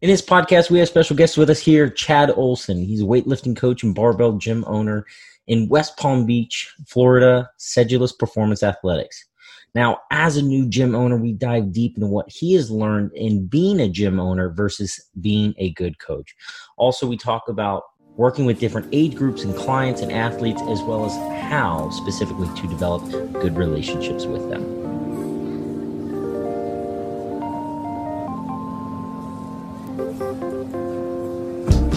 In 0.00 0.08
this 0.08 0.22
podcast, 0.22 0.70
we 0.70 0.78
have 0.78 0.88
special 0.88 1.14
guests 1.14 1.36
with 1.36 1.50
us 1.50 1.60
here 1.60 1.88
Chad 1.88 2.30
Olsen. 2.30 2.82
He's 2.82 3.02
a 3.02 3.06
weightlifting 3.06 3.56
coach 3.56 3.82
and 3.82 3.94
barbell 3.94 4.32
gym 4.32 4.64
owner 4.66 5.06
in 5.46 5.68
West 5.68 5.96
Palm 5.98 6.26
Beach, 6.26 6.72
Florida, 6.86 7.50
Sedulous 7.58 8.12
Performance 8.12 8.62
Athletics. 8.62 9.26
Now, 9.74 9.98
as 10.10 10.36
a 10.36 10.42
new 10.42 10.68
gym 10.68 10.94
owner, 10.94 11.16
we 11.16 11.32
dive 11.32 11.72
deep 11.72 11.96
into 11.96 12.06
what 12.06 12.30
he 12.30 12.54
has 12.54 12.70
learned 12.70 13.12
in 13.14 13.46
being 13.46 13.80
a 13.80 13.88
gym 13.88 14.18
owner 14.18 14.50
versus 14.50 15.10
being 15.20 15.54
a 15.58 15.72
good 15.72 15.98
coach. 15.98 16.34
Also, 16.76 17.06
we 17.06 17.16
talk 17.16 17.48
about 17.48 17.82
working 18.16 18.46
with 18.46 18.60
different 18.60 18.88
age 18.92 19.14
groups 19.14 19.42
and 19.42 19.56
clients 19.56 20.00
and 20.00 20.12
athletes, 20.12 20.62
as 20.68 20.80
well 20.82 21.04
as 21.04 21.14
how 21.50 21.90
specifically 21.90 22.48
to 22.60 22.68
develop 22.68 23.02
good 23.32 23.56
relationships 23.56 24.24
with 24.24 24.48
them. 24.48 24.83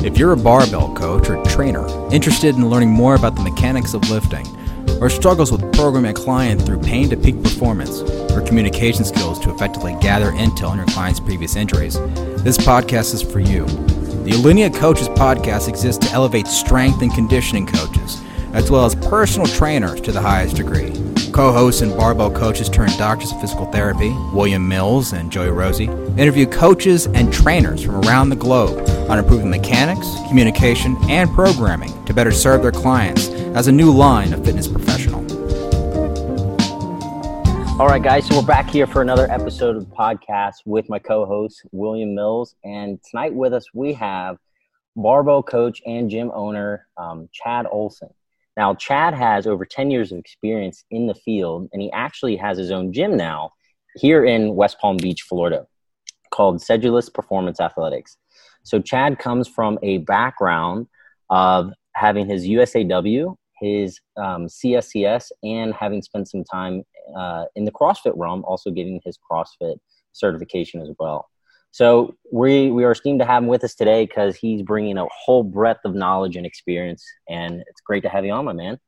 If 0.07 0.17
you're 0.17 0.31
a 0.31 0.38
barbell 0.38 0.95
coach 0.95 1.29
or 1.29 1.43
trainer 1.43 1.85
interested 2.13 2.55
in 2.55 2.70
learning 2.70 2.91
more 2.91 3.16
about 3.16 3.35
the 3.35 3.41
mechanics 3.41 3.93
of 3.93 4.09
lifting, 4.09 4.47
or 5.02 5.09
struggles 5.09 5.52
with 5.52 5.61
programming 5.73 6.11
a 6.11 6.13
client 6.13 6.61
through 6.61 6.80
pain 6.80 7.09
to 7.09 7.17
peak 7.17 7.43
performance, 7.43 7.99
or 8.31 8.39
communication 8.39 9.03
skills 9.03 9.38
to 9.39 9.53
effectively 9.53 9.97
gather 9.99 10.31
intel 10.31 10.70
on 10.70 10.77
your 10.77 10.85
client's 10.85 11.20
previous 11.20 11.57
injuries, 11.57 11.95
this 12.41 12.57
podcast 12.57 13.13
is 13.13 13.21
for 13.21 13.41
you. 13.41 13.66
The 13.66 14.31
Alinea 14.31 14.73
Coaches 14.73 15.09
podcast 15.09 15.67
exists 15.67 16.08
to 16.08 16.13
elevate 16.13 16.47
strength 16.47 17.02
and 17.02 17.13
conditioning 17.13 17.67
coaches, 17.67 18.21
as 18.57 18.71
well 18.71 18.85
as 18.85 18.95
personal 18.95 19.45
trainers 19.45 20.02
to 20.02 20.11
the 20.11 20.20
highest 20.20 20.55
degree. 20.55 20.91
Co 21.31 21.52
hosts 21.52 21.81
and 21.81 21.95
barbell 21.95 22.31
coaches 22.31 22.67
turned 22.67 22.97
doctors 22.97 23.31
of 23.31 23.39
physical 23.39 23.71
therapy, 23.71 24.09
William 24.33 24.67
Mills 24.67 25.13
and 25.13 25.31
Joey 25.31 25.52
Rosie, 25.52 25.85
interview 26.17 26.47
coaches 26.47 27.05
and 27.05 27.31
trainers 27.31 27.83
from 27.83 27.97
around 27.97 28.30
the 28.30 28.35
globe 28.35 28.89
on 29.11 29.20
improving 29.20 29.52
mechanics, 29.52 30.07
communication, 30.27 30.97
and 31.07 31.30
programming 31.30 31.94
to 32.05 32.16
better 32.16 32.31
serve 32.31 32.64
their 32.64 32.72
clients 32.72 33.30
as 33.30 33.67
a 33.67 33.72
new 33.72 33.91
line 33.91 34.33
of 34.33 34.44
fitness 34.44 34.67
professional. 34.67 35.19
All 37.80 37.86
right, 37.86 38.02
guys, 38.02 38.25
so 38.25 38.38
we're 38.38 38.47
back 38.47 38.67
here 38.67 38.88
for 38.88 39.03
another 39.03 39.30
episode 39.30 39.75
of 39.75 39.88
the 39.88 39.95
podcast 39.95 40.66
with 40.66 40.89
my 40.89 40.97
co 40.97 41.27
host, 41.27 41.61
William 41.71 42.16
Mills. 42.16 42.55
And 42.64 42.99
tonight 43.03 43.36
with 43.36 43.53
us, 43.53 43.66
we 43.75 43.94
have 43.94 44.39
barbell 44.95 45.44
coach 45.44 45.80
and 45.86 46.09
gym 46.09 46.31
owner, 46.33 46.88
um, 46.97 47.30
Chad 47.31 47.67
Olsen. 47.71 48.09
Now, 48.58 48.73
Chad 48.73 49.13
has 49.13 49.45
over 49.45 49.66
10 49.66 49.91
years 49.91 50.11
of 50.11 50.17
experience 50.17 50.83
in 50.89 51.05
the 51.05 51.13
field, 51.13 51.69
and 51.72 51.81
he 51.81 51.91
actually 51.91 52.36
has 52.38 52.58
his 52.58 52.72
own 52.72 52.91
gym 52.91 53.16
now 53.16 53.52
here 53.95 54.25
in 54.25 54.55
West 54.55 54.80
Palm 54.80 54.97
Beach, 54.97 55.22
Florida, 55.22 55.67
called 56.31 56.59
Sedulous 56.59 57.14
Performance 57.14 57.61
Athletics. 57.61 58.17
So, 58.64 58.81
Chad 58.81 59.19
comes 59.19 59.47
from 59.47 59.77
a 59.83 59.99
background 59.99 60.88
of 61.30 61.72
having 61.94 62.27
his 62.27 62.47
USAW, 62.47 63.36
his 63.61 63.99
um, 64.17 64.47
CSCS, 64.47 65.31
and 65.44 65.73
having 65.73 66.02
spent 66.02 66.27
some 66.27 66.44
time 66.44 66.83
uh, 67.16 67.45
in 67.55 67.64
the 67.64 67.71
CrossFit 67.71 68.14
realm, 68.16 68.44
also 68.45 68.71
getting 68.71 68.99
his 69.05 69.19
CrossFit 69.31 69.77
certification 70.14 70.81
as 70.81 70.89
well. 70.99 71.30
So 71.72 72.16
we 72.32 72.72
we 72.72 72.84
are 72.84 72.92
esteemed 72.92 73.20
to 73.20 73.26
have 73.26 73.44
him 73.44 73.48
with 73.48 73.64
us 73.64 73.76
today 73.76 74.06
because 74.06 74.36
he's 74.36 74.62
bringing 74.62 74.98
a 74.98 75.06
whole 75.12 75.44
breadth 75.44 75.82
of 75.86 75.94
knowledge 75.94 76.36
and 76.36 76.46
experience, 76.46 77.06
and 77.30 77.62
it's 77.68 77.82
great 77.82 78.04
to 78.04 78.10
have 78.10 78.26
you 78.26 78.32
on, 78.32 78.46
my 78.46 78.54
man. 78.54 78.80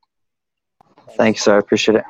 Thanks, 1.16 1.44
sir. 1.44 1.56
I 1.56 1.60
appreciate 1.60 1.98
it. 1.98 2.04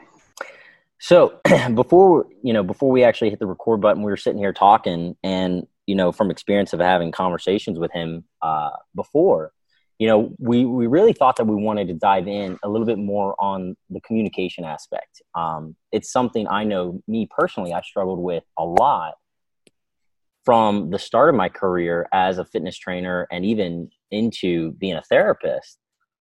So 1.00 1.40
before 1.74 2.28
you 2.44 2.54
know, 2.54 2.64
before 2.64 2.92
we 2.92 3.04
actually 3.04 3.30
hit 3.30 3.40
the 3.40 3.48
record 3.48 3.82
button, 3.82 4.04
we 4.04 4.12
were 4.12 4.18
sitting 4.18 4.40
here 4.40 4.54
talking, 4.54 5.16
and 5.24 5.68
you 5.86 5.96
know, 5.96 6.12
from 6.12 6.32
experience 6.32 6.74
of 6.74 6.80
having 6.80 7.12
conversations 7.12 7.80
with 7.80 7.92
him 7.92 8.24
uh, 8.42 8.70
before, 8.96 9.52
you 9.98 10.08
know, 10.08 10.34
we 10.38 10.66
we 10.66 10.88
really 10.88 11.14
thought 11.14 11.36
that 11.38 11.46
we 11.46 11.56
wanted 11.56 11.90
to 11.90 11.94
dive 11.94 12.28
in 12.28 12.58
a 12.64 12.70
little 12.70 12.88
bit 12.88 12.98
more 12.98 13.36
on 13.38 13.76
the 13.90 14.00
communication 14.02 14.64
aspect. 14.64 15.22
Um, 15.36 15.76
it's 15.92 16.12
something 16.12 16.48
I 16.48 16.64
know 16.64 17.02
me 17.08 17.28
personally 17.30 17.74
I 17.74 17.82
struggled 17.82 18.20
with 18.20 18.44
a 18.58 18.64
lot 18.64 19.16
from 20.50 20.90
the 20.90 20.98
start 20.98 21.30
of 21.30 21.36
my 21.36 21.48
career 21.48 22.08
as 22.12 22.40
a 22.40 22.44
fitness 22.44 22.76
trainer 22.76 23.28
and 23.32 23.46
even 23.46 23.88
into 24.10 24.72
being 24.80 24.96
a 24.96 25.02
therapist 25.04 25.78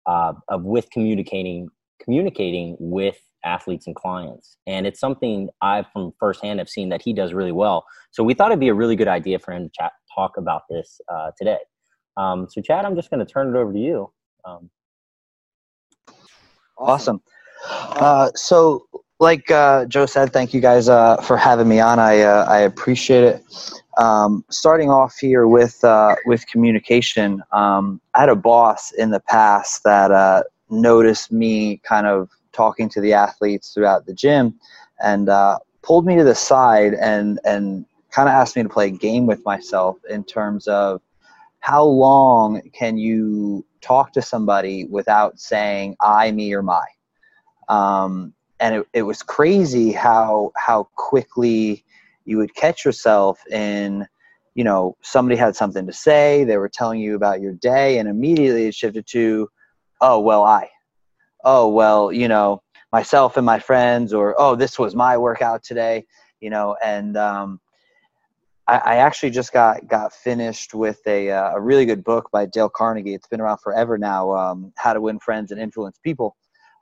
uh, 0.05 0.33
of 0.49 0.65
with 0.65 0.89
communicating 0.91 1.69
communicating 2.03 2.75
with 2.77 3.17
athletes 3.45 3.87
and 3.87 3.95
clients. 3.95 4.57
And 4.67 4.85
it's 4.85 4.99
something 4.99 5.47
i 5.61 5.85
from 5.93 6.11
firsthand 6.19 6.59
have 6.59 6.67
seen 6.67 6.89
that 6.89 7.01
he 7.01 7.13
does 7.13 7.33
really 7.33 7.53
well. 7.53 7.85
So 8.11 8.21
we 8.21 8.33
thought 8.33 8.51
it'd 8.51 8.59
be 8.59 8.67
a 8.67 8.73
really 8.73 8.97
good 8.97 9.07
idea 9.07 9.39
for 9.39 9.53
him 9.53 9.63
to 9.63 9.71
chat, 9.73 9.93
talk 10.13 10.35
about 10.35 10.63
this 10.69 10.99
uh, 11.07 11.31
today. 11.37 11.59
Um, 12.17 12.47
so 12.49 12.59
chad 12.59 12.83
i'm 12.83 12.97
just 12.97 13.09
going 13.09 13.25
to 13.25 13.33
turn 13.33 13.55
it 13.55 13.57
over 13.57 13.71
to 13.71 13.79
you. 13.79 14.11
Um, 14.43 14.69
awesome. 16.77 17.21
Uh, 17.65 18.29
so 18.35 18.86
like 19.19 19.49
uh, 19.49 19.85
Joe 19.85 20.05
said, 20.05 20.31
thank 20.31 20.53
you 20.53 20.61
guys 20.61 20.89
uh, 20.89 21.17
for 21.17 21.37
having 21.37 21.67
me 21.67 21.79
on. 21.79 21.99
I 21.99 22.21
uh, 22.21 22.45
I 22.47 22.59
appreciate 22.59 23.23
it. 23.23 23.43
Um, 23.97 24.45
starting 24.51 24.91
off 24.91 25.17
here 25.17 25.47
with 25.47 25.83
uh, 25.83 26.15
with 26.25 26.45
communication, 26.47 27.41
um, 27.51 27.99
I 28.13 28.21
had 28.21 28.29
a 28.29 28.35
boss 28.35 28.91
in 28.91 29.09
the 29.09 29.19
past 29.21 29.83
that 29.83 30.11
uh, 30.11 30.43
noticed 30.69 31.31
me 31.31 31.77
kind 31.83 32.05
of 32.05 32.29
talking 32.51 32.89
to 32.89 33.01
the 33.01 33.13
athletes 33.13 33.73
throughout 33.73 34.05
the 34.05 34.13
gym, 34.13 34.59
and 35.03 35.29
uh, 35.29 35.57
pulled 35.81 36.05
me 36.05 36.15
to 36.15 36.23
the 36.23 36.35
side 36.35 36.93
and 36.93 37.39
and 37.43 37.85
kind 38.11 38.29
of 38.29 38.33
asked 38.33 38.55
me 38.55 38.63
to 38.63 38.69
play 38.69 38.87
a 38.87 38.91
game 38.91 39.25
with 39.25 39.43
myself 39.45 39.97
in 40.09 40.23
terms 40.23 40.67
of 40.67 41.01
how 41.59 41.83
long 41.83 42.61
can 42.71 42.97
you 42.97 43.65
talk 43.81 44.13
to 44.13 44.21
somebody 44.21 44.85
without 44.85 45.39
saying 45.39 45.95
I, 45.99 46.31
me, 46.31 46.53
or 46.53 46.61
my. 46.61 46.85
Um, 47.67 48.33
and 48.59 48.75
it, 48.75 48.87
it 48.93 49.01
was 49.03 49.23
crazy 49.23 49.91
how 49.91 50.51
how 50.55 50.89
quickly 50.95 51.83
you 52.25 52.37
would 52.37 52.53
catch 52.55 52.85
yourself 52.85 53.39
in 53.51 54.07
you 54.55 54.63
know 54.63 54.95
somebody 55.01 55.35
had 55.35 55.55
something 55.55 55.85
to 55.85 55.93
say 55.93 56.43
they 56.43 56.57
were 56.57 56.69
telling 56.69 56.99
you 56.99 57.15
about 57.15 57.41
your 57.41 57.53
day 57.53 57.99
and 57.99 58.09
immediately 58.09 58.67
it 58.67 58.75
shifted 58.75 59.05
to 59.07 59.49
oh 60.01 60.19
well 60.19 60.43
i. 60.43 60.69
Oh 61.43 61.69
well 61.69 62.11
you 62.11 62.27
know 62.27 62.61
myself 62.91 63.37
and 63.37 63.45
my 63.45 63.59
friends 63.59 64.13
or 64.13 64.35
oh 64.37 64.55
this 64.55 64.79
was 64.79 64.95
my 64.95 65.17
workout 65.17 65.63
today 65.63 66.05
you 66.39 66.49
know 66.49 66.75
and 66.83 67.15
um, 67.17 67.59
I, 68.67 68.77
I, 68.77 68.95
actually 68.97 69.29
just 69.29 69.53
got 69.53 69.87
got 69.87 70.13
finished 70.13 70.73
with 70.73 70.99
a, 71.07 71.31
uh, 71.31 71.51
a 71.51 71.61
really 71.61 71.85
good 71.85 72.03
book 72.03 72.29
by 72.31 72.45
dale 72.45 72.69
carnegie. 72.69 73.13
It's 73.13 73.27
been 73.27 73.39
around 73.39 73.59
forever 73.59 73.97
now 73.97 74.33
um, 74.33 74.73
how 74.75 74.93
to 74.93 74.99
win 74.99 75.19
friends 75.19 75.51
and 75.51 75.61
influence 75.61 75.99
people 76.03 76.35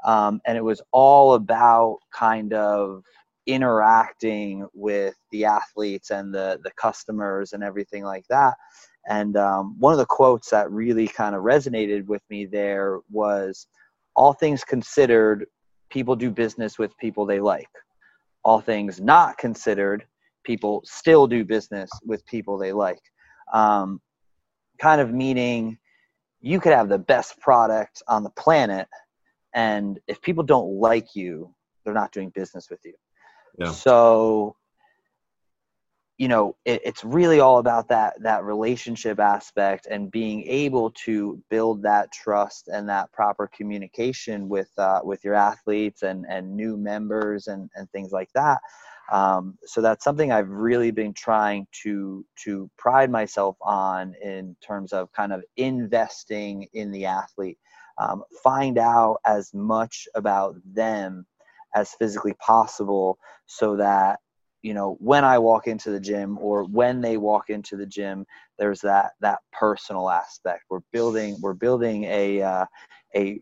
um, 0.05 0.39
and 0.45 0.57
it 0.57 0.63
was 0.63 0.81
all 0.91 1.33
about 1.33 1.97
kind 2.13 2.53
of 2.53 3.03
interacting 3.47 4.67
with 4.73 5.15
the 5.31 5.45
athletes 5.45 6.09
and 6.09 6.33
the 6.33 6.59
the 6.63 6.71
customers 6.71 7.53
and 7.53 7.63
everything 7.63 8.03
like 8.03 8.25
that. 8.29 8.53
And 9.07 9.37
um, 9.37 9.75
one 9.79 9.93
of 9.93 9.99
the 9.99 10.05
quotes 10.05 10.49
that 10.49 10.71
really 10.71 11.07
kind 11.07 11.35
of 11.35 11.43
resonated 11.43 12.05
with 12.07 12.23
me 12.29 12.45
there 12.45 12.99
was 13.11 13.67
all 14.15 14.33
things 14.33 14.63
considered 14.63 15.45
people 15.91 16.15
do 16.15 16.31
business 16.31 16.79
with 16.79 16.97
people 16.97 17.25
they 17.25 17.39
like. 17.39 17.69
All 18.43 18.61
things 18.61 18.99
not 18.99 19.37
considered 19.37 20.05
people 20.43 20.81
still 20.85 21.27
do 21.27 21.43
business 21.43 21.89
with 22.03 22.25
people 22.25 22.57
they 22.57 22.71
like. 22.71 23.01
Um, 23.53 24.01
kind 24.79 25.01
of 25.01 25.13
meaning 25.13 25.77
you 26.41 26.59
could 26.59 26.73
have 26.73 26.89
the 26.89 26.99
best 26.99 27.39
product 27.39 28.01
on 28.07 28.23
the 28.23 28.29
planet 28.31 28.87
and 29.55 29.99
if 30.07 30.21
people 30.21 30.43
don't 30.43 30.79
like 30.79 31.15
you 31.15 31.51
they're 31.83 31.93
not 31.93 32.11
doing 32.11 32.29
business 32.29 32.69
with 32.69 32.79
you. 32.83 32.93
Yeah. 33.57 33.71
so 33.71 34.55
you 36.17 36.27
know 36.27 36.55
it, 36.65 36.81
it's 36.83 37.03
really 37.03 37.39
all 37.39 37.59
about 37.59 37.87
that 37.89 38.21
that 38.21 38.43
relationship 38.43 39.19
aspect 39.19 39.87
and 39.89 40.11
being 40.11 40.43
able 40.43 40.91
to 40.91 41.41
build 41.49 41.81
that 41.83 42.11
trust 42.11 42.67
and 42.67 42.87
that 42.89 43.11
proper 43.13 43.49
communication 43.55 44.49
with 44.49 44.69
uh, 44.77 44.99
with 45.03 45.23
your 45.23 45.35
athletes 45.35 46.03
and 46.03 46.25
and 46.29 46.53
new 46.53 46.75
members 46.77 47.47
and 47.47 47.69
and 47.75 47.89
things 47.91 48.11
like 48.11 48.29
that. 48.33 48.59
Um, 49.11 49.55
so 49.65 49.81
that's 49.81 50.03
something 50.03 50.31
I've 50.31 50.49
really 50.49 50.91
been 50.91 51.13
trying 51.13 51.67
to 51.83 52.25
to 52.43 52.69
pride 52.77 53.11
myself 53.11 53.55
on 53.61 54.15
in 54.21 54.55
terms 54.65 54.91
of 54.93 55.11
kind 55.11 55.31
of 55.31 55.43
investing 55.57 56.67
in 56.73 56.91
the 56.91 57.05
athlete 57.05 57.59
um, 57.97 58.23
find 58.43 58.77
out 58.77 59.17
as 59.25 59.53
much 59.53 60.07
about 60.15 60.55
them 60.65 61.25
as 61.75 61.93
physically 61.93 62.33
possible 62.45 63.17
so 63.47 63.75
that 63.75 64.19
you 64.61 64.73
know 64.73 64.97
when 64.99 65.23
i 65.23 65.37
walk 65.37 65.67
into 65.67 65.91
the 65.91 65.99
gym 65.99 66.37
or 66.39 66.63
when 66.65 67.01
they 67.01 67.17
walk 67.17 67.49
into 67.49 67.75
the 67.77 67.85
gym 67.85 68.25
there's 68.57 68.81
that 68.81 69.11
that 69.21 69.39
personal 69.51 70.09
aspect 70.09 70.63
we're 70.69 70.79
building 70.91 71.37
we're 71.41 71.53
building 71.53 72.05
a 72.05 72.41
uh, 72.41 72.65
a 73.15 73.39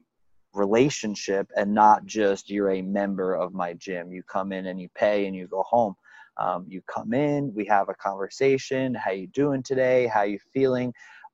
relationship 0.53 1.47
and 1.55 1.73
not 1.73 2.05
just 2.05 2.49
you're 2.49 2.71
a 2.71 2.81
member 2.81 3.35
of 3.35 3.53
my 3.53 3.73
gym 3.73 4.11
you 4.11 4.23
come 4.23 4.51
in 4.51 4.67
and 4.67 4.79
you 4.81 4.89
pay 4.95 5.25
and 5.27 5.35
you 5.35 5.47
go 5.47 5.63
home 5.63 5.95
Um, 6.37 6.65
you 6.67 6.81
come 6.87 7.13
in, 7.13 7.53
we 7.53 7.65
have 7.65 7.89
a 7.89 7.93
conversation. 7.95 8.95
How 8.95 9.11
you 9.11 9.27
doing 9.27 9.61
today? 9.63 10.07
How 10.07 10.23
you 10.23 10.39
feeling? 10.53 10.93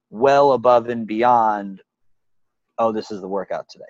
Well 0.09 0.53
above 0.53 0.89
and 0.89 1.07
beyond. 1.07 1.81
Oh, 2.79 2.91
this 2.91 3.11
is 3.11 3.21
the 3.21 3.27
workout 3.27 3.67
today. 3.69 3.85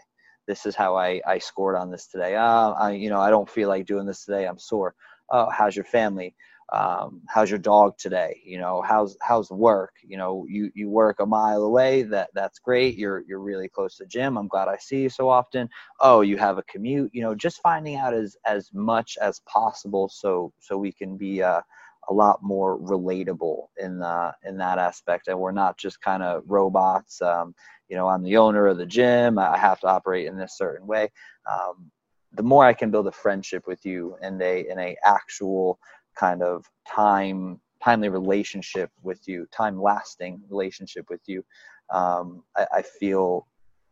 This 0.48 0.66
is 0.66 0.76
how 0.76 0.96
I, 0.98 1.22
I 1.28 1.38
scored 1.38 1.76
on 1.78 1.92
this 1.92 2.08
today. 2.08 2.36
Uh, 2.36 2.72
I 2.72 2.92
you 2.94 3.10
know 3.10 3.22
I 3.22 3.30
don't 3.30 3.50
feel 3.50 3.70
like 3.70 3.86
doing 3.86 4.06
this 4.08 4.26
today. 4.26 4.48
I'm 4.48 4.60
sore. 4.60 4.96
Oh, 5.32 5.50
how's 5.50 5.76
your 5.76 5.86
family? 5.86 6.36
um, 6.74 7.22
how's 7.28 7.50
your 7.50 7.60
dog 7.60 7.98
today 7.98 8.40
you 8.46 8.60
know 8.60 8.82
how's 8.84 9.18
how's 9.22 9.50
work 9.50 9.94
you 10.04 10.18
know 10.18 10.46
you 10.48 10.72
you 10.76 10.90
work 10.90 11.20
a 11.20 11.26
mile 11.26 11.64
away 11.64 12.04
that 12.04 12.30
that's 12.36 12.60
great 12.60 12.96
you're 12.96 13.24
you're 13.28 13.40
really 13.40 13.68
close 13.68 13.98
to 13.98 14.06
gym 14.06 14.38
i'm 14.38 14.48
glad 14.48 14.68
i 14.68 14.78
see 14.78 15.02
you 15.02 15.10
so 15.10 15.30
often 15.30 15.68
oh 16.00 16.22
you 16.22 16.38
have 16.38 16.60
a 16.60 16.64
commute 16.64 17.10
you 17.14 17.24
know 17.24 17.34
just 17.34 17.60
finding 17.64 17.96
out 17.96 18.14
as 18.14 18.38
as 18.46 18.70
much 18.74 19.18
as 19.22 19.42
possible 19.52 20.10
so 20.14 20.54
so 20.60 20.78
we 20.78 20.92
can 20.92 21.18
be 21.18 21.42
uh, 21.42 21.62
a 22.10 22.14
lot 22.14 22.40
more 22.44 22.80
relatable 22.80 23.68
in 23.78 24.02
uh, 24.04 24.32
in 24.44 24.58
that 24.58 24.78
aspect 24.80 25.28
and 25.28 25.40
we're 25.40 25.52
not 25.52 25.78
just 25.78 26.02
kind 26.02 26.24
of 26.24 26.44
robots 26.48 27.22
um, 27.22 27.54
you 27.90 27.96
know 27.96 28.08
i'm 28.08 28.24
the 28.24 28.38
owner 28.38 28.68
of 28.68 28.78
the 28.78 28.86
gym 28.86 29.38
i 29.38 29.58
have 29.58 29.80
to 29.80 29.88
operate 29.88 30.28
in 30.28 30.38
this 30.38 30.58
certain 30.58 30.88
way. 30.88 31.10
Um, 31.52 31.92
the 32.34 32.44
more 32.44 32.66
i 32.66 32.74
can 32.74 32.92
build 32.92 33.08
a 33.08 33.12
friendship 33.12 33.64
with 33.68 33.86
you 33.86 34.16
and 34.22 34.42
a 34.42 34.70
in 34.70 34.80
a 34.80 34.96
actual 35.04 35.80
kind 36.16 36.42
of 36.42 36.66
time 36.88 37.60
timely 37.84 38.10
relationship 38.10 38.92
with 39.04 39.28
you 39.28 39.48
time 39.52 39.82
lasting 39.82 40.42
relationship 40.50 41.06
with 41.10 41.22
you 41.28 41.44
um, 41.92 42.44
I, 42.56 42.68
I, 42.76 42.82
feel 42.84 43.48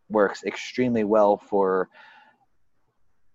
works 0.07 0.43
extremely 0.43 1.03
well 1.03 1.37
for 1.37 1.89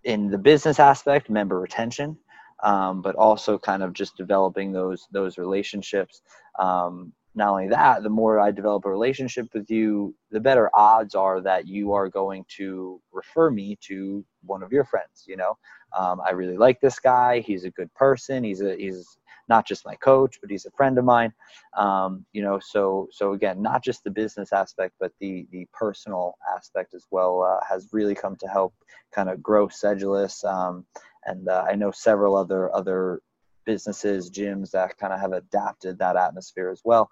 in 0.04 0.30
the 0.30 0.38
business 0.38 0.78
aspect 0.78 1.28
member 1.28 1.58
retention 1.58 2.16
um, 2.62 3.02
but 3.02 3.16
also 3.16 3.58
kind 3.58 3.82
of 3.82 3.92
just 3.92 4.16
developing 4.16 4.72
those 4.72 5.06
those 5.10 5.38
relationships. 5.38 6.22
Um, 6.58 7.12
not 7.34 7.48
only 7.48 7.68
that 7.68 8.02
the 8.02 8.08
more 8.10 8.38
i 8.38 8.50
develop 8.50 8.84
a 8.84 8.90
relationship 8.90 9.48
with 9.54 9.70
you 9.70 10.14
the 10.30 10.40
better 10.40 10.70
odds 10.74 11.14
are 11.14 11.40
that 11.40 11.66
you 11.66 11.92
are 11.92 12.08
going 12.08 12.44
to 12.48 13.00
refer 13.12 13.50
me 13.50 13.76
to 13.80 14.24
one 14.44 14.62
of 14.62 14.72
your 14.72 14.84
friends 14.84 15.24
you 15.26 15.36
know 15.36 15.56
um, 15.96 16.20
I 16.24 16.30
really 16.30 16.56
like 16.56 16.80
this 16.80 16.98
guy. 16.98 17.40
He's 17.40 17.64
a 17.64 17.70
good 17.70 17.92
person. 17.94 18.44
He's 18.44 18.60
a 18.60 18.76
he's 18.76 19.06
not 19.48 19.66
just 19.66 19.84
my 19.84 19.94
coach, 19.96 20.38
but 20.40 20.50
he's 20.50 20.66
a 20.66 20.70
friend 20.70 20.98
of 20.98 21.04
mine. 21.04 21.32
Um, 21.76 22.24
you 22.32 22.42
know, 22.42 22.58
so 22.62 23.08
so 23.12 23.32
again, 23.32 23.60
not 23.60 23.84
just 23.84 24.04
the 24.04 24.10
business 24.10 24.52
aspect, 24.52 24.94
but 24.98 25.12
the 25.20 25.46
the 25.50 25.66
personal 25.72 26.36
aspect 26.54 26.94
as 26.94 27.06
well 27.10 27.42
uh, 27.42 27.64
has 27.68 27.88
really 27.92 28.14
come 28.14 28.36
to 28.36 28.46
help 28.46 28.74
kind 29.12 29.28
of 29.28 29.42
grow 29.42 29.68
Sedulous. 29.68 30.44
Um, 30.44 30.86
and 31.24 31.48
uh, 31.48 31.64
I 31.68 31.74
know 31.74 31.90
several 31.90 32.36
other 32.36 32.74
other 32.74 33.20
businesses, 33.64 34.30
gyms 34.30 34.70
that 34.70 34.96
kind 34.98 35.12
of 35.12 35.20
have 35.20 35.32
adapted 35.32 35.98
that 35.98 36.16
atmosphere 36.16 36.70
as 36.70 36.80
well. 36.84 37.10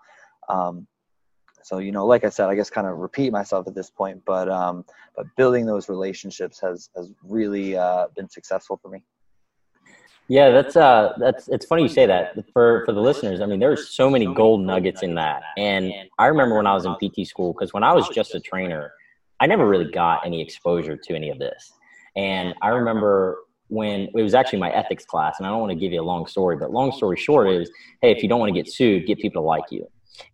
Um, 0.49 0.87
so 1.62 1.79
you 1.79 1.93
know 1.93 2.06
like 2.06 2.25
i 2.25 2.29
said 2.29 2.49
i 2.49 2.55
guess 2.55 2.70
kind 2.70 2.87
of 2.87 2.99
repeat 2.99 3.32
myself 3.32 3.67
at 3.67 3.75
this 3.75 3.91
point 3.91 4.20
but 4.25 4.49
um 4.49 4.85
but 5.17 5.26
building 5.37 5.67
those 5.67 5.88
relationships 5.88 6.61
has 6.61 6.91
has 6.97 7.12
really 7.23 7.76
uh, 7.76 8.06
been 8.17 8.29
successful 8.29 8.79
for 8.81 8.88
me. 8.88 9.02
Yeah 10.29 10.50
that's 10.50 10.76
uh 10.76 11.12
that's 11.19 11.49
it's 11.49 11.67
funny 11.67 11.82
you 11.82 11.88
say 11.88 12.06
that 12.06 12.35
for 12.53 12.85
for 12.87 12.93
the 12.93 13.00
listeners. 13.00 13.41
I 13.41 13.46
mean 13.46 13.61
there's 13.61 13.91
so 13.91 14.08
many 14.08 14.32
gold 14.32 14.61
nuggets 14.61 15.03
in 15.03 15.14
that. 15.17 15.43
And 15.56 15.93
i 16.19 16.26
remember 16.26 16.56
when 16.56 16.67
i 16.67 16.75
was 16.75 16.87
in 16.87 16.94
pt 16.96 17.26
school 17.26 17.53
because 17.53 17.73
when 17.73 17.82
i 17.82 17.93
was 17.93 18.08
just 18.08 18.35
a 18.35 18.41
trainer 18.41 18.93
i 19.41 19.46
never 19.46 19.67
really 19.69 19.91
got 19.91 20.25
any 20.25 20.41
exposure 20.41 20.96
to 20.96 21.14
any 21.14 21.31
of 21.31 21.38
this. 21.38 21.73
And 22.17 22.55
i 22.62 22.69
remember 22.69 23.38
when 23.70 24.08
it 24.14 24.22
was 24.22 24.34
actually 24.34 24.58
my 24.58 24.70
ethics 24.70 25.05
class 25.05 25.37
and 25.38 25.46
i 25.46 25.50
don't 25.50 25.61
want 25.61 25.70
to 25.70 25.76
give 25.76 25.93
you 25.93 26.00
a 26.00 26.05
long 26.05 26.26
story 26.26 26.56
but 26.56 26.70
long 26.70 26.93
story 26.93 27.17
short 27.17 27.49
is 27.49 27.70
hey 28.02 28.11
if 28.11 28.22
you 28.22 28.28
don't 28.28 28.40
want 28.40 28.52
to 28.52 28.55
get 28.55 28.70
sued 28.70 29.06
get 29.06 29.19
people 29.19 29.43
to 29.43 29.46
like 29.46 29.64
you 29.70 29.87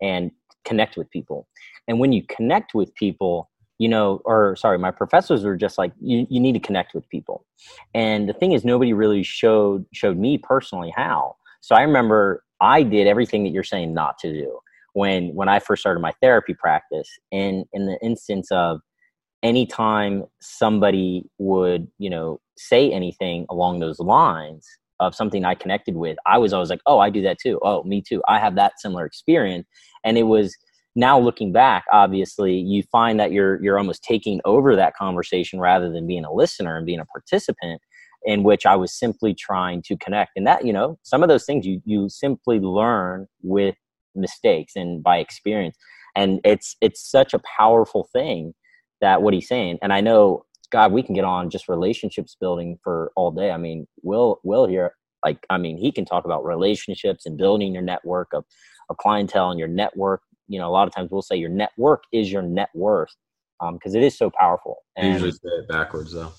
and 0.02 0.30
connect 0.66 0.98
with 0.98 1.10
people. 1.10 1.48
And 1.88 1.98
when 1.98 2.12
you 2.12 2.22
connect 2.24 2.74
with 2.74 2.94
people, 2.94 3.48
you 3.78 3.88
know, 3.88 4.20
or 4.24 4.56
sorry, 4.56 4.78
my 4.78 4.90
professors 4.90 5.44
were 5.44 5.56
just 5.56 5.78
like, 5.78 5.92
you, 6.00 6.26
you 6.28 6.40
need 6.40 6.52
to 6.52 6.60
connect 6.60 6.94
with 6.94 7.08
people. 7.08 7.46
And 7.94 8.28
the 8.28 8.32
thing 8.32 8.52
is, 8.52 8.64
nobody 8.64 8.92
really 8.92 9.22
showed 9.22 9.86
showed 9.92 10.18
me 10.18 10.36
personally 10.36 10.92
how. 10.94 11.36
So 11.60 11.74
I 11.74 11.82
remember 11.82 12.42
I 12.60 12.82
did 12.82 13.06
everything 13.06 13.44
that 13.44 13.50
you're 13.50 13.64
saying 13.64 13.94
not 13.94 14.18
to 14.18 14.32
do 14.32 14.58
when 14.94 15.28
when 15.34 15.48
I 15.48 15.60
first 15.60 15.80
started 15.80 16.00
my 16.00 16.12
therapy 16.20 16.54
practice. 16.54 17.08
And 17.32 17.64
in 17.72 17.86
the 17.86 17.98
instance 18.02 18.48
of 18.50 18.80
anytime 19.42 20.24
somebody 20.40 21.30
would, 21.38 21.88
you 21.98 22.10
know, 22.10 22.40
say 22.56 22.90
anything 22.90 23.46
along 23.50 23.80
those 23.80 23.98
lines 23.98 24.66
of 25.00 25.14
something 25.14 25.44
I 25.44 25.54
connected 25.54 25.96
with, 25.96 26.16
I 26.26 26.38
was 26.38 26.52
always 26.52 26.70
like, 26.70 26.80
oh, 26.86 26.98
I 26.98 27.10
do 27.10 27.22
that 27.22 27.38
too. 27.38 27.60
Oh, 27.62 27.82
me 27.84 28.00
too. 28.00 28.22
I 28.28 28.38
have 28.38 28.54
that 28.54 28.80
similar 28.80 29.04
experience 29.04 29.66
and 30.04 30.16
it 30.16 30.24
was 30.24 30.56
now 30.96 31.18
looking 31.18 31.52
back 31.52 31.84
obviously 31.92 32.56
you 32.56 32.82
find 32.90 33.20
that 33.20 33.30
you're 33.30 33.62
you're 33.62 33.78
almost 33.78 34.02
taking 34.02 34.40
over 34.44 34.74
that 34.74 34.96
conversation 34.96 35.60
rather 35.60 35.92
than 35.92 36.06
being 36.06 36.24
a 36.24 36.32
listener 36.32 36.76
and 36.76 36.86
being 36.86 36.98
a 36.98 37.04
participant 37.04 37.80
in 38.24 38.42
which 38.42 38.66
I 38.66 38.74
was 38.74 38.98
simply 38.98 39.34
trying 39.34 39.82
to 39.82 39.96
connect 39.98 40.32
and 40.36 40.46
that 40.46 40.64
you 40.64 40.72
know 40.72 40.98
some 41.02 41.22
of 41.22 41.28
those 41.28 41.44
things 41.44 41.66
you 41.66 41.80
you 41.84 42.08
simply 42.08 42.58
learn 42.58 43.26
with 43.42 43.76
mistakes 44.14 44.74
and 44.74 45.02
by 45.02 45.18
experience 45.18 45.76
and 46.16 46.40
it's 46.44 46.76
it's 46.80 47.08
such 47.08 47.34
a 47.34 47.42
powerful 47.56 48.08
thing 48.10 48.54
that 49.02 49.20
what 49.20 49.34
he's 49.34 49.48
saying 49.48 49.78
and 49.82 49.92
I 49.92 50.00
know 50.00 50.45
God 50.70 50.92
we 50.92 51.02
can 51.02 51.14
get 51.14 51.24
on 51.24 51.50
just 51.50 51.68
relationships 51.68 52.36
building 52.40 52.78
for 52.82 53.12
all 53.16 53.30
day 53.30 53.50
I 53.50 53.56
mean 53.56 53.86
Will 54.02 54.40
Will 54.42 54.66
here 54.66 54.94
like 55.24 55.44
I 55.50 55.58
mean 55.58 55.76
he 55.76 55.92
can 55.92 56.04
talk 56.04 56.24
about 56.24 56.44
relationships 56.44 57.26
and 57.26 57.36
building 57.36 57.72
your 57.72 57.82
network 57.82 58.28
of 58.32 58.44
of 58.88 58.96
clientele 58.96 59.50
and 59.50 59.58
your 59.58 59.68
network. 59.68 60.22
You 60.48 60.60
know, 60.60 60.68
a 60.68 60.70
lot 60.70 60.86
of 60.86 60.94
times 60.94 61.10
we'll 61.10 61.22
say 61.22 61.36
your 61.36 61.50
network 61.50 62.04
is 62.12 62.30
your 62.30 62.42
net 62.42 62.68
worth 62.74 63.14
because 63.60 63.94
um, 63.94 64.00
it 64.00 64.04
is 64.04 64.16
so 64.16 64.30
powerful. 64.30 64.76
And, 64.96 65.08
I 65.08 65.12
usually 65.12 65.32
say 65.32 65.38
it 65.42 65.68
backwards 65.68 66.12
though, 66.12 66.32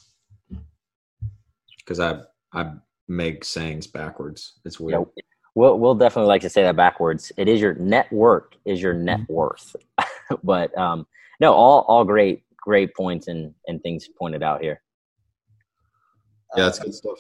because 1.79 1.99
I 1.99 2.21
I 2.53 2.73
make 3.07 3.43
sayings 3.43 3.87
backwards. 3.87 4.59
It's 4.65 4.79
weird. 4.79 5.05
Yeah, 5.15 5.23
we'll 5.55 5.77
we'll 5.77 5.95
definitely 5.95 6.29
like 6.29 6.41
to 6.41 6.49
say 6.49 6.63
that 6.63 6.75
backwards. 6.75 7.31
It 7.37 7.47
is 7.47 7.59
your 7.59 7.75
network 7.75 8.55
is 8.65 8.81
your 8.81 8.93
net 8.93 9.19
mm-hmm. 9.21 9.33
worth, 9.33 9.75
but 10.43 10.75
um, 10.77 11.05
no, 11.39 11.53
all 11.53 11.81
all 11.87 12.05
great 12.05 12.43
great 12.67 12.93
points 12.93 13.27
and 13.27 13.53
and 13.67 13.81
things 13.81 14.09
pointed 14.19 14.43
out 14.43 14.61
here. 14.61 14.81
Yeah, 16.55 16.65
that's 16.65 16.79
good 16.79 16.93
stuff. 16.93 17.19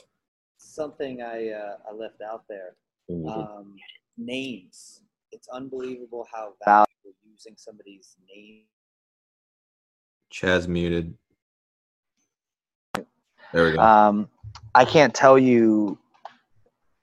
Something 0.57 1.21
I 1.21 1.51
uh, 1.51 1.77
I 1.89 1.93
left 1.93 2.21
out 2.21 2.43
there. 2.49 2.75
Um, 3.09 3.75
names 4.17 5.01
it's 5.31 5.47
unbelievable 5.49 6.25
how 6.31 6.53
valuable 6.63 7.15
using 7.23 7.53
somebody's 7.57 8.15
name. 8.33 8.63
Chad's 10.29 10.67
muted. 10.67 11.13
There 13.53 13.65
we 13.65 13.71
go. 13.73 13.79
Um, 13.79 14.29
I 14.75 14.85
can't 14.85 15.13
tell 15.13 15.37
you. 15.37 15.97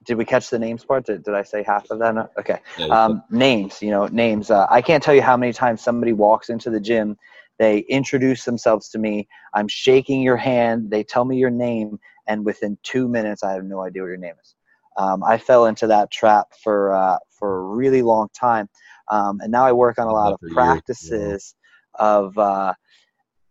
Did 0.04 0.19
we 0.19 0.26
catch 0.26 0.50
the 0.50 0.59
names 0.59 0.85
part? 0.85 1.07
Did, 1.07 1.25
did 1.25 1.35
I 1.35 1.42
say 1.42 1.62
half 1.62 1.90
of 1.90 1.99
that? 2.00 2.30
Okay. 2.38 2.59
Um, 2.90 3.23
names, 3.30 3.80
you 3.80 3.90
know, 3.90 4.07
names. 4.09 4.50
Uh, 4.50 4.66
I 4.69 4.83
can't 4.83 5.02
tell 5.02 5.14
you 5.14 5.23
how 5.23 5.35
many 5.35 5.54
times 5.54 5.80
somebody 5.80 6.12
walks 6.12 6.50
into 6.50 6.69
the 6.69 6.78
gym, 6.78 7.16
they 7.58 7.80
introduce 7.80 8.44
themselves 8.44 8.88
to 8.90 8.99
me. 8.99 9.28
I'm 9.54 9.68
shaking 9.68 10.23
your 10.23 10.37
hand. 10.37 10.90
They 10.90 11.04
tell 11.04 11.25
me 11.25 11.37
your 11.37 11.50
name, 11.50 11.99
and 12.26 12.44
within 12.44 12.78
two 12.82 13.08
minutes, 13.08 13.42
I 13.42 13.52
have 13.52 13.64
no 13.64 13.80
idea 13.80 14.02
what 14.02 14.08
your 14.08 14.16
name 14.16 14.34
is. 14.42 14.54
Um, 14.96 15.25
I 15.25 15.38
fell 15.38 15.66
into 15.66 15.87
that 15.88 16.11
trap 16.11 16.49
for 16.62 16.92
uh, 16.94 17.18
for 17.30 17.58
a 17.58 17.76
really 17.76 18.02
long 18.02 18.28
time, 18.38 18.68
um, 19.11 19.40
and 19.40 19.50
now 19.50 19.64
I 19.64 19.73
work 19.73 19.99
on 19.99 20.06
a 20.06 20.12
lot 20.12 20.32
of 20.32 20.40
practices 20.52 21.54
of 21.99 22.37
uh, 22.38 22.75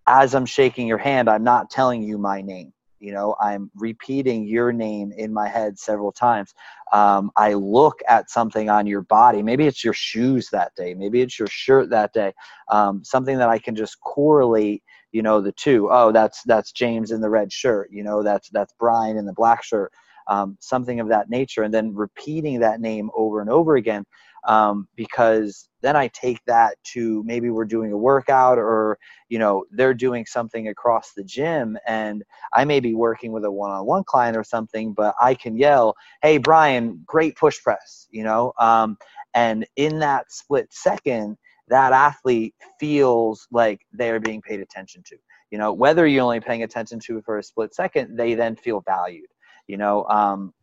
as 0.08 0.36
I'm 0.36 0.46
shaking 0.46 0.88
your 0.88 0.98
hand, 0.98 1.30
I'm 1.30 1.44
not 1.44 1.70
telling 1.70 2.04
you 2.04 2.18
my 2.18 2.42
name. 2.42 2.74
You 3.04 3.14
know, 3.14 3.36
I'm 3.40 3.70
repeating 3.76 4.46
your 4.46 4.72
name 4.72 5.12
in 5.12 5.34
my 5.34 5.48
head 5.48 5.78
several 5.78 6.12
times. 6.12 6.54
Um, 6.92 7.32
I 7.36 7.54
look 7.54 8.00
at 8.08 8.30
something 8.30 8.70
on 8.70 8.88
your 8.88 9.02
body. 9.02 9.44
Maybe 9.44 9.68
it's 9.68 9.84
your 9.84 9.94
shoes 9.94 10.50
that 10.52 10.72
day. 10.76 10.94
Maybe 10.94 11.22
it's 11.22 11.38
your 11.38 11.48
shirt 11.50 11.90
that 11.90 12.14
day. 12.14 12.34
Um, 12.70 13.04
something 13.04 13.38
that 13.38 13.50
I 13.50 13.60
can 13.60 13.76
just 13.76 14.00
correlate 14.02 14.84
you 15.12 15.22
know 15.22 15.42
the 15.42 15.52
two 15.52 15.90
oh 15.92 16.12
that's 16.12 16.42
that's 16.48 16.72
james 16.72 17.12
in 17.12 17.22
the 17.22 17.30
red 17.30 17.54
shirt 17.54 17.88
you 17.92 18.04
know 18.04 18.24
that's 18.24 18.50
that's 18.50 18.74
brian 18.80 19.16
in 19.16 19.28
the 19.28 19.34
black 19.34 19.64
shirt 19.64 19.92
um, 20.28 20.58
something 20.60 21.00
of 21.00 21.10
that 21.10 21.30
nature, 21.30 21.64
and 21.64 21.74
then 21.74 21.94
repeating 21.94 22.60
that 22.60 22.82
name 22.82 23.10
over 23.16 23.42
and 23.42 23.50
over 23.50 23.76
again. 23.76 24.06
Um, 24.46 24.88
because 24.96 25.70
then 25.82 25.96
I 25.96 26.08
take 26.10 26.44
that 26.46 26.78
to 26.94 27.24
maybe 27.26 27.50
we're 27.50 27.66
doing 27.66 27.92
a 27.92 27.98
workout 27.98 28.58
or 28.58 28.98
you 29.30 29.40
know 29.40 29.66
they're 29.72 29.94
doing 29.94 30.26
something 30.26 30.68
across 30.68 31.14
the 31.14 31.24
gym 31.24 31.78
and 31.88 32.24
I 32.54 32.66
may 32.66 32.80
be 32.80 32.94
working 32.94 33.32
with 33.32 33.46
a 33.46 33.52
one-on-one 33.52 34.04
client 34.06 34.38
or 34.38 34.44
something, 34.44 34.94
but 34.94 35.16
I 35.22 35.36
can 35.36 35.58
yell, 35.58 35.96
"Hey 36.22 36.38
Brian, 36.38 37.04
great 37.06 37.36
push 37.38 37.62
press," 37.62 38.08
you 38.12 38.24
know, 38.24 38.54
um, 38.60 38.98
and 39.34 39.66
in 39.76 40.00
that 40.00 40.32
split 40.32 40.68
second, 40.72 41.38
that 41.68 41.94
athlete 41.94 42.56
feels 42.80 43.48
like 43.52 43.82
they 43.94 44.10
are 44.10 44.20
being 44.20 44.42
paid 44.42 44.60
attention 44.60 45.04
to. 45.08 45.18
You 45.52 45.58
know, 45.60 45.72
whether 45.72 46.08
you're 46.08 46.24
only 46.24 46.40
paying 46.40 46.64
attention 46.64 47.00
to 47.02 47.22
for 47.22 47.38
a 47.38 47.44
split 47.44 47.76
second, 47.76 48.18
they 48.18 48.34
then 48.34 48.56
feel 48.56 48.82
valued 48.82 49.28
you 49.68 49.78
know 49.78 50.06
um, 50.06 50.54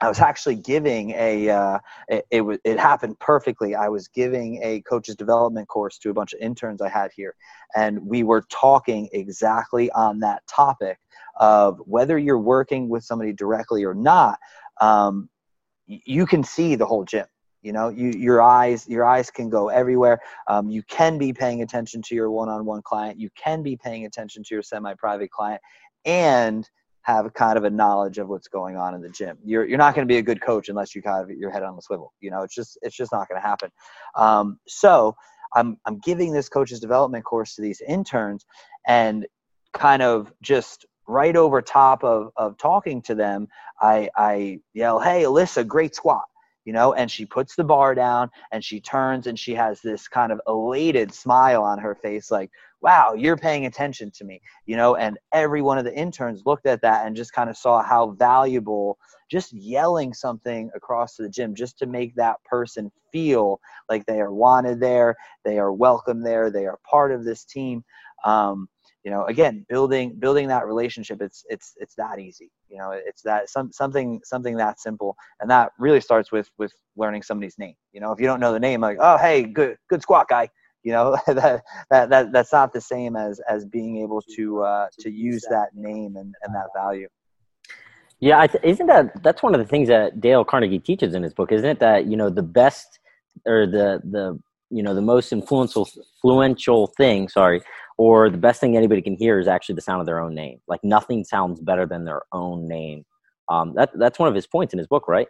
I 0.00 0.08
was 0.08 0.20
actually 0.20 0.56
giving 0.56 1.10
a 1.10 1.50
uh, 1.50 1.78
it, 2.08 2.26
it, 2.30 2.60
it 2.64 2.78
happened 2.78 3.18
perfectly. 3.18 3.74
I 3.74 3.88
was 3.88 4.08
giving 4.08 4.62
a 4.62 4.80
coaches 4.82 5.16
development 5.16 5.68
course 5.68 5.98
to 5.98 6.10
a 6.10 6.14
bunch 6.14 6.32
of 6.34 6.40
interns 6.40 6.80
I 6.80 6.88
had 6.88 7.10
here, 7.14 7.34
and 7.74 8.06
we 8.06 8.22
were 8.22 8.42
talking 8.50 9.08
exactly 9.12 9.90
on 9.92 10.20
that 10.20 10.46
topic 10.46 10.98
of 11.40 11.78
whether 11.84 12.18
you're 12.18 12.38
working 12.38 12.88
with 12.88 13.04
somebody 13.04 13.32
directly 13.32 13.84
or 13.84 13.94
not. 13.94 14.38
Um, 14.80 15.28
you 15.86 16.26
can 16.26 16.44
see 16.44 16.74
the 16.74 16.86
whole 16.86 17.04
gym. 17.04 17.26
You 17.62 17.72
know, 17.72 17.88
you 17.88 18.10
your 18.10 18.40
eyes 18.40 18.88
your 18.88 19.04
eyes 19.04 19.30
can 19.30 19.50
go 19.50 19.68
everywhere. 19.68 20.20
Um, 20.46 20.70
you 20.70 20.82
can 20.84 21.18
be 21.18 21.32
paying 21.32 21.62
attention 21.62 22.02
to 22.02 22.14
your 22.14 22.30
one-on-one 22.30 22.82
client. 22.82 23.18
You 23.18 23.30
can 23.36 23.62
be 23.62 23.76
paying 23.76 24.06
attention 24.06 24.44
to 24.44 24.54
your 24.54 24.62
semi-private 24.62 25.30
client, 25.30 25.60
and 26.04 26.68
have 27.08 27.32
kind 27.32 27.56
of 27.56 27.64
a 27.64 27.70
knowledge 27.70 28.18
of 28.18 28.28
what's 28.28 28.48
going 28.48 28.76
on 28.76 28.94
in 28.94 29.00
the 29.00 29.08
gym. 29.08 29.38
You're 29.42 29.66
you're 29.66 29.78
not 29.78 29.94
going 29.94 30.06
to 30.06 30.12
be 30.12 30.18
a 30.18 30.22
good 30.22 30.42
coach 30.42 30.68
unless 30.68 30.94
you 30.94 31.00
kind 31.00 31.22
of 31.22 31.30
your 31.30 31.50
head 31.50 31.62
on 31.62 31.74
the 31.74 31.80
swivel. 31.80 32.12
You 32.20 32.30
know, 32.30 32.42
it's 32.42 32.54
just 32.54 32.76
it's 32.82 32.94
just 32.94 33.12
not 33.12 33.28
going 33.28 33.40
to 33.40 33.46
happen. 33.46 33.70
Um, 34.14 34.60
so 34.68 35.16
I'm 35.56 35.78
I'm 35.86 36.00
giving 36.00 36.34
this 36.34 36.50
coaches 36.50 36.80
development 36.80 37.24
course 37.24 37.54
to 37.54 37.62
these 37.62 37.80
interns, 37.80 38.44
and 38.86 39.26
kind 39.72 40.02
of 40.02 40.30
just 40.42 40.84
right 41.06 41.34
over 41.34 41.62
top 41.62 42.04
of 42.04 42.30
of 42.36 42.58
talking 42.58 43.00
to 43.02 43.14
them, 43.14 43.48
I 43.80 44.10
I 44.14 44.60
yell, 44.74 45.00
"Hey, 45.00 45.22
Alyssa, 45.22 45.66
great 45.66 45.94
squat!" 45.94 46.27
You 46.68 46.74
know, 46.74 46.92
and 46.92 47.10
she 47.10 47.24
puts 47.24 47.56
the 47.56 47.64
bar 47.64 47.94
down 47.94 48.28
and 48.52 48.62
she 48.62 48.78
turns 48.78 49.26
and 49.26 49.38
she 49.38 49.54
has 49.54 49.80
this 49.80 50.06
kind 50.06 50.30
of 50.30 50.38
elated 50.46 51.14
smile 51.14 51.62
on 51.62 51.78
her 51.78 51.94
face, 51.94 52.30
like, 52.30 52.50
wow, 52.82 53.14
you're 53.14 53.38
paying 53.38 53.64
attention 53.64 54.10
to 54.10 54.22
me, 54.22 54.38
you 54.66 54.76
know, 54.76 54.94
and 54.96 55.16
every 55.32 55.62
one 55.62 55.78
of 55.78 55.86
the 55.86 55.96
interns 55.96 56.42
looked 56.44 56.66
at 56.66 56.82
that 56.82 57.06
and 57.06 57.16
just 57.16 57.32
kind 57.32 57.48
of 57.48 57.56
saw 57.56 57.82
how 57.82 58.10
valuable 58.10 58.98
just 59.30 59.50
yelling 59.54 60.12
something 60.12 60.70
across 60.74 61.16
the 61.16 61.30
gym 61.30 61.54
just 61.54 61.78
to 61.78 61.86
make 61.86 62.14
that 62.16 62.36
person 62.44 62.92
feel 63.10 63.58
like 63.88 64.04
they 64.04 64.20
are 64.20 64.34
wanted 64.34 64.78
there, 64.78 65.16
they 65.46 65.58
are 65.58 65.72
welcome 65.72 66.22
there, 66.22 66.50
they 66.50 66.66
are 66.66 66.78
part 66.84 67.12
of 67.12 67.24
this 67.24 67.46
team. 67.46 67.82
Um, 68.26 68.68
you 69.04 69.10
know 69.10 69.24
again 69.26 69.64
building 69.68 70.14
building 70.18 70.48
that 70.48 70.66
relationship 70.66 71.20
it's 71.22 71.44
it's 71.48 71.74
it's 71.76 71.94
that 71.94 72.18
easy 72.18 72.50
you 72.68 72.78
know 72.78 72.90
it's 72.92 73.22
that 73.22 73.48
some 73.48 73.70
something 73.72 74.20
something 74.24 74.56
that 74.56 74.80
simple 74.80 75.16
and 75.40 75.50
that 75.50 75.72
really 75.78 76.00
starts 76.00 76.32
with 76.32 76.50
with 76.58 76.72
learning 76.96 77.22
somebody's 77.22 77.58
name 77.58 77.74
you 77.92 78.00
know 78.00 78.12
if 78.12 78.20
you 78.20 78.26
don't 78.26 78.40
know 78.40 78.52
the 78.52 78.60
name 78.60 78.80
like 78.80 78.98
oh 79.00 79.16
hey 79.18 79.42
good 79.42 79.76
good 79.88 80.02
squat 80.02 80.26
guy 80.28 80.48
you 80.82 80.92
know 80.92 81.16
that, 81.26 81.62
that 81.90 82.10
that 82.10 82.32
that's 82.32 82.52
not 82.52 82.72
the 82.72 82.80
same 82.80 83.16
as 83.16 83.40
as 83.48 83.64
being 83.64 83.98
able 83.98 84.22
to 84.36 84.62
uh 84.62 84.88
to 84.98 85.10
use 85.10 85.44
that 85.50 85.68
name. 85.74 86.16
and 86.16 86.34
and 86.42 86.54
that 86.54 86.68
value. 86.74 87.08
Yeah 88.20 88.46
th- 88.46 88.64
isn't 88.64 88.86
that 88.86 89.22
that's 89.22 89.42
one 89.42 89.54
of 89.54 89.60
the 89.60 89.66
things 89.66 89.88
that 89.88 90.20
dale 90.20 90.44
carnegie 90.44 90.78
teaches 90.78 91.14
in 91.14 91.22
his 91.22 91.34
book 91.34 91.52
isn't 91.52 91.68
it 91.68 91.80
that 91.80 92.06
you 92.06 92.16
know 92.16 92.30
the 92.30 92.42
best 92.42 92.98
or 93.46 93.66
the 93.66 94.00
the 94.04 94.38
you 94.70 94.82
know 94.82 94.94
the 94.94 95.02
most 95.02 95.32
influential 95.32 95.88
influential 96.22 96.88
thing 96.98 97.28
sorry 97.28 97.60
or 97.98 98.30
the 98.30 98.38
best 98.38 98.60
thing 98.60 98.76
anybody 98.76 99.02
can 99.02 99.16
hear 99.16 99.38
is 99.40 99.48
actually 99.48 99.74
the 99.74 99.80
sound 99.82 100.00
of 100.00 100.06
their 100.06 100.20
own 100.20 100.34
name. 100.34 100.60
Like 100.68 100.82
nothing 100.84 101.24
sounds 101.24 101.60
better 101.60 101.84
than 101.84 102.04
their 102.04 102.22
own 102.32 102.68
name. 102.68 103.04
Um, 103.48 103.74
that, 103.74 103.90
that's 103.98 104.18
one 104.18 104.28
of 104.28 104.34
his 104.34 104.46
points 104.46 104.72
in 104.72 104.78
his 104.78 104.86
book, 104.86 105.08
right? 105.08 105.26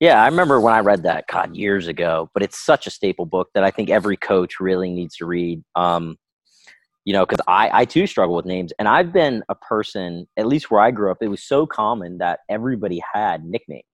Yeah, 0.00 0.22
I 0.22 0.26
remember 0.26 0.60
when 0.60 0.74
I 0.74 0.80
read 0.80 1.04
that, 1.04 1.26
God, 1.28 1.54
years 1.54 1.86
ago. 1.86 2.28
But 2.34 2.42
it's 2.42 2.58
such 2.58 2.86
a 2.86 2.90
staple 2.90 3.26
book 3.26 3.48
that 3.54 3.62
I 3.62 3.70
think 3.70 3.90
every 3.90 4.16
coach 4.16 4.58
really 4.58 4.90
needs 4.90 5.16
to 5.16 5.26
read. 5.26 5.62
Um, 5.76 6.16
you 7.04 7.12
know, 7.12 7.24
because 7.24 7.42
I, 7.46 7.70
I 7.72 7.84
too 7.84 8.06
struggle 8.06 8.36
with 8.36 8.44
names, 8.44 8.72
and 8.78 8.86
I've 8.86 9.12
been 9.12 9.42
a 9.48 9.54
person, 9.54 10.26
at 10.36 10.46
least 10.46 10.70
where 10.70 10.80
I 10.80 10.90
grew 10.90 11.10
up, 11.10 11.18
it 11.22 11.28
was 11.28 11.42
so 11.42 11.66
common 11.66 12.18
that 12.18 12.40
everybody 12.48 13.02
had 13.14 13.44
nicknames. 13.44 13.84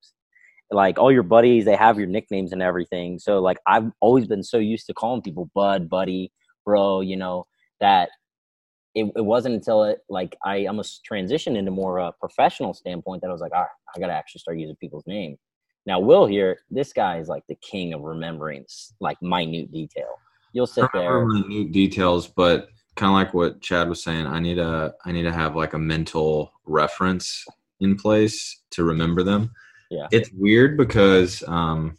Like 0.70 0.98
all 0.98 1.12
your 1.12 1.22
buddies, 1.22 1.64
they 1.64 1.76
have 1.76 1.98
your 1.98 2.08
nicknames 2.08 2.52
and 2.52 2.60
everything. 2.60 3.20
So 3.20 3.40
like 3.40 3.58
I've 3.66 3.90
always 4.00 4.26
been 4.26 4.42
so 4.42 4.58
used 4.58 4.86
to 4.86 4.94
calling 4.94 5.22
people 5.22 5.48
bud, 5.54 5.88
buddy, 5.88 6.32
bro, 6.64 7.00
you 7.00 7.16
know, 7.16 7.46
that 7.80 8.10
it, 8.94 9.12
it 9.14 9.24
wasn't 9.24 9.54
until 9.54 9.84
it 9.84 10.00
like 10.08 10.36
I 10.44 10.66
almost 10.66 11.06
transitioned 11.10 11.56
into 11.56 11.70
more 11.70 11.98
a 11.98 12.12
professional 12.12 12.72
standpoint 12.72 13.22
that 13.22 13.28
I 13.28 13.32
was 13.32 13.42
like, 13.42 13.52
all 13.52 13.60
right, 13.60 13.68
I 13.94 14.00
got 14.00 14.06
to 14.06 14.14
actually 14.14 14.38
start 14.40 14.58
using 14.58 14.76
people's 14.76 15.06
names. 15.06 15.38
Now, 15.84 16.00
Will 16.00 16.26
here, 16.26 16.58
this 16.70 16.92
guy 16.92 17.18
is 17.18 17.28
like 17.28 17.44
the 17.48 17.54
king 17.56 17.92
of 17.92 18.00
remembering 18.00 18.64
like 19.00 19.20
minute 19.22 19.70
detail. 19.70 20.18
You'll 20.52 20.66
sit 20.66 20.86
there. 20.92 21.26
Minute 21.26 21.72
details, 21.72 22.26
but 22.26 22.68
kind 22.96 23.10
of 23.10 23.14
like 23.14 23.34
what 23.34 23.60
Chad 23.60 23.88
was 23.88 24.02
saying, 24.02 24.26
I 24.26 24.40
need 24.40 24.58
a 24.58 24.94
I 25.04 25.12
need 25.12 25.22
to 25.22 25.32
have 25.32 25.54
like 25.54 25.74
a 25.74 25.78
mental 25.78 26.52
reference 26.64 27.44
in 27.80 27.96
place 27.96 28.62
to 28.70 28.84
remember 28.84 29.22
them. 29.22 29.52
Yeah, 29.90 30.08
it's 30.10 30.30
weird 30.32 30.76
because 30.76 31.44
um, 31.46 31.98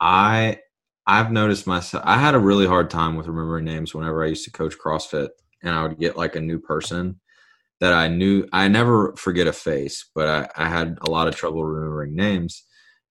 I 0.00 0.60
I've 1.08 1.32
noticed 1.32 1.66
myself. 1.66 2.04
I 2.06 2.18
had 2.18 2.34
a 2.34 2.38
really 2.38 2.66
hard 2.66 2.90
time 2.90 3.16
with 3.16 3.26
remembering 3.26 3.64
names 3.64 3.94
whenever 3.94 4.22
I 4.22 4.28
used 4.28 4.44
to 4.44 4.50
coach 4.50 4.74
CrossFit, 4.78 5.30
and 5.62 5.74
I 5.74 5.82
would 5.82 5.98
get 5.98 6.18
like 6.18 6.36
a 6.36 6.40
new 6.40 6.58
person 6.58 7.18
that 7.80 7.94
I 7.94 8.08
knew. 8.08 8.46
I 8.52 8.68
never 8.68 9.16
forget 9.16 9.46
a 9.46 9.52
face, 9.54 10.04
but 10.14 10.28
I, 10.28 10.64
I 10.64 10.68
had 10.68 10.98
a 11.00 11.10
lot 11.10 11.26
of 11.26 11.34
trouble 11.34 11.64
remembering 11.64 12.14
names. 12.14 12.62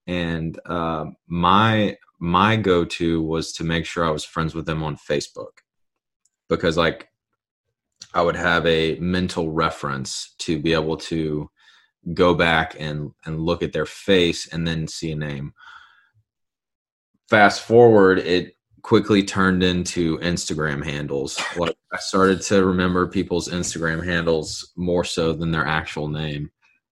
And 0.06 0.60
uh, 0.68 1.06
my 1.28 1.98
my 2.20 2.56
go 2.56 2.86
to 2.86 3.24
was 3.24 3.52
to 3.54 3.64
make 3.64 3.86
sure 3.88 4.06
I 4.06 4.12
was 4.12 4.24
friends 4.24 4.54
with 4.54 4.68
them 4.68 4.84
on 4.84 4.96
Facebook, 4.96 5.64
because 6.50 6.78
like 6.78 7.10
I 8.14 8.22
would 8.22 8.36
have 8.36 8.64
a 8.68 9.00
mental 9.00 9.52
reference 9.52 10.36
to 10.40 10.60
be 10.60 10.74
able 10.74 10.98
to 10.98 11.50
go 12.14 12.36
back 12.36 12.76
and 12.80 13.12
and 13.26 13.42
look 13.42 13.64
at 13.64 13.74
their 13.74 13.88
face 13.88 14.48
and 14.54 14.68
then 14.68 14.88
see 14.88 15.12
a 15.12 15.16
name 15.16 15.54
fast 17.30 17.62
forward, 17.62 18.20
it 18.20 18.56
quickly 18.82 19.24
turned 19.24 19.64
into 19.64 20.18
Instagram 20.20 20.84
handles. 20.84 21.42
Like 21.58 21.76
I 21.94 21.98
started 21.98 22.42
to 22.44 22.66
remember 22.66 23.08
people's 23.08 23.50
Instagram 23.50 24.06
handles 24.06 24.72
more 24.76 25.04
so 25.04 25.34
than 25.34 25.52
their 25.52 25.66
actual 25.66 26.08
name. 26.08 26.52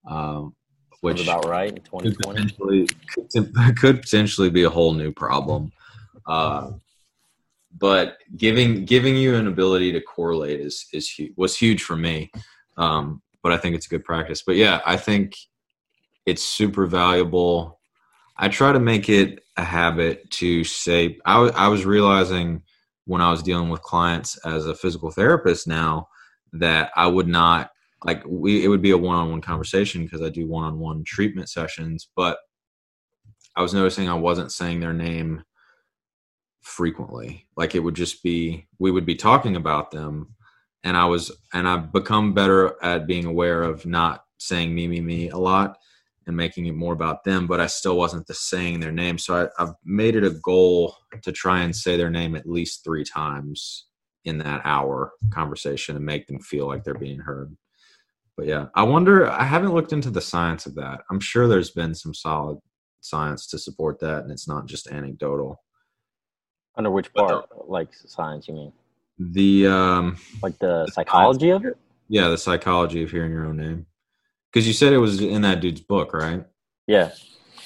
Um, 0.10 0.56
which 1.02 1.24
about 1.24 1.46
right 1.46 1.70
in 1.70 1.82
2020 1.84 2.10
could 2.10 2.18
potentially, 2.18 2.88
could, 3.78 4.02
potentially 4.02 4.50
be 4.50 4.64
a 4.64 4.70
whole 4.70 4.94
new 4.94 5.12
problem. 5.12 5.72
Uh, 6.28 6.72
but 7.78 8.18
giving 8.36 8.86
giving 8.86 9.16
you 9.16 9.36
an 9.36 9.48
ability 9.48 9.92
to 9.92 10.02
correlate 10.02 10.60
is 10.60 10.88
is 10.94 11.12
was 11.36 11.58
huge 11.58 11.84
for 11.84 11.96
me. 11.96 12.32
Um, 12.78 13.22
but 13.44 13.52
I 13.52 13.58
think 13.58 13.76
it's 13.76 13.86
a 13.86 13.90
good 13.90 14.04
practice. 14.04 14.44
But 14.46 14.56
yeah, 14.56 14.82
I 14.86 14.98
think 14.98 15.36
it's 16.26 16.44
super 16.44 16.88
valuable. 16.88 17.75
I 18.38 18.50
try 18.50 18.72
to 18.72 18.80
make 18.80 19.10
it 19.10 19.44
a 19.58 19.64
habit 19.64 20.30
to 20.30 20.64
say 20.64 21.18
I, 21.26 21.36
w- 21.36 21.54
I 21.56 21.70
was 21.70 21.86
realizing 21.86 22.62
when 23.06 23.22
i 23.22 23.32
was 23.32 23.44
dealing 23.44 23.70
with 23.70 23.82
clients 23.82 24.38
as 24.46 24.66
a 24.66 24.76
physical 24.76 25.12
therapist 25.12 25.68
now 25.68 26.10
that 26.52 26.92
i 26.96 27.08
would 27.08 27.28
not 27.28 27.72
like 28.04 28.22
we 28.28 28.66
it 28.66 28.68
would 28.68 28.82
be 28.82 28.92
a 28.92 28.98
one-on-one 28.98 29.42
conversation 29.42 30.04
because 30.04 30.22
i 30.22 30.30
do 30.30 30.48
one-on-one 30.48 31.04
treatment 31.06 31.50
sessions 31.50 32.10
but 32.16 32.38
i 33.56 33.62
was 33.62 33.74
noticing 33.74 34.10
i 34.10 34.14
wasn't 34.14 34.52
saying 34.52 34.80
their 34.80 34.94
name 34.94 35.44
frequently. 36.66 37.48
Like 37.56 37.76
it 37.76 37.80
would 37.80 37.96
just 37.96 38.24
be 38.24 38.66
we 38.80 38.90
would 38.90 39.06
be 39.06 39.16
talking 39.16 39.56
about 39.56 39.92
them 39.92 40.34
and 40.84 40.98
i 40.98 41.06
was 41.06 41.32
and 41.54 41.68
i've 41.68 41.92
become 41.92 42.34
better 42.34 42.76
at 42.84 43.08
being 43.08 43.26
aware 43.26 43.62
of 43.62 43.86
not 43.86 44.26
saying 44.40 44.74
me 44.74 44.88
me 44.88 45.00
me 45.00 45.30
a 45.30 45.38
lot 45.38 45.78
and 46.28 46.36
making 46.36 46.66
it 46.66 46.76
more 46.76 46.94
about 46.94 47.24
them, 47.24 47.46
but 47.46 47.60
I 47.60 47.68
still 47.68 47.98
wasn't 47.98 48.28
the 48.28 48.34
saying 48.34 48.80
their 48.80 48.92
name. 48.92 49.18
So 49.18 49.50
I, 49.58 49.62
have 49.62 49.76
made 49.84 50.16
it 50.16 50.24
a 50.24 50.32
goal 50.32 50.96
to 51.22 51.32
try 51.32 51.62
and 51.62 51.76
say 51.76 51.98
their 51.98 52.10
name 52.10 52.36
at 52.36 52.50
least 52.50 52.84
three 52.84 53.04
times 53.04 53.88
in 54.26 54.40
that 54.40 54.62
hour 54.66 55.12
conversation 55.32 55.96
and 55.96 56.06
make 56.06 56.26
them 56.26 56.40
feel 56.40 56.68
like 56.68 56.84
they're 56.84 56.96
being 56.96 57.20
heard. 57.20 57.56
But 58.36 58.48
yeah, 58.48 58.66
I 58.76 58.84
wonder, 58.84 59.30
I 59.30 59.44
haven't 59.44 59.74
looked 59.74 59.94
into 59.94 60.10
the 60.10 60.22
science 60.22 60.66
of 60.66 60.76
that. 60.76 61.02
I'm 61.10 61.20
sure 61.20 61.48
there's 61.48 61.72
been 61.72 61.94
some 61.94 62.14
solid 62.14 62.58
science 63.02 63.48
to 63.48 63.60
support 63.60 64.00
that, 64.00 64.24
and 64.24 64.32
it's 64.32 64.48
not 64.48 64.66
just 64.66 64.88
anecdotal. 64.88 65.64
Under 66.76 66.92
which 66.92 67.14
part, 67.14 67.48
like 67.70 67.94
science, 67.94 68.48
you 68.48 68.56
mean? 68.56 68.74
The, 69.18 69.68
um, 69.68 70.18
like 70.44 70.58
the, 70.60 70.86
the 70.86 70.92
psychology 70.92 71.52
of 71.52 71.64
it? 71.64 71.78
Yeah, 72.10 72.28
the 72.28 72.38
psychology 72.38 73.04
of 73.04 73.12
hearing 73.12 73.32
your 73.32 73.46
own 73.46 73.58
name. 73.58 73.86
Because 74.56 74.68
you 74.68 74.74
said 74.74 74.94
it 74.94 75.00
was 75.00 75.20
in 75.20 75.42
that 75.42 75.60
dude's 75.60 75.82
book, 75.82 76.14
right? 76.14 76.46
Yeah. 76.88 77.12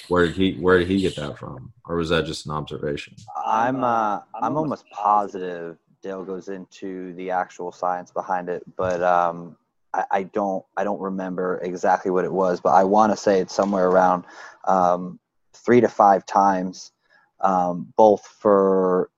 Where 0.08 0.26
did 0.26 0.34
he 0.34 0.54
Where 0.54 0.76
did 0.76 0.88
he 0.88 1.00
get 1.00 1.14
that 1.14 1.38
from, 1.38 1.72
or 1.86 1.94
was 1.94 2.08
that 2.08 2.26
just 2.26 2.46
an 2.46 2.50
observation? 2.50 3.14
I'm 3.46 3.84
uh, 3.84 4.22
I'm 4.34 4.56
almost 4.56 4.90
positive 4.90 5.78
Dale 6.02 6.24
goes 6.24 6.48
into 6.48 7.12
the 7.14 7.30
actual 7.30 7.70
science 7.70 8.10
behind 8.10 8.48
it, 8.48 8.64
but 8.76 9.04
um, 9.04 9.56
I, 9.94 10.04
I 10.10 10.22
don't 10.24 10.64
I 10.76 10.82
don't 10.82 11.00
remember 11.00 11.60
exactly 11.62 12.10
what 12.10 12.24
it 12.24 12.32
was, 12.32 12.60
but 12.60 12.70
I 12.70 12.82
want 12.82 13.12
to 13.12 13.16
say 13.16 13.38
it's 13.38 13.54
somewhere 13.54 13.86
around 13.86 14.24
um, 14.64 15.20
three 15.52 15.80
to 15.80 15.88
five 15.88 16.26
times, 16.26 16.90
um, 17.40 17.92
both 17.96 18.26
for 18.40 19.10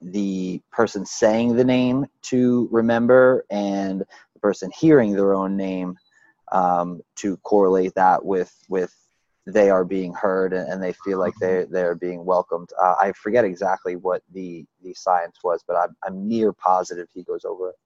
the 0.00 0.62
person 0.70 1.04
saying 1.04 1.56
the 1.56 1.64
name 1.64 2.06
to 2.22 2.68
remember 2.70 3.44
and 3.50 4.02
the 4.34 4.40
person 4.40 4.70
hearing 4.78 5.12
their 5.12 5.34
own 5.34 5.56
name 5.56 5.98
um, 6.52 7.00
to 7.16 7.36
correlate 7.38 7.94
that 7.94 8.24
with 8.24 8.54
with 8.68 8.94
they 9.46 9.68
are 9.68 9.84
being 9.84 10.14
heard 10.14 10.54
and, 10.54 10.70
and 10.72 10.82
they 10.82 10.92
feel 11.04 11.18
like 11.18 11.34
they 11.40 11.66
they 11.70 11.82
are 11.82 11.94
being 11.94 12.24
welcomed. 12.24 12.70
Uh, 12.82 12.94
I 13.00 13.12
forget 13.12 13.44
exactly 13.44 13.96
what 13.96 14.22
the 14.32 14.64
the 14.82 14.94
science 14.94 15.38
was, 15.44 15.62
but 15.66 15.76
I'm 15.76 15.96
I'm 16.04 16.28
near 16.28 16.52
positive 16.52 17.08
he 17.12 17.22
goes 17.22 17.44
over 17.44 17.70
it. 17.70 17.76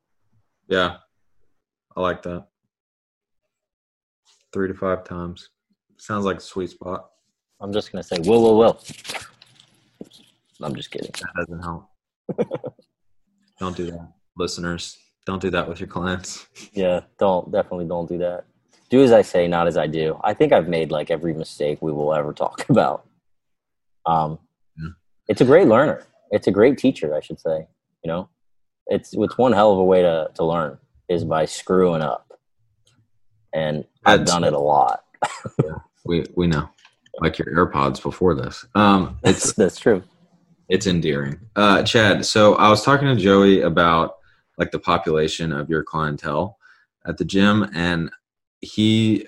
Yeah, 0.69 0.99
I 1.97 2.01
like 2.01 2.23
that. 2.23 2.47
Three 4.53 4.69
to 4.69 4.75
five 4.75 5.05
times 5.05 5.51
sounds 5.97 6.25
like 6.25 6.39
a 6.39 6.41
sweet 6.41 6.71
spot. 6.71 7.11
I'm 7.61 7.73
just 7.73 7.91
gonna 7.91 8.03
say 8.03 8.19
will 8.21 8.43
will 8.43 8.59
will. 8.59 8.81
I'm 10.61 10.75
just 10.75 10.91
kidding. 10.91 11.11
That 11.13 11.33
doesn't 11.37 11.63
help. 11.63 11.89
don't 13.59 13.77
do 13.77 13.87
that, 13.87 14.13
listeners. 14.37 14.97
Don't 15.29 15.43
do 15.43 15.51
that 15.51 15.69
with 15.69 15.79
your 15.79 15.89
clients. 15.89 16.47
Yeah, 16.73 17.01
don't 17.19 17.53
definitely 17.53 17.85
don't 17.87 18.09
do 18.09 18.17
that. 18.19 18.45
Do 18.89 19.03
as 19.03 19.13
I 19.13 19.21
say, 19.21 19.47
not 19.47 19.67
as 19.67 19.77
I 19.77 19.87
do. 19.87 20.19
I 20.25 20.33
think 20.33 20.55
I've 20.55 20.67
made 20.69 20.91
like 20.91 21.11
every 21.11 21.35
mistake 21.35 21.83
we 21.83 21.93
will 21.93 22.15
ever 22.15 22.33
talk 22.45 22.67
about. 22.71 23.05
Um, 24.07 24.39
Yeah. 24.79 24.89
it's 25.29 25.43
a 25.43 25.45
great 25.45 25.67
learner. 25.69 26.03
It's 26.31 26.47
a 26.47 26.51
great 26.51 26.79
teacher, 26.79 27.15
I 27.15 27.21
should 27.21 27.39
say. 27.41 27.67
You 28.03 28.09
know, 28.11 28.29
it's 28.87 29.11
it's 29.13 29.37
one 29.37 29.53
hell 29.53 29.73
of 29.73 29.79
a 29.79 29.85
way 29.85 30.01
to 30.01 30.31
to 30.37 30.45
learn 30.47 30.79
is 31.11 31.25
by 31.25 31.45
screwing 31.45 32.01
up, 32.01 32.33
and 33.53 33.85
I've 34.07 34.21
That's- 34.21 34.31
done 34.31 34.45
it 34.45 34.55
a 34.55 34.59
lot. 34.59 35.05
We 36.07 36.25
we 36.37 36.47
know, 36.47 36.71
like 37.21 37.39
your 37.39 37.49
AirPods 37.55 38.01
before 38.03 38.35
this. 38.35 38.65
Um, 38.75 39.19
it's 39.25 39.43
That's 39.45 39.53
that's 39.57 39.79
true. 39.79 40.03
It's 40.71 40.87
endearing. 40.87 41.39
Uh, 41.55 41.83
Chad, 41.83 42.25
so 42.25 42.55
I 42.55 42.71
was 42.71 42.83
talking 42.83 43.09
to 43.09 43.17
Joey 43.17 43.61
about 43.61 44.18
like 44.59 44.71
the 44.71 44.79
population 44.79 45.53
of 45.53 45.71
your 45.71 45.83
clientele 45.83 46.59
at 47.07 47.17
the 47.17 47.25
gym, 47.25 47.69
and 47.75 48.11
he, 48.61 49.27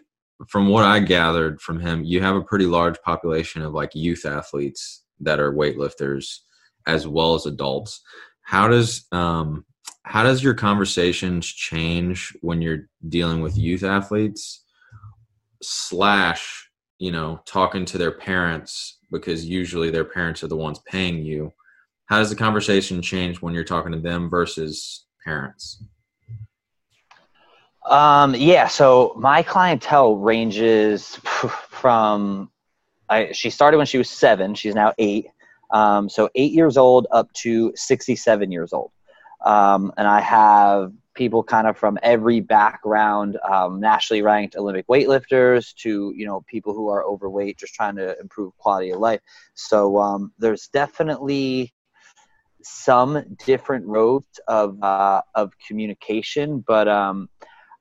from 0.48 0.68
what 0.68 0.84
I 0.84 1.00
gathered 1.00 1.60
from 1.60 1.80
him, 1.80 2.04
you 2.04 2.20
have 2.20 2.36
a 2.36 2.42
pretty 2.42 2.66
large 2.66 3.00
population 3.02 3.62
of 3.62 3.72
like 3.72 3.94
youth 3.94 4.26
athletes 4.26 5.04
that 5.20 5.40
are 5.40 5.52
weightlifters 5.52 6.40
as 6.86 7.06
well 7.06 7.34
as 7.34 7.46
adults. 7.46 8.00
How 8.42 8.68
does 8.68 9.06
um, 9.12 9.64
how 10.02 10.24
does 10.24 10.42
your 10.42 10.54
conversations 10.54 11.46
change 11.46 12.36
when 12.40 12.60
you're 12.62 12.88
dealing 13.08 13.40
with 13.42 13.56
youth 13.56 13.84
athletes 13.84 14.64
slash 15.62 16.68
you 16.98 17.12
know 17.12 17.40
talking 17.46 17.84
to 17.84 17.98
their 17.98 18.10
parents 18.10 18.98
because 19.12 19.44
usually 19.44 19.90
their 19.90 20.04
parents 20.04 20.42
are 20.42 20.48
the 20.48 20.56
ones 20.56 20.80
paying 20.86 21.22
you 21.22 21.52
how 22.06 22.18
does 22.18 22.30
the 22.30 22.36
conversation 22.36 23.02
change 23.02 23.42
when 23.42 23.54
you're 23.54 23.62
talking 23.62 23.92
to 23.92 24.00
them 24.00 24.28
versus 24.28 25.06
parents 25.24 25.82
Um, 27.86 28.34
yeah, 28.34 28.68
so 28.68 29.14
my 29.16 29.42
clientele 29.42 30.16
ranges 30.16 31.16
from 31.70 32.50
I, 33.10 33.32
she 33.32 33.50
started 33.50 33.76
when 33.76 33.86
she 33.86 33.98
was 33.98 34.08
seven. 34.08 34.54
She's 34.54 34.74
now 34.74 34.92
eight. 34.98 35.26
Um, 35.72 36.08
so 36.08 36.30
eight 36.36 36.52
years 36.52 36.76
old 36.76 37.08
up 37.10 37.30
to 37.42 37.72
67 37.74 38.52
years 38.52 38.72
old. 38.72 38.92
Um, 39.44 39.92
and 39.96 40.06
I 40.06 40.20
have 40.20 40.92
people 41.14 41.42
kind 41.42 41.66
of 41.66 41.76
from 41.76 41.98
every 42.02 42.40
background, 42.40 43.36
um, 43.48 43.80
nationally 43.80 44.22
ranked 44.22 44.54
Olympic 44.56 44.86
weightlifters 44.86 45.74
to, 45.76 46.12
you 46.16 46.24
know, 46.24 46.42
people 46.46 46.72
who 46.72 46.88
are 46.88 47.04
overweight, 47.04 47.58
just 47.58 47.74
trying 47.74 47.96
to 47.96 48.18
improve 48.20 48.56
quality 48.58 48.90
of 48.90 49.00
life. 49.00 49.20
So 49.54 49.98
um, 49.98 50.32
there's 50.38 50.68
definitely 50.68 51.72
some 52.62 53.36
different 53.44 53.86
roads 53.86 54.40
of, 54.48 54.82
uh, 54.82 55.22
of 55.34 55.52
communication, 55.66 56.64
but 56.66 56.88
um, 56.88 57.28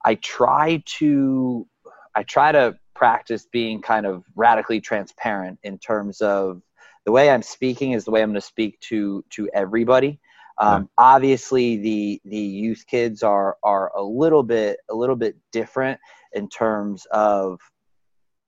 I 0.05 0.15
try 0.15 0.83
to 0.98 1.67
I 2.15 2.24
try 2.24 2.51
to 2.51 2.77
practice 2.95 3.48
being 3.51 3.81
kind 3.81 4.05
of 4.05 4.24
radically 4.36 4.81
transparent 4.81 5.59
in 5.63 5.77
terms 5.77 6.21
of 6.21 6.62
the 7.05 7.12
way 7.12 7.29
I'm 7.29 7.43
speaking 7.43 7.93
is 7.93 8.05
the 8.05 8.12
way 8.12 8.21
I'm 8.21 8.29
going 8.29 8.41
to 8.41 8.45
speak 8.45 8.79
to 8.81 9.24
to 9.31 9.50
everybody. 9.53 10.19
Um, 10.57 10.89
Obviously, 10.98 11.77
the 11.77 12.21
the 12.25 12.38
youth 12.38 12.83
kids 12.88 13.24
are 13.24 13.57
are 13.63 13.92
a 13.96 14.03
little 14.03 14.44
bit 14.44 14.79
a 14.89 14.96
little 14.96 15.15
bit 15.15 15.37
different 15.51 16.00
in 16.33 16.50
terms 16.50 17.05
of 17.11 17.59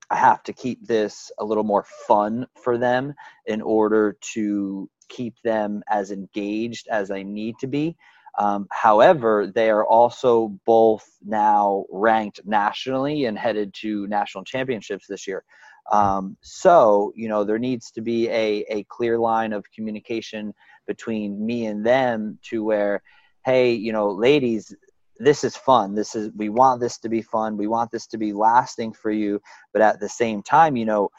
I 0.09 0.17
have 0.17 0.43
to 0.43 0.53
keep 0.53 0.85
this 0.85 1.31
a 1.39 1.45
little 1.45 1.63
more 1.63 1.85
fun 2.07 2.45
for 2.61 2.77
them 2.77 3.13
in 3.45 3.61
order 3.61 4.17
to 4.33 4.89
keep 5.17 5.35
them 5.43 5.83
as 5.89 6.11
engaged 6.11 6.87
as 6.87 7.11
I 7.11 7.21
need 7.23 7.55
to 7.59 7.67
be. 7.67 7.95
Um, 8.39 8.67
however, 8.71 9.51
they 9.53 9.69
are 9.69 9.85
also 9.85 10.57
both 10.65 11.05
now 11.23 11.85
ranked 11.91 12.39
nationally 12.45 13.25
and 13.25 13.37
headed 13.37 13.73
to 13.81 14.07
national 14.07 14.45
championships 14.45 15.05
this 15.07 15.27
year. 15.27 15.43
Um, 15.91 16.37
so, 16.41 17.11
you 17.15 17.27
know, 17.27 17.43
there 17.43 17.59
needs 17.59 17.91
to 17.91 18.01
be 18.01 18.29
a, 18.29 18.63
a 18.69 18.85
clear 18.85 19.17
line 19.17 19.51
of 19.51 19.65
communication 19.75 20.53
between 20.87 21.45
me 21.45 21.65
and 21.65 21.85
them 21.85 22.39
to 22.49 22.63
where, 22.63 23.01
hey, 23.43 23.73
you 23.73 23.91
know, 23.91 24.09
ladies, 24.09 24.73
this 25.17 25.43
is 25.43 25.55
fun. 25.57 25.93
This 25.93 26.15
is, 26.15 26.31
we 26.35 26.49
want 26.49 26.79
this 26.79 26.97
to 26.99 27.09
be 27.09 27.21
fun. 27.21 27.57
We 27.57 27.67
want 27.67 27.91
this 27.91 28.07
to 28.07 28.17
be 28.17 28.31
lasting 28.31 28.93
for 28.93 29.11
you. 29.11 29.41
But 29.73 29.81
at 29.81 29.99
the 29.99 30.09
same 30.09 30.41
time, 30.41 30.77
you 30.77 30.85
know, 30.85 31.09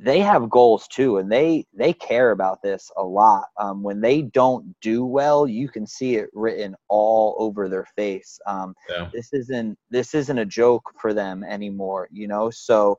they 0.00 0.20
have 0.20 0.48
goals 0.48 0.86
too 0.88 1.18
and 1.18 1.30
they 1.30 1.66
they 1.74 1.92
care 1.92 2.30
about 2.30 2.62
this 2.62 2.90
a 2.96 3.02
lot. 3.02 3.46
Um, 3.58 3.82
when 3.82 4.00
they 4.00 4.22
don't 4.22 4.74
do 4.80 5.04
well 5.04 5.46
you 5.46 5.68
can 5.68 5.86
see 5.86 6.16
it 6.16 6.30
written 6.32 6.74
all 6.88 7.36
over 7.38 7.68
their 7.68 7.86
face. 7.96 8.38
Um, 8.46 8.74
yeah. 8.88 9.10
this 9.12 9.32
isn't 9.32 9.76
this 9.90 10.14
isn't 10.14 10.38
a 10.38 10.46
joke 10.46 10.92
for 11.00 11.12
them 11.12 11.44
anymore 11.44 12.08
you 12.12 12.28
know? 12.28 12.50
So 12.50 12.98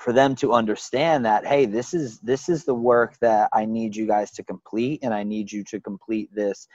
for 0.00 0.12
them 0.14 0.34
to 0.34 0.52
understand 0.54 1.26
that 1.26 1.46
hey 1.46 1.66
this 1.66 1.92
is 1.92 2.18
this 2.20 2.48
is 2.48 2.64
the 2.64 2.74
work 2.74 3.18
that 3.20 3.50
i 3.52 3.66
need 3.66 3.94
you 3.94 4.06
guys 4.06 4.30
to 4.30 4.42
complete 4.42 4.98
and 5.02 5.12
i 5.12 5.22
need 5.22 5.52
you 5.52 5.62
to 5.62 5.78
complete 5.78 6.34
this 6.34 6.66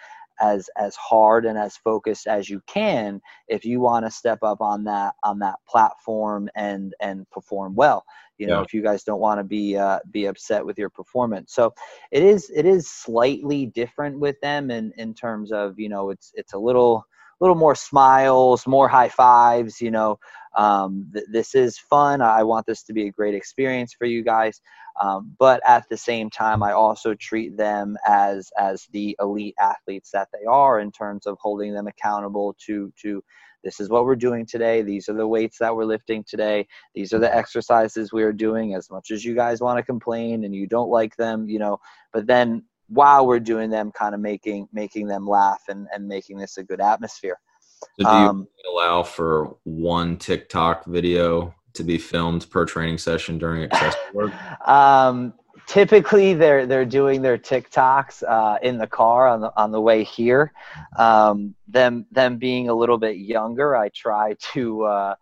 as 0.41 0.69
as 0.77 0.95
hard 0.95 1.45
and 1.45 1.57
as 1.57 1.77
focused 1.77 2.27
as 2.27 2.49
you 2.49 2.61
can 2.67 3.21
if 3.47 3.65
you 3.65 3.79
want 3.79 4.05
to 4.05 4.11
step 4.11 4.39
up 4.43 4.61
on 4.61 4.83
that 4.83 5.13
on 5.23 5.39
that 5.39 5.55
platform 5.67 6.49
and 6.55 6.93
and 7.01 7.29
perform 7.29 7.75
well 7.75 8.03
you 8.37 8.47
know 8.47 8.59
Yeah. 8.59 8.61
if 8.61 8.73
you 8.73 8.81
guys 8.81 9.03
don't 9.03 9.19
want 9.19 9.39
to 9.39 9.43
be 9.43 9.77
uh, 9.77 9.99
be 10.11 10.25
upset 10.25 10.65
with 10.65 10.77
your 10.77 10.89
performance 10.89 11.53
so 11.53 11.73
it 12.11 12.23
is 12.23 12.51
it 12.55 12.65
is 12.65 12.89
slightly 12.89 13.67
different 13.67 14.19
with 14.19 14.39
them 14.41 14.71
in 14.71 14.91
in 14.97 15.13
terms 15.13 15.51
of 15.51 15.79
you 15.79 15.89
know 15.89 16.09
it's 16.09 16.31
it's 16.35 16.53
a 16.53 16.57
little 16.59 17.05
little 17.39 17.55
more 17.55 17.75
smiles 17.75 18.65
more 18.67 18.87
high 18.87 19.09
fives 19.09 19.81
you 19.81 19.91
know 19.91 20.17
um, 20.55 21.09
th- 21.13 21.25
this 21.31 21.55
is 21.55 21.77
fun. 21.77 22.21
I 22.21 22.43
want 22.43 22.65
this 22.65 22.83
to 22.83 22.93
be 22.93 23.07
a 23.07 23.11
great 23.11 23.35
experience 23.35 23.93
for 23.93 24.05
you 24.05 24.23
guys. 24.23 24.61
Um, 25.01 25.35
but 25.37 25.61
at 25.67 25.83
the 25.89 25.97
same 25.97 26.29
time 26.29 26.63
i 26.63 26.71
also 26.71 27.15
treat 27.15 27.57
them 27.57 27.97
as 28.07 28.49
as 28.57 28.87
the 28.93 29.13
elite 29.19 29.55
athletes 29.59 30.09
that 30.11 30.29
they 30.31 30.45
are 30.45 30.79
in 30.79 30.89
terms 30.89 31.25
of 31.25 31.37
holding 31.41 31.73
them 31.73 31.87
accountable 31.87 32.55
to 32.65 32.93
to 33.01 33.21
this 33.61 33.79
is 33.79 33.89
what 33.89 34.05
we're 34.05 34.15
doing 34.15 34.45
today. 34.45 34.83
These 34.83 35.09
are 35.09 35.15
the 35.15 35.27
weights 35.27 35.57
that 35.57 35.75
we're 35.75 35.85
lifting 35.85 36.23
today. 36.23 36.67
These 36.93 37.13
are 37.13 37.19
the 37.19 37.35
exercises 37.35 38.13
we 38.13 38.21
are 38.21 38.31
doing. 38.31 38.75
As 38.75 38.91
much 38.91 39.09
as 39.09 39.25
you 39.25 39.33
guys 39.33 39.59
want 39.59 39.77
to 39.79 39.83
complain 39.83 40.43
and 40.43 40.53
you 40.53 40.67
don't 40.67 40.89
like 40.89 41.15
them 41.17 41.47
you 41.49 41.59
know 41.59 41.79
but 42.13 42.27
then 42.27 42.63
while 42.87 43.25
we're 43.25 43.39
doing 43.39 43.69
them 43.69 43.91
kind 43.91 44.13
of 44.13 44.21
making 44.21 44.67
making 44.71 45.07
them 45.07 45.27
laugh 45.27 45.63
and 45.69 45.87
and 45.93 46.07
making 46.07 46.37
this 46.37 46.57
a 46.57 46.63
good 46.63 46.81
atmosphere 46.81 47.37
so 47.81 47.87
do 47.99 48.03
you 48.03 48.07
um, 48.07 48.47
allow 48.71 49.03
for 49.03 49.55
one 49.63 50.17
tiktok 50.17 50.85
video 50.85 51.53
to 51.73 51.83
be 51.83 51.97
filmed 51.97 52.49
per 52.49 52.65
training 52.65 52.97
session 52.97 53.37
during 53.37 53.63
accessory 53.63 54.13
work 54.13 54.33
um, 54.67 55.33
typically 55.67 56.33
they're 56.33 56.65
they're 56.65 56.85
doing 56.85 57.21
their 57.21 57.37
TikToks 57.37 58.23
uh, 58.27 58.57
in 58.61 58.77
the 58.77 58.87
car 58.87 59.27
on 59.27 59.41
the 59.41 59.51
on 59.57 59.71
the 59.71 59.81
way 59.81 60.03
here. 60.03 60.53
Um, 60.97 61.55
them 61.67 62.05
them 62.11 62.37
being 62.37 62.69
a 62.69 62.73
little 62.73 62.97
bit 62.97 63.17
younger, 63.17 63.75
I 63.75 63.89
try 63.89 64.35
to 64.53 64.83
uh, 64.83 65.15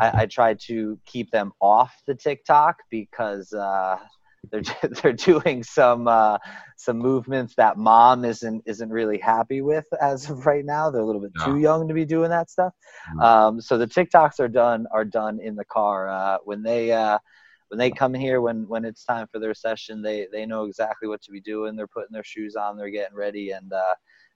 I, 0.00 0.22
I 0.22 0.26
try 0.26 0.54
to 0.54 0.98
keep 1.06 1.30
them 1.30 1.52
off 1.60 2.02
the 2.06 2.14
TikTok 2.14 2.78
because 2.90 3.52
uh, 3.52 3.98
they're 4.50 4.62
they're 5.02 5.12
doing 5.12 5.62
some 5.62 6.08
uh, 6.08 6.38
some 6.76 6.98
movements 6.98 7.54
that 7.56 7.76
mom 7.78 8.24
isn't 8.24 8.62
isn't 8.66 8.90
really 8.90 9.18
happy 9.18 9.62
with 9.62 9.86
as 10.00 10.28
of 10.30 10.46
right 10.46 10.64
now. 10.64 10.90
They're 10.90 11.02
a 11.02 11.06
little 11.06 11.20
bit 11.22 11.32
No. 11.36 11.44
too 11.44 11.58
young 11.58 11.88
to 11.88 11.94
be 11.94 12.04
doing 12.04 12.30
that 12.30 12.50
stuff. 12.50 12.72
Mhm. 13.14 13.22
Um, 13.22 13.60
so 13.60 13.78
the 13.78 13.86
TikToks 13.86 14.40
are 14.40 14.48
done 14.48 14.86
are 14.92 15.04
done 15.04 15.40
in 15.40 15.56
the 15.56 15.64
car 15.64 16.08
uh, 16.08 16.38
when 16.44 16.62
they. 16.62 16.92
Uh, 16.92 17.18
when 17.68 17.78
they 17.78 17.90
come 17.90 18.14
here 18.14 18.40
when 18.40 18.66
when 18.68 18.84
it's 18.84 19.04
time 19.04 19.26
for 19.26 19.40
their 19.40 19.52
session 19.54 20.00
they 20.00 20.28
they 20.30 20.46
know 20.46 20.66
exactly 20.66 21.08
what 21.08 21.20
to 21.20 21.32
be 21.32 21.40
doing 21.40 21.74
they're 21.74 21.88
putting 21.88 22.12
their 22.12 22.22
shoes 22.22 22.54
on 22.54 22.76
they're 22.76 22.90
getting 22.90 23.16
ready 23.16 23.50
and 23.50 23.72
uh 23.72 23.94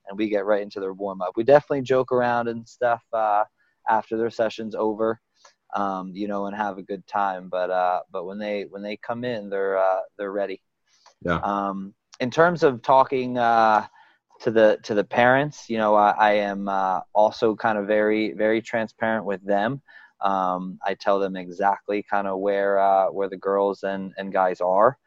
and 0.09 0.17
we 0.17 0.27
get 0.27 0.45
right 0.45 0.61
into 0.61 0.81
their 0.81 0.93
warm 0.93 1.21
up 1.21 1.31
we 1.37 1.43
definitely 1.45 1.81
joke 1.81 2.11
around 2.11 2.49
and 2.49 2.67
stuff 2.67 3.01
uh 3.13 3.43
after 3.89 4.17
their 4.17 4.29
session's 4.29 4.75
over 4.75 5.19
um 5.73 6.11
you 6.15 6.27
know 6.27 6.45
and 6.45 6.55
have 6.55 6.77
a 6.77 6.83
good 6.83 7.05
time. 7.07 7.49
But 7.49 7.69
uh 7.69 8.01
but 8.11 8.25
when 8.25 8.39
they 8.39 8.65
when 8.69 8.81
they 8.81 8.97
come 8.97 9.23
in 9.23 9.49
they're 9.49 9.77
uh 9.77 10.01
they're 10.17 10.31
ready. 10.31 10.61
Yeah. 11.23 11.39
um 11.43 11.93
in 12.19 12.31
terms 12.31 12.63
of 12.63 12.81
talking 12.81 13.37
uh 13.37 13.87
to 14.41 14.51
the 14.51 14.79
to 14.83 14.95
the 14.95 15.03
parents 15.03 15.69
you 15.69 15.77
know 15.77 15.93
i, 15.93 16.09
I 16.11 16.31
am 16.33 16.67
uh, 16.67 17.01
also 17.13 17.55
kind 17.55 17.77
of 17.77 17.85
very 17.85 18.33
very 18.33 18.61
transparent 18.61 19.25
with 19.25 19.43
them. 19.45 19.81
Um, 20.21 20.77
I 20.85 20.93
tell 20.93 21.19
them 21.19 21.35
exactly 21.35 22.03
kind 22.03 22.27
of 22.27 22.39
where 22.39 22.79
uh, 22.79 23.07
where 23.07 23.29
the 23.29 23.37
girls 23.37 23.83
and, 23.83 24.13
and 24.17 24.31
guys 24.31 24.61
are 24.61 24.97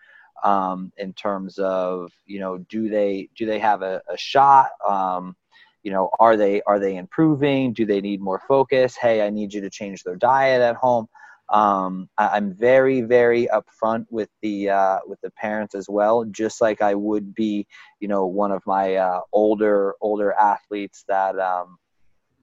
um, 0.43 0.93
in 0.97 1.13
terms 1.15 1.59
of 1.59 2.13
you 2.27 2.41
know 2.41 2.59
do 2.59 2.89
they 2.89 3.29
do 3.37 3.47
they 3.47 3.59
have 3.59 3.83
a, 3.83 4.03
a 4.09 4.17
shot? 4.17 4.71
Um, 4.87 5.37
you 5.85 5.93
know 5.93 6.11
are 6.19 6.37
they 6.37 6.63
are 6.63 6.81
they 6.81 6.97
improving? 6.97 7.73
Do 7.73 7.87
they 7.87 8.01
need 8.01 8.21
more 8.21 8.41
focus? 8.49 8.97
Hey 8.97 9.23
i 9.25 9.31
need 9.31 9.53
you 9.53 9.61
to 9.61 9.71
change 9.71 10.03
their 10.03 10.17
diet 10.17 10.61
at 10.61 10.77
home. 10.77 11.07
Um, 11.51 12.09
I, 12.17 12.39
am 12.39 12.55
very 12.55 13.03
very 13.03 13.47
upfront 13.53 14.07
with 14.11 14.31
the 14.43 14.71
uh, 14.71 14.99
with 15.07 15.21
the 15.21 15.31
parents 15.33 15.75
as 15.75 15.89
well 15.91 16.25
just 16.25 16.63
like 16.63 16.81
i 16.81 16.95
would 16.95 17.35
be 17.35 17.67
you 18.01 18.09
know 18.09 18.25
one 18.25 18.51
of 18.51 18.63
my 18.67 18.97
uh, 18.97 19.21
older 19.33 19.95
older 20.01 20.33
athletes 20.33 21.05
that 21.07 21.39
um, 21.39 21.77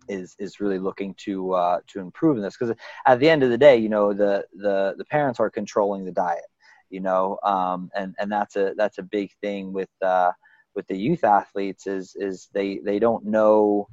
is 0.08 0.36
is 0.39 0.60
really 0.60 0.80
looking 0.80 1.15
to 1.25 1.54
uh, 1.54 1.80
to 1.88 1.99
improve 1.99 2.38
in 2.38 2.43
this. 2.43 2.58
Because 2.58 2.75
at 3.08 3.19
the 3.19 3.30
end 3.30 3.43
of 3.43 3.49
the 3.49 3.58
day 3.58 3.75
you 3.77 3.89
know 3.89 4.13
the 4.13 4.45
the 4.54 4.93
the 4.97 5.06
parents 5.06 5.39
are 5.39 5.49
controlling 5.49 6.06
the 6.06 6.12
diet 6.12 6.45
you 6.89 6.99
know 6.99 7.39
um, 7.43 7.89
and 7.95 8.13
and 8.19 8.32
that's 8.32 8.56
a 8.56 8.73
that's 8.77 8.99
a 8.99 9.04
big 9.04 9.32
thing 9.41 9.73
with 9.73 9.89
uh, 10.04 10.32
with 10.76 10.88
the 10.88 10.98
youth 10.98 11.24
athletes 11.24 11.88
is 11.88 12.16
is 12.16 12.50
they 12.54 12.80
they 12.84 13.00
don't 13.00 13.26
know 13.26 13.88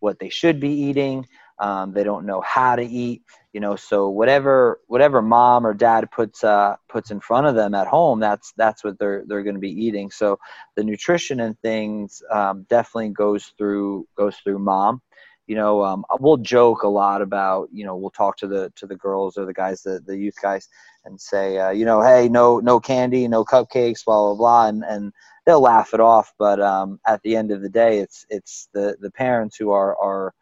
what 0.00 0.18
they 0.18 0.28
should 0.28 0.60
be 0.60 0.70
eating. 0.70 1.26
Um, 1.58 1.92
they 1.92 2.04
don't 2.04 2.26
know 2.26 2.42
how 2.42 2.76
to 2.76 2.84
eat 2.84 3.22
you 3.56 3.60
know 3.60 3.74
so 3.74 4.10
whatever 4.10 4.80
whatever 4.86 5.22
mom 5.22 5.66
or 5.66 5.72
dad 5.72 6.10
puts 6.10 6.44
uh, 6.44 6.76
puts 6.90 7.10
in 7.10 7.20
front 7.20 7.46
of 7.46 7.54
them 7.54 7.74
at 7.74 7.86
home 7.86 8.20
that's 8.20 8.52
that's 8.58 8.84
what 8.84 8.98
they're 8.98 9.24
they're 9.26 9.42
going 9.42 9.54
to 9.54 9.60
be 9.60 9.70
eating. 9.70 10.10
So 10.10 10.38
the 10.76 10.84
nutrition 10.84 11.40
and 11.40 11.58
things 11.60 12.22
um, 12.30 12.66
definitely 12.68 13.10
goes 13.10 13.54
through 13.56 14.06
goes 14.18 14.36
through 14.44 14.58
mom 14.58 15.00
you 15.46 15.54
know 15.54 15.84
um, 15.84 16.04
we'll 16.20 16.36
joke 16.36 16.82
a 16.82 16.88
lot 16.88 17.22
about 17.22 17.68
you 17.72 17.84
know 17.84 17.96
we'll 17.96 18.10
talk 18.10 18.36
to 18.36 18.46
the 18.46 18.72
to 18.76 18.86
the 18.86 18.96
girls 18.96 19.36
or 19.36 19.46
the 19.46 19.54
guys 19.54 19.82
the, 19.82 20.00
the 20.06 20.16
youth 20.16 20.36
guys 20.42 20.68
and 21.04 21.20
say 21.20 21.58
uh, 21.58 21.70
you 21.70 21.84
know 21.84 22.00
hey 22.02 22.28
no 22.28 22.58
no 22.58 22.80
candy 22.80 23.28
no 23.28 23.44
cupcakes 23.44 24.04
blah 24.04 24.26
blah 24.26 24.34
blah 24.34 24.66
and 24.68 24.84
and 24.84 25.12
they'll 25.44 25.60
laugh 25.60 25.94
it 25.94 26.00
off 26.00 26.32
but 26.38 26.60
um, 26.60 26.98
at 27.06 27.22
the 27.22 27.36
end 27.36 27.50
of 27.50 27.62
the 27.62 27.68
day 27.68 27.98
it's 27.98 28.26
it's 28.28 28.68
the 28.72 28.96
the 29.00 29.10
parents 29.10 29.56
who 29.56 29.70
are 29.70 29.96
are 29.98 30.34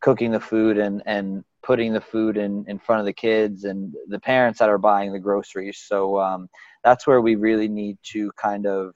cooking 0.00 0.30
the 0.30 0.40
food 0.40 0.78
and 0.78 1.02
and 1.06 1.44
putting 1.66 1.92
the 1.92 2.00
food 2.00 2.36
in 2.36 2.64
in 2.68 2.78
front 2.78 3.00
of 3.00 3.06
the 3.06 3.12
kids 3.12 3.64
and 3.64 3.92
the 4.08 4.20
parents 4.20 4.60
that 4.60 4.68
are 4.68 4.78
buying 4.78 5.12
the 5.12 5.18
groceries. 5.18 5.78
So 5.78 6.20
um, 6.20 6.48
that's 6.84 7.08
where 7.08 7.20
we 7.20 7.34
really 7.34 7.66
need 7.66 7.98
to 8.12 8.30
kind 8.32 8.66
of 8.66 8.94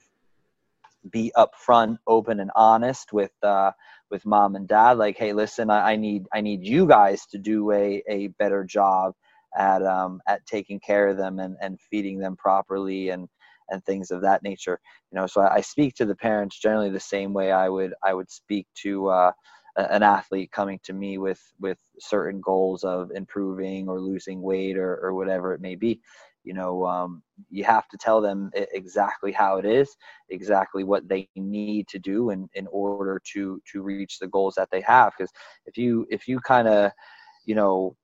be 1.11 1.33
upfront 1.37 1.99
open 2.07 2.39
and 2.39 2.53
honest 2.55 3.13
with 3.13 3.33
uh, 3.43 3.73
with 4.11 4.27
mom 4.27 4.57
and 4.57 4.69
dad 4.69 4.99
like 4.99 5.17
hey 5.19 5.33
listen 5.33 5.71
I, 5.71 5.93
I, 5.93 5.97
need 5.97 6.27
i 6.33 6.41
need 6.41 6.65
you 6.65 6.87
guys 6.87 7.27
to 7.27 7.39
do 7.39 7.73
a, 7.73 8.03
a 8.09 8.29
better 8.39 8.65
job 8.65 9.15
at 9.57 9.83
um, 9.85 10.21
at 10.29 10.47
taking 10.47 10.79
care 10.81 11.09
of 11.09 11.17
them 11.17 11.39
and, 11.39 11.57
and 11.61 11.81
feeding 11.91 12.19
them 12.19 12.37
properly 12.37 13.11
and 13.11 13.29
and 13.73 13.85
things 13.85 14.11
of 14.11 14.23
that 14.23 14.43
nature. 14.43 14.81
You 15.13 15.21
know 15.21 15.27
so 15.27 15.41
I, 15.43 15.57
I 15.57 15.61
speak 15.61 15.95
to 15.97 16.07
the 16.07 16.15
parents 16.15 16.59
generally 16.59 16.91
the 16.91 17.01
same 17.01 17.33
way 17.33 17.53
i 17.53 17.69
would 17.69 17.95
i 18.05 18.15
would 18.15 18.31
speak 18.31 18.67
to 18.83 19.09
uh, 19.09 19.33
an 19.77 20.03
athlete 20.03 20.53
coming 20.53 20.81
to 20.85 20.93
me 20.93 21.19
with 21.19 21.41
with 21.61 21.79
certain 22.01 22.41
goals 22.41 22.85
of 22.85 23.11
improving 23.13 23.89
or 23.89 24.01
losing 24.01 24.43
weight 24.43 24.77
or, 24.77 24.97
or 25.03 25.15
whatever 25.15 25.55
it 25.55 25.61
may 25.61 25.75
be 25.75 26.01
you 26.45 26.55
know 26.55 26.87
um, 26.87 27.23
you 27.51 27.65
have 27.65 27.89
to 27.89 27.97
tell 27.99 28.21
them 28.21 28.51
exactly 28.55 29.33
how 29.33 29.59
it 29.59 29.65
is 29.65 29.97
exactly 30.31 30.85
what 30.85 31.09
they 31.09 31.29
need 31.37 31.89
to 31.89 31.99
do 31.99 32.31
in, 32.31 32.49
in 32.55 32.67
order 32.71 33.21
to 33.33 33.61
to 33.71 33.83
reach 33.83 34.19
the 34.19 34.29
goals 34.29 34.55
that 34.55 34.69
they 34.71 34.81
have. 34.81 35.13
Because 35.17 35.33
if 35.67 35.77
you 35.77 36.07
if 36.11 36.27
you 36.27 36.41
kind 36.41 36.69
of 36.69 36.93
you 37.47 37.55
know 37.55 37.97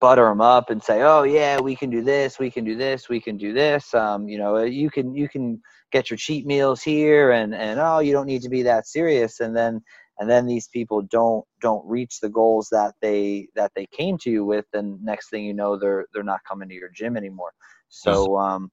butter 0.00 0.26
them 0.26 0.40
up 0.40 0.70
and 0.70 0.82
say 0.82 1.02
oh 1.02 1.22
yeah 1.22 1.58
we 1.58 1.74
can 1.74 1.90
do 1.90 2.02
this 2.02 2.38
we 2.38 2.50
can 2.50 2.64
do 2.64 2.76
this 2.76 3.08
we 3.08 3.20
can 3.20 3.36
do 3.36 3.52
this 3.52 3.92
um, 3.94 4.28
you 4.28 4.38
know 4.38 4.58
you 4.58 4.90
can 4.90 5.14
you 5.14 5.28
can 5.28 5.60
get 5.90 6.10
your 6.10 6.16
cheat 6.16 6.46
meals 6.46 6.82
here 6.82 7.32
and 7.32 7.54
and 7.54 7.80
oh 7.80 7.98
you 7.98 8.12
don't 8.12 8.26
need 8.26 8.42
to 8.42 8.48
be 8.48 8.62
that 8.62 8.86
serious 8.86 9.40
and 9.40 9.56
then 9.56 9.80
and 10.20 10.30
then 10.30 10.46
these 10.46 10.68
people 10.68 11.02
don't 11.02 11.44
don't 11.60 11.84
reach 11.86 12.20
the 12.20 12.28
goals 12.28 12.68
that 12.70 12.94
they 13.00 13.48
that 13.56 13.72
they 13.74 13.86
came 13.86 14.18
to 14.18 14.30
you 14.30 14.44
with 14.44 14.66
and 14.74 15.02
next 15.02 15.30
thing 15.30 15.44
you 15.44 15.54
know 15.54 15.76
they're 15.76 16.06
they're 16.14 16.22
not 16.22 16.40
coming 16.48 16.68
to 16.68 16.74
your 16.74 16.90
gym 16.90 17.16
anymore. 17.16 17.52
So 17.88 18.38
um, 18.38 18.70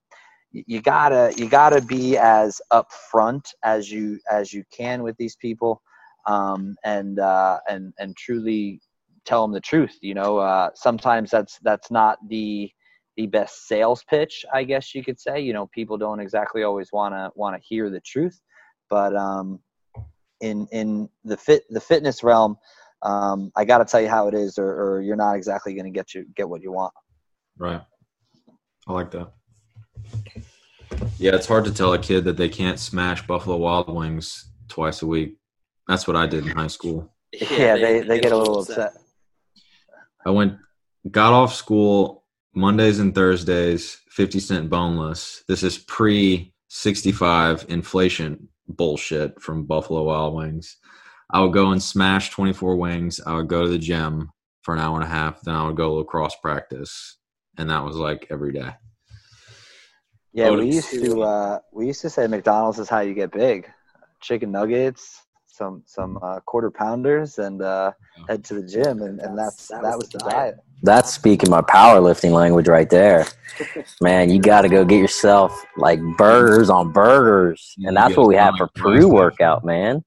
you 0.52 0.80
gotta 0.80 1.32
you 1.36 1.48
gotta 1.48 1.80
be 1.82 2.16
as 2.16 2.60
upfront 2.72 3.52
as 3.64 3.90
you 3.90 4.20
as 4.30 4.52
you 4.52 4.64
can 4.70 5.02
with 5.02 5.16
these 5.16 5.36
people 5.36 5.82
um, 6.26 6.76
and 6.84 7.18
uh, 7.18 7.58
and 7.68 7.92
and 7.98 8.16
truly 8.16 8.80
tell 9.24 9.42
them 9.42 9.52
the 9.52 9.60
truth 9.60 9.96
you 10.00 10.14
know 10.14 10.38
uh, 10.38 10.70
sometimes 10.74 11.30
that's 11.30 11.58
that's 11.62 11.90
not 11.90 12.18
the 12.28 12.70
the 13.16 13.26
best 13.26 13.66
sales 13.66 14.04
pitch 14.08 14.44
i 14.54 14.62
guess 14.62 14.94
you 14.94 15.02
could 15.02 15.18
say. 15.18 15.40
You 15.40 15.52
know 15.52 15.66
people 15.68 15.98
don't 15.98 16.20
exactly 16.20 16.62
always 16.62 16.92
want 16.92 17.14
to 17.14 17.30
want 17.34 17.60
to 17.60 17.66
hear 17.66 17.90
the 17.90 18.00
truth 18.00 18.40
but 18.90 19.14
um, 19.16 19.60
in 20.40 20.66
in 20.72 21.08
the 21.24 21.36
fit 21.36 21.64
the 21.70 21.80
fitness 21.80 22.22
realm, 22.22 22.56
um, 23.02 23.52
I 23.56 23.64
got 23.64 23.78
to 23.78 23.84
tell 23.84 24.00
you 24.00 24.08
how 24.08 24.28
it 24.28 24.34
is, 24.34 24.58
or, 24.58 24.68
or 24.68 25.02
you're 25.02 25.16
not 25.16 25.36
exactly 25.36 25.74
going 25.74 25.84
to 25.84 25.90
get 25.90 26.14
you 26.14 26.26
get 26.36 26.48
what 26.48 26.62
you 26.62 26.72
want. 26.72 26.92
Right. 27.58 27.82
I 28.86 28.92
like 28.92 29.10
that. 29.10 29.32
Yeah, 31.18 31.34
it's 31.34 31.46
hard 31.46 31.64
to 31.66 31.72
tell 31.72 31.92
a 31.92 31.98
kid 31.98 32.24
that 32.24 32.36
they 32.36 32.48
can't 32.48 32.78
smash 32.78 33.26
Buffalo 33.26 33.56
Wild 33.56 33.94
Wings 33.94 34.50
twice 34.68 35.02
a 35.02 35.06
week. 35.06 35.36
That's 35.86 36.06
what 36.06 36.16
I 36.16 36.26
did 36.26 36.46
in 36.46 36.56
high 36.56 36.68
school. 36.68 37.12
Yeah, 37.50 37.76
they, 37.76 38.00
they, 38.00 38.20
get 38.20 38.32
a 38.32 38.36
little 38.38 38.60
upset. 38.60 38.94
I 40.24 40.30
went, 40.30 40.56
got 41.10 41.34
off 41.34 41.52
school 41.52 42.24
Mondays 42.54 43.00
and 43.00 43.14
Thursdays, 43.14 44.00
50 44.08 44.40
cent 44.40 44.70
boneless. 44.70 45.44
This 45.46 45.62
is 45.62 45.76
pre 45.76 46.54
65 46.68 47.66
inflation 47.68 48.48
bullshit 48.68 49.40
from 49.40 49.64
Buffalo 49.64 50.04
Wild 50.04 50.34
Wings. 50.34 50.76
I 51.30 51.40
would 51.40 51.52
go 51.52 51.72
and 51.72 51.82
smash 51.82 52.30
24 52.30 52.76
wings. 52.76 53.20
I 53.24 53.34
would 53.34 53.48
go 53.48 53.62
to 53.62 53.68
the 53.68 53.78
gym 53.78 54.30
for 54.62 54.74
an 54.74 54.80
hour 54.80 54.96
and 54.96 55.04
a 55.04 55.08
half. 55.08 55.40
Then 55.42 55.54
I 55.54 55.66
would 55.66 55.76
go 55.76 55.94
lacrosse 55.94 56.36
practice. 56.42 57.18
And 57.58 57.70
that 57.70 57.84
was 57.84 57.96
like 57.96 58.26
every 58.30 58.52
day. 58.52 58.72
Yeah, 60.32 60.50
we 60.50 60.66
used 60.66 60.90
to 60.90 61.22
uh, 61.22 61.58
we 61.72 61.86
used 61.86 62.00
to 62.02 62.10
say 62.10 62.26
McDonald's 62.26 62.78
is 62.78 62.88
how 62.88 63.00
you 63.00 63.14
get 63.14 63.32
big. 63.32 63.68
Chicken 64.20 64.52
nuggets, 64.52 65.22
some 65.46 65.82
some 65.86 66.18
uh, 66.22 66.40
quarter 66.40 66.70
pounders, 66.70 67.38
and 67.38 67.60
uh, 67.60 67.92
head 68.28 68.44
to 68.44 68.54
the 68.54 68.62
gym, 68.62 69.02
and, 69.02 69.20
and 69.20 69.36
that's 69.36 69.68
that 69.68 69.82
was 69.82 70.10
the 70.10 70.18
diet. 70.18 70.56
That's 70.82 71.12
speaking 71.12 71.50
my 71.50 71.60
powerlifting 71.62 72.32
language 72.32 72.68
right 72.68 72.88
there. 72.88 73.26
Man, 74.00 74.30
you 74.30 74.40
got 74.40 74.62
to 74.62 74.68
go 74.68 74.84
get 74.84 74.98
yourself 74.98 75.64
like 75.76 76.00
burgers 76.16 76.70
on 76.70 76.92
burgers, 76.92 77.74
and 77.78 77.96
that's 77.96 78.16
what 78.16 78.28
we 78.28 78.36
had 78.36 78.54
for 78.56 78.68
pre-workout, 78.76 79.64
man. 79.64 80.04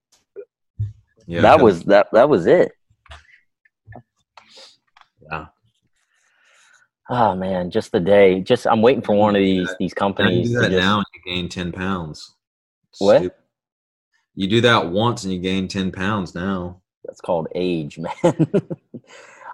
Yeah, 1.27 1.41
that 1.41 1.59
was 1.59 1.83
that. 1.83 2.07
That 2.13 2.29
was 2.29 2.47
it. 2.47 2.71
Yeah. 5.29 5.47
Oh 7.09 7.35
man, 7.35 7.71
just 7.71 7.91
the 7.91 7.99
day. 7.99 8.39
Just 8.39 8.65
I'm 8.65 8.81
waiting 8.81 9.01
for 9.01 9.15
one 9.15 9.35
of 9.35 9.41
these 9.41 9.69
these 9.79 9.93
companies. 9.93 10.49
You 10.49 10.55
do 10.55 10.61
that 10.61 10.71
just, 10.71 10.81
now, 10.81 10.97
and 10.97 11.05
you 11.13 11.33
gain 11.33 11.49
ten 11.49 11.71
pounds. 11.73 12.35
What? 12.99 13.37
You 14.35 14.47
do 14.47 14.61
that 14.61 14.91
once, 14.91 15.25
and 15.25 15.33
you 15.33 15.39
gain 15.39 15.67
ten 15.67 15.91
pounds 15.91 16.33
now. 16.33 16.81
That's 17.03 17.19
called 17.19 17.47
age, 17.53 17.99
man. 18.23 18.67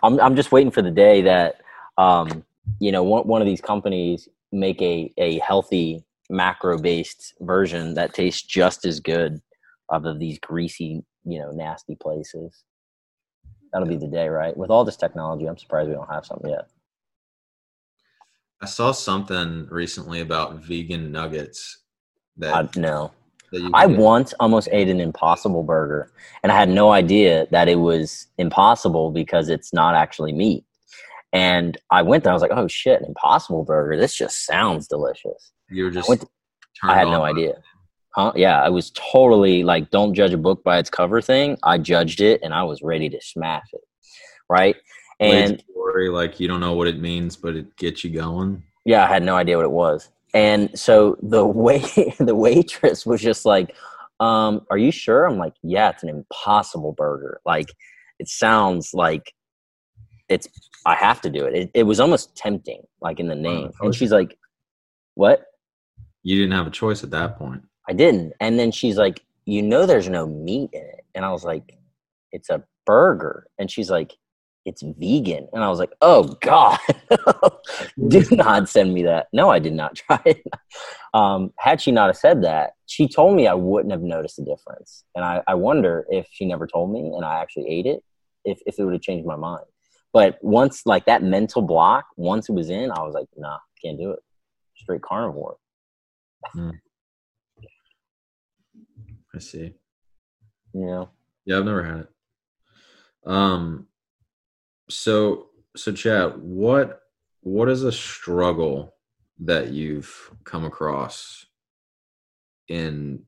I'm 0.07 0.19
I'm 0.21 0.35
just 0.37 0.53
waiting 0.53 0.71
for 0.71 0.81
the 0.81 0.91
day 0.91 1.21
that 1.23 1.61
um, 1.97 2.45
you 2.79 2.91
know 2.91 3.03
one 3.03 3.27
one 3.27 3.41
of 3.41 3.47
these 3.47 3.61
companies 3.61 4.29
make 4.53 4.81
a 4.81 5.13
a 5.17 5.39
healthy 5.39 6.03
macro 6.29 6.77
based 6.79 7.33
version 7.41 7.93
that 7.95 8.13
tastes 8.13 8.41
just 8.41 8.85
as 8.85 9.01
good 9.01 9.41
out 9.91 10.05
of 10.05 10.19
these 10.19 10.39
greasy 10.39 11.03
you 11.25 11.39
know 11.39 11.51
nasty 11.51 11.95
places. 11.95 12.63
That'll 13.73 13.87
be 13.87 13.97
the 13.97 14.07
day, 14.07 14.29
right? 14.29 14.55
With 14.55 14.69
all 14.69 14.85
this 14.85 14.95
technology, 14.95 15.45
I'm 15.45 15.57
surprised 15.57 15.89
we 15.89 15.95
don't 15.95 16.09
have 16.09 16.25
something 16.25 16.49
yet. 16.49 16.69
I 18.61 18.65
saw 18.65 18.93
something 18.93 19.67
recently 19.69 20.21
about 20.21 20.63
vegan 20.63 21.11
nuggets. 21.11 21.83
That 22.37 22.53
uh, 22.53 22.67
no, 22.77 23.11
I 23.73 23.85
once 23.85 24.33
almost 24.39 24.67
ate 24.71 24.89
an 24.89 24.99
impossible 24.99 25.63
burger 25.63 26.11
and 26.43 26.51
I 26.51 26.55
had 26.55 26.69
no 26.69 26.91
idea 26.91 27.47
that 27.51 27.69
it 27.69 27.79
was 27.79 28.27
impossible 28.37 29.11
because 29.11 29.49
it's 29.49 29.73
not 29.73 29.95
actually 29.95 30.33
meat. 30.33 30.65
And 31.31 31.77
I 31.91 32.01
went 32.01 32.23
there, 32.23 32.31
I 32.31 32.33
was 32.33 32.41
like, 32.41 32.51
oh 32.53 32.67
shit, 32.67 33.01
an 33.01 33.07
impossible 33.07 33.63
burger. 33.63 33.97
This 33.97 34.15
just 34.15 34.45
sounds 34.45 34.87
delicious. 34.87 35.51
You 35.69 35.85
were 35.85 35.91
just, 35.91 36.09
I, 36.09 36.15
to, 36.15 36.27
I 36.83 36.95
had 36.95 37.07
no 37.07 37.23
idea. 37.23 37.55
Huh? 38.15 38.33
Yeah, 38.35 38.61
I 38.61 38.69
was 38.69 38.91
totally 38.91 39.63
like, 39.63 39.91
don't 39.91 40.13
judge 40.13 40.33
a 40.33 40.37
book 40.37 40.63
by 40.63 40.79
its 40.79 40.89
cover 40.89 41.21
thing. 41.21 41.57
I 41.63 41.77
judged 41.77 42.21
it 42.21 42.41
and 42.43 42.53
I 42.53 42.63
was 42.63 42.81
ready 42.81 43.09
to 43.09 43.21
smash 43.21 43.67
it. 43.73 43.81
Right. 44.49 44.75
And 45.19 45.63
story, 45.69 46.09
like 46.09 46.39
you 46.39 46.47
don't 46.47 46.59
know 46.59 46.73
what 46.73 46.87
it 46.87 46.99
means, 46.99 47.35
but 47.35 47.55
it 47.55 47.75
gets 47.77 48.03
you 48.03 48.09
going. 48.09 48.63
Yeah, 48.85 49.03
I 49.03 49.07
had 49.07 49.23
no 49.23 49.35
idea 49.35 49.57
what 49.57 49.65
it 49.65 49.71
was. 49.71 50.09
And 50.37 50.77
so 50.77 51.17
the 51.23 51.45
way 51.65 51.79
the 52.19 52.35
waitress 52.35 53.07
was 53.07 53.21
just 53.21 53.43
like, 53.43 53.75
um, 54.19 54.65
"Are 54.69 54.77
you 54.77 54.91
sure?" 54.91 55.25
I'm 55.25 55.39
like, 55.39 55.55
"Yeah, 55.63 55.89
it's 55.89 56.03
an 56.03 56.09
impossible 56.09 56.93
burger. 56.93 57.41
Like, 57.43 57.69
it 58.19 58.27
sounds 58.27 58.93
like 58.93 59.33
it's 60.29 60.47
I 60.85 60.93
have 60.93 61.21
to 61.21 61.31
do 61.31 61.45
it. 61.45 61.55
It, 61.55 61.71
it 61.73 61.83
was 61.83 61.99
almost 61.99 62.35
tempting, 62.35 62.83
like 63.01 63.19
in 63.19 63.27
the 63.27 63.35
name. 63.35 63.71
And 63.81 63.95
she's 63.95 64.11
like, 64.11 64.37
"What?" 65.15 65.43
You 66.21 66.35
didn't 66.35 66.53
have 66.53 66.67
a 66.67 66.71
choice 66.71 67.03
at 67.03 67.09
that 67.11 67.39
point. 67.39 67.63
I 67.89 67.93
didn't. 67.93 68.33
And 68.39 68.59
then 68.59 68.71
she's 68.71 68.97
like, 68.97 69.25
"You 69.45 69.63
know, 69.63 69.87
there's 69.87 70.09
no 70.09 70.27
meat 70.27 70.69
in 70.71 70.83
it." 70.83 71.05
And 71.15 71.25
I 71.25 71.31
was 71.31 71.43
like, 71.43 71.75
"It's 72.31 72.51
a 72.51 72.63
burger." 72.85 73.47
And 73.57 73.71
she's 73.71 73.89
like, 73.89 74.15
"It's 74.67 74.83
vegan." 74.83 75.47
And 75.53 75.63
I 75.63 75.69
was 75.69 75.79
like, 75.79 75.93
"Oh 76.01 76.35
God, 76.41 76.77
do 78.07 78.23
not 78.31 78.69
send 78.69 78.93
me 78.93 79.03
that." 79.03 79.27
No, 79.33 79.49
I 79.49 79.57
did 79.59 79.73
not 79.73 79.95
try 80.03 80.21
it. 80.25 80.43
Um, 81.13 81.53
had 81.57 81.81
she 81.81 81.91
not 81.91 82.07
have 82.07 82.17
said 82.17 82.43
that, 82.43 82.73
she 82.85 83.07
told 83.07 83.35
me 83.35 83.47
I 83.47 83.53
wouldn't 83.53 83.91
have 83.91 84.01
noticed 84.01 84.37
the 84.37 84.43
difference. 84.45 85.03
And 85.15 85.25
I, 85.25 85.41
I 85.47 85.55
wonder 85.55 86.05
if 86.09 86.27
she 86.31 86.45
never 86.45 86.67
told 86.67 86.91
me 86.91 87.11
and 87.15 87.25
I 87.25 87.41
actually 87.41 87.67
ate 87.69 87.85
it, 87.87 88.03
if, 88.45 88.59
if 88.65 88.77
it 88.77 88.83
would 88.83 88.93
have 88.93 89.01
changed 89.01 89.25
my 89.25 89.35
mind. 89.35 89.65
But 90.13 90.37
once 90.41 90.83
like 90.85 91.05
that 91.05 91.23
mental 91.23 91.61
block, 91.61 92.05
once 92.15 92.49
it 92.49 92.53
was 92.53 92.69
in, 92.69 92.91
I 92.91 93.01
was 93.01 93.13
like, 93.13 93.27
nah, 93.35 93.57
can't 93.83 93.97
do 93.97 94.11
it. 94.11 94.19
Straight 94.75 95.01
carnivore. 95.01 95.57
Mm. 96.55 96.79
I 99.35 99.39
see. 99.39 99.73
Yeah. 100.73 101.05
Yeah, 101.45 101.57
I've 101.57 101.65
never 101.65 101.83
had 101.83 101.99
it. 102.01 102.07
Um 103.25 103.87
so 104.89 105.47
so 105.75 105.91
Chad, 105.91 106.37
what 106.37 107.01
what 107.41 107.69
is 107.69 107.83
a 107.83 107.91
struggle 107.91 108.93
that 109.39 109.69
you've 109.69 110.31
come 110.43 110.65
across 110.65 111.45
in 112.67 113.23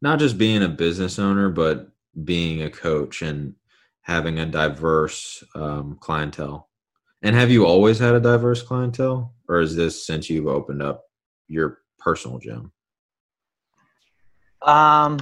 not 0.00 0.18
just 0.18 0.38
being 0.38 0.62
a 0.62 0.68
business 0.68 1.18
owner, 1.18 1.48
but 1.50 1.90
being 2.24 2.62
a 2.62 2.70
coach 2.70 3.22
and 3.22 3.54
having 4.00 4.38
a 4.38 4.46
diverse 4.46 5.44
um, 5.54 5.96
clientele. 6.00 6.68
And 7.22 7.36
have 7.36 7.50
you 7.50 7.64
always 7.64 7.98
had 7.98 8.14
a 8.14 8.20
diverse 8.20 8.62
clientele, 8.62 9.32
or 9.48 9.60
is 9.60 9.76
this 9.76 10.04
since 10.04 10.28
you've 10.28 10.48
opened 10.48 10.82
up 10.82 11.04
your 11.46 11.78
personal 11.98 12.38
gym? 12.38 12.72
Um, 14.62 15.18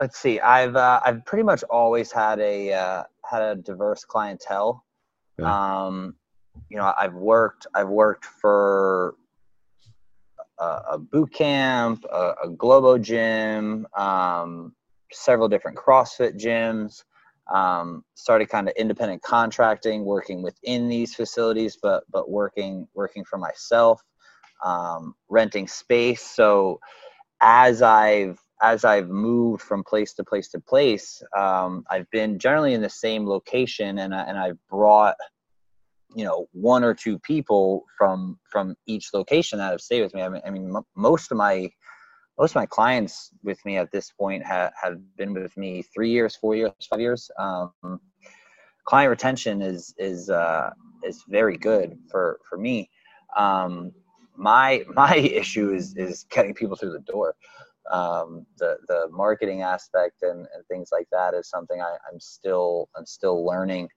let's 0.00 0.18
see. 0.18 0.40
I've 0.40 0.76
uh, 0.76 1.00
I've 1.04 1.24
pretty 1.26 1.42
much 1.42 1.62
always 1.64 2.10
had 2.10 2.40
a 2.40 2.72
uh, 2.72 3.02
had 3.28 3.42
a 3.42 3.56
diverse 3.56 4.04
clientele. 4.04 4.83
Okay. 5.38 5.48
Um, 5.48 6.16
you 6.68 6.76
know, 6.76 6.92
I've 6.96 7.14
worked 7.14 7.66
I've 7.74 7.88
worked 7.88 8.24
for 8.24 9.14
a, 10.58 10.64
a 10.92 10.98
boot 10.98 11.32
camp, 11.32 12.04
a, 12.10 12.34
a 12.44 12.48
Globo 12.50 12.98
gym, 12.98 13.86
um, 13.96 14.74
several 15.12 15.48
different 15.48 15.76
CrossFit 15.76 16.38
gyms. 16.38 17.02
Um, 17.52 18.04
started 18.14 18.48
kind 18.48 18.68
of 18.68 18.74
independent 18.74 19.22
contracting, 19.22 20.04
working 20.06 20.42
within 20.42 20.88
these 20.88 21.14
facilities, 21.14 21.76
but 21.80 22.04
but 22.10 22.30
working 22.30 22.88
working 22.94 23.24
for 23.24 23.38
myself, 23.38 24.00
um, 24.64 25.14
renting 25.28 25.68
space. 25.68 26.22
So 26.22 26.80
as 27.42 27.82
I've 27.82 28.38
as 28.64 28.82
I've 28.82 29.10
moved 29.10 29.62
from 29.62 29.84
place 29.84 30.14
to 30.14 30.24
place 30.24 30.48
to 30.50 30.60
place, 30.60 31.22
um, 31.36 31.84
I've 31.90 32.10
been 32.10 32.38
generally 32.38 32.72
in 32.72 32.80
the 32.80 32.88
same 32.88 33.26
location, 33.26 33.98
and 33.98 34.14
I, 34.14 34.22
and 34.22 34.38
I've 34.38 34.58
brought 34.70 35.16
you 36.16 36.24
know 36.24 36.46
one 36.52 36.82
or 36.82 36.94
two 36.94 37.18
people 37.18 37.84
from 37.98 38.38
from 38.50 38.74
each 38.86 39.12
location 39.12 39.58
that 39.58 39.70
have 39.70 39.82
stayed 39.82 40.00
with 40.02 40.14
me. 40.14 40.22
I 40.22 40.28
mean, 40.30 40.42
I 40.46 40.50
mean, 40.50 40.74
m- 40.74 40.86
most 40.96 41.30
of 41.30 41.36
my 41.36 41.70
most 42.38 42.52
of 42.52 42.56
my 42.56 42.66
clients 42.66 43.30
with 43.42 43.62
me 43.66 43.76
at 43.76 43.92
this 43.92 44.10
point 44.10 44.42
ha- 44.44 44.70
have 44.82 44.96
been 45.16 45.34
with 45.34 45.56
me 45.56 45.82
three 45.94 46.10
years, 46.10 46.34
four 46.34 46.56
years, 46.56 46.72
five 46.88 47.00
years. 47.00 47.30
Um, 47.38 48.00
client 48.86 49.10
retention 49.10 49.60
is 49.60 49.94
is 49.98 50.30
uh, 50.30 50.70
is 51.04 51.22
very 51.28 51.58
good 51.58 51.98
for 52.10 52.40
for 52.48 52.56
me. 52.56 52.88
Um, 53.36 53.92
my 54.36 54.84
my 54.94 55.16
issue 55.16 55.74
is 55.74 55.94
is 55.96 56.24
getting 56.30 56.54
people 56.54 56.76
through 56.76 56.92
the 56.92 57.12
door. 57.12 57.34
Um, 57.90 58.46
the 58.58 58.78
the 58.88 59.08
marketing 59.10 59.62
aspect 59.62 60.22
and, 60.22 60.46
and 60.54 60.66
things 60.68 60.88
like 60.90 61.06
that 61.12 61.34
is 61.34 61.48
something 61.48 61.80
I, 61.80 61.96
I'm 62.10 62.18
still 62.18 62.88
I'm 62.96 63.06
still 63.06 63.44
learning 63.44 63.88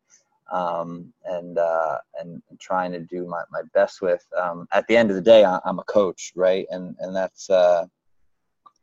um, 0.52 1.14
and 1.26 1.58
uh, 1.58 1.98
and 2.20 2.42
trying 2.60 2.92
to 2.94 3.00
do 3.00 3.26
my, 3.26 3.44
my 3.52 3.62
best 3.74 4.02
with. 4.02 4.26
Um, 4.40 4.68
at 4.72 4.88
the 4.88 4.96
end 4.98 5.10
of 5.10 5.16
the 5.16 5.22
day, 5.22 5.44
I, 5.44 5.60
I'm 5.66 5.80
a 5.80 5.84
coach, 5.84 6.32
right? 6.36 6.66
And 6.70 6.96
and 7.00 7.16
that's 7.16 7.50
uh, 7.50 7.86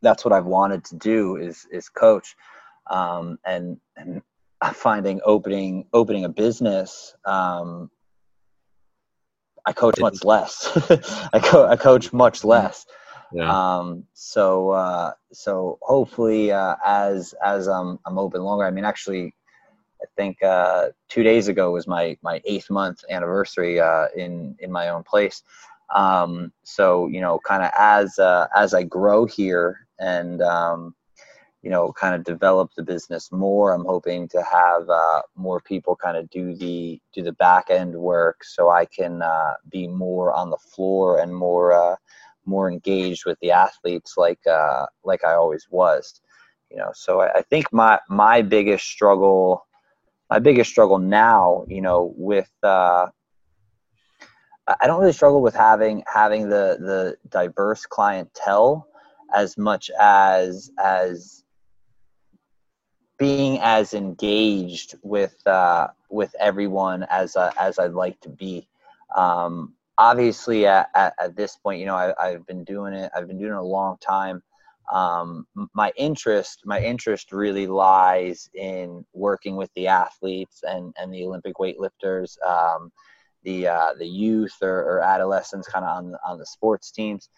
that's 0.01 0.25
what 0.25 0.33
I've 0.33 0.45
wanted 0.45 0.83
to 0.85 0.95
do 0.97 1.37
is 1.37 1.67
is 1.71 1.89
coach, 1.89 2.35
um, 2.89 3.37
and 3.45 3.77
and 3.97 4.21
finding 4.73 5.21
opening 5.23 5.85
opening 5.93 6.25
a 6.25 6.29
business. 6.29 7.15
Um, 7.25 7.89
I 9.67 9.73
coach 9.73 9.99
much 9.99 10.23
less. 10.23 10.69
I, 11.33 11.39
co- 11.39 11.65
I 11.65 11.75
coach 11.75 12.13
much 12.13 12.43
less. 12.43 12.85
Yeah. 13.33 13.77
Um, 13.77 14.05
so 14.13 14.69
uh, 14.69 15.11
so 15.31 15.77
hopefully 15.81 16.51
uh, 16.51 16.75
as 16.85 17.33
as 17.43 17.67
um, 17.67 17.99
I'm 18.05 18.17
open 18.17 18.41
longer. 18.41 18.65
I 18.65 18.71
mean, 18.71 18.85
actually, 18.85 19.33
I 20.01 20.05
think 20.15 20.41
uh, 20.43 20.89
two 21.09 21.23
days 21.23 21.47
ago 21.47 21.71
was 21.71 21.87
my 21.87 22.17
my 22.21 22.41
eighth 22.45 22.69
month 22.69 23.03
anniversary 23.09 23.79
uh, 23.79 24.07
in 24.15 24.55
in 24.59 24.71
my 24.71 24.89
own 24.89 25.03
place. 25.03 25.43
Um, 25.93 26.51
so 26.63 27.07
you 27.07 27.21
know, 27.21 27.39
kind 27.39 27.63
of 27.63 27.71
as 27.77 28.17
uh, 28.19 28.47
as 28.55 28.73
I 28.73 28.83
grow 28.83 29.25
here 29.25 29.87
and 29.99 30.41
um, 30.41 30.95
you 31.65 31.71
know, 31.71 31.91
kind 31.93 32.13
of 32.13 32.23
develop 32.23 32.69
the 32.75 32.83
business 32.83 33.31
more, 33.31 33.73
I'm 33.73 33.85
hoping 33.85 34.27
to 34.27 34.43
have 34.43 34.87
uh, 34.87 35.23
more 35.35 35.59
people 35.59 35.95
kind 35.95 36.15
of 36.15 36.29
do 36.29 36.53
the 36.53 37.01
do 37.11 37.23
the 37.23 37.31
back 37.33 37.71
end 37.71 37.95
work, 37.95 38.43
so 38.43 38.69
I 38.69 38.85
can 38.85 39.23
uh, 39.23 39.55
be 39.71 39.87
more 39.87 40.31
on 40.31 40.51
the 40.51 40.57
floor 40.57 41.19
and 41.19 41.35
more 41.35 41.73
uh, 41.73 41.95
more 42.45 42.71
engaged 42.71 43.25
with 43.25 43.37
the 43.41 43.51
athletes, 43.51 44.13
like 44.17 44.39
uh, 44.47 44.85
like 45.03 45.23
I 45.23 45.33
always 45.33 45.67
was. 45.69 46.21
You 46.71 46.77
know, 46.77 46.91
so 46.93 47.21
I, 47.21 47.39
I 47.39 47.41
think 47.43 47.71
my 47.71 47.99
my 48.09 48.41
biggest 48.41 48.85
struggle 48.85 49.65
my 50.29 50.39
biggest 50.39 50.71
struggle 50.71 50.97
now, 50.97 51.65
you 51.67 51.81
know, 51.81 52.13
with 52.17 52.49
uh, 52.63 53.07
I 54.67 54.87
don't 54.87 54.99
really 54.99 55.13
struggle 55.13 55.41
with 55.41 55.55
having 55.55 56.03
having 56.11 56.49
the 56.49 56.77
the 56.79 57.17
diverse 57.29 57.85
clientele 57.85 58.87
as 59.33 59.57
much 59.57 59.91
as 59.99 60.71
as 60.83 61.43
being 63.17 63.59
as 63.61 63.93
engaged 63.93 64.95
with 65.03 65.35
uh, 65.45 65.87
with 66.09 66.33
everyone 66.39 67.05
as 67.09 67.35
uh, 67.35 67.51
as 67.57 67.77
I'd 67.77 67.93
like 67.93 68.19
to 68.21 68.29
be. 68.29 68.67
Um, 69.15 69.74
obviously, 69.97 70.65
at, 70.65 70.89
at, 70.95 71.13
at, 71.19 71.35
this 71.35 71.55
point, 71.57 71.79
you 71.79 71.85
know, 71.85 71.95
I, 71.95 72.13
I've 72.21 72.45
been 72.45 72.63
doing 72.63 72.93
it. 72.93 73.11
I've 73.15 73.27
been 73.27 73.37
doing 73.37 73.53
it 73.53 73.57
a 73.57 73.63
long 73.63 73.97
time 73.99 74.41
um, 74.91 75.47
my 75.73 75.91
interest 75.95 76.61
my 76.65 76.79
interest 76.79 77.31
really 77.31 77.67
lies 77.67 78.49
in 78.53 79.05
working 79.13 79.55
with 79.55 79.71
the 79.75 79.87
athletes 79.87 80.61
and 80.63 80.93
and 80.99 81.13
the 81.13 81.25
Olympic 81.25 81.55
weightlifters, 81.55 82.37
um, 82.45 82.91
the 83.43 83.67
uh, 83.67 83.93
the 83.97 84.07
youth 84.07 84.55
or, 84.61 84.79
or 84.81 85.01
adolescents, 85.01 85.67
kind 85.67 85.85
of 85.85 85.97
on 85.97 86.15
on 86.25 86.37
the 86.37 86.45
sports 86.45 86.91
teams. 86.91 87.29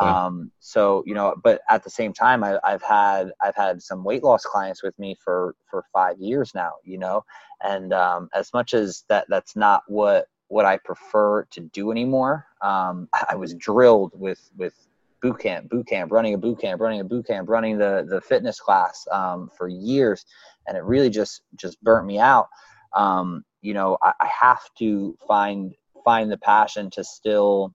Yeah. 0.00 0.26
Um, 0.26 0.50
so 0.58 1.04
you 1.06 1.14
know, 1.14 1.34
but 1.42 1.60
at 1.70 1.84
the 1.84 1.90
same 1.90 2.12
time, 2.12 2.42
I, 2.42 2.58
I've 2.64 2.82
had 2.82 3.30
I've 3.40 3.56
had 3.56 3.80
some 3.80 4.02
weight 4.02 4.24
loss 4.24 4.44
clients 4.44 4.82
with 4.82 4.98
me 4.98 5.16
for 5.24 5.54
for 5.70 5.84
five 5.92 6.18
years 6.18 6.52
now. 6.54 6.72
You 6.84 6.98
know, 6.98 7.24
and 7.62 7.92
um, 7.92 8.28
as 8.34 8.52
much 8.52 8.74
as 8.74 9.04
that 9.08 9.26
that's 9.28 9.54
not 9.54 9.84
what 9.86 10.26
what 10.48 10.64
I 10.64 10.78
prefer 10.78 11.44
to 11.44 11.60
do 11.60 11.90
anymore. 11.90 12.46
Um, 12.62 13.08
I 13.28 13.34
was 13.36 13.54
drilled 13.54 14.12
with 14.14 14.50
with 14.56 14.74
boot 15.22 15.40
camp, 15.40 15.68
boot 15.68 15.86
camp, 15.86 16.12
running 16.12 16.34
a 16.34 16.38
boot 16.38 16.60
camp, 16.60 16.80
running 16.80 17.00
a 17.00 17.04
boot 17.04 17.26
camp, 17.26 17.48
running 17.48 17.78
the 17.78 18.06
the 18.08 18.20
fitness 18.20 18.60
class 18.60 19.06
um, 19.10 19.50
for 19.56 19.68
years, 19.68 20.24
and 20.66 20.76
it 20.76 20.84
really 20.84 21.10
just 21.10 21.42
just 21.56 21.82
burnt 21.82 22.06
me 22.06 22.18
out. 22.18 22.48
Um, 22.94 23.44
you 23.62 23.74
know, 23.74 23.98
I, 24.02 24.12
I 24.20 24.30
have 24.40 24.62
to 24.78 25.16
find 25.26 25.74
find 26.04 26.30
the 26.30 26.38
passion 26.38 26.90
to 26.90 27.02
still 27.02 27.74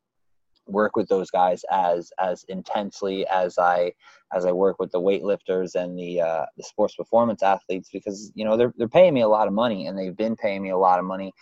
work 0.67 0.95
with 0.95 1.09
those 1.09 1.29
guys 1.29 1.63
as 1.71 2.11
as 2.19 2.45
intensely 2.45 3.27
as 3.27 3.57
I 3.57 3.91
as 4.33 4.45
I 4.45 4.51
work 4.51 4.79
with 4.79 4.91
the 4.91 5.01
weightlifters 5.01 5.75
and 5.75 5.97
the 5.97 6.21
uh, 6.21 6.45
the 6.57 6.63
sports 6.63 6.95
performance 6.95 7.43
athletes 7.43 7.89
because 7.91 8.31
you 8.35 8.45
know 8.45 8.55
they're 8.57 8.73
they're 8.77 8.87
paying 8.87 9.13
me 9.13 9.21
a 9.21 9.27
lot 9.27 9.47
of 9.47 9.53
money 9.53 9.87
and 9.87 9.97
they've 9.97 10.15
been 10.15 10.35
paying 10.35 10.61
me 10.61 10.69
a 10.69 10.77
lot 10.77 10.99
of 10.99 11.05
money 11.05 11.33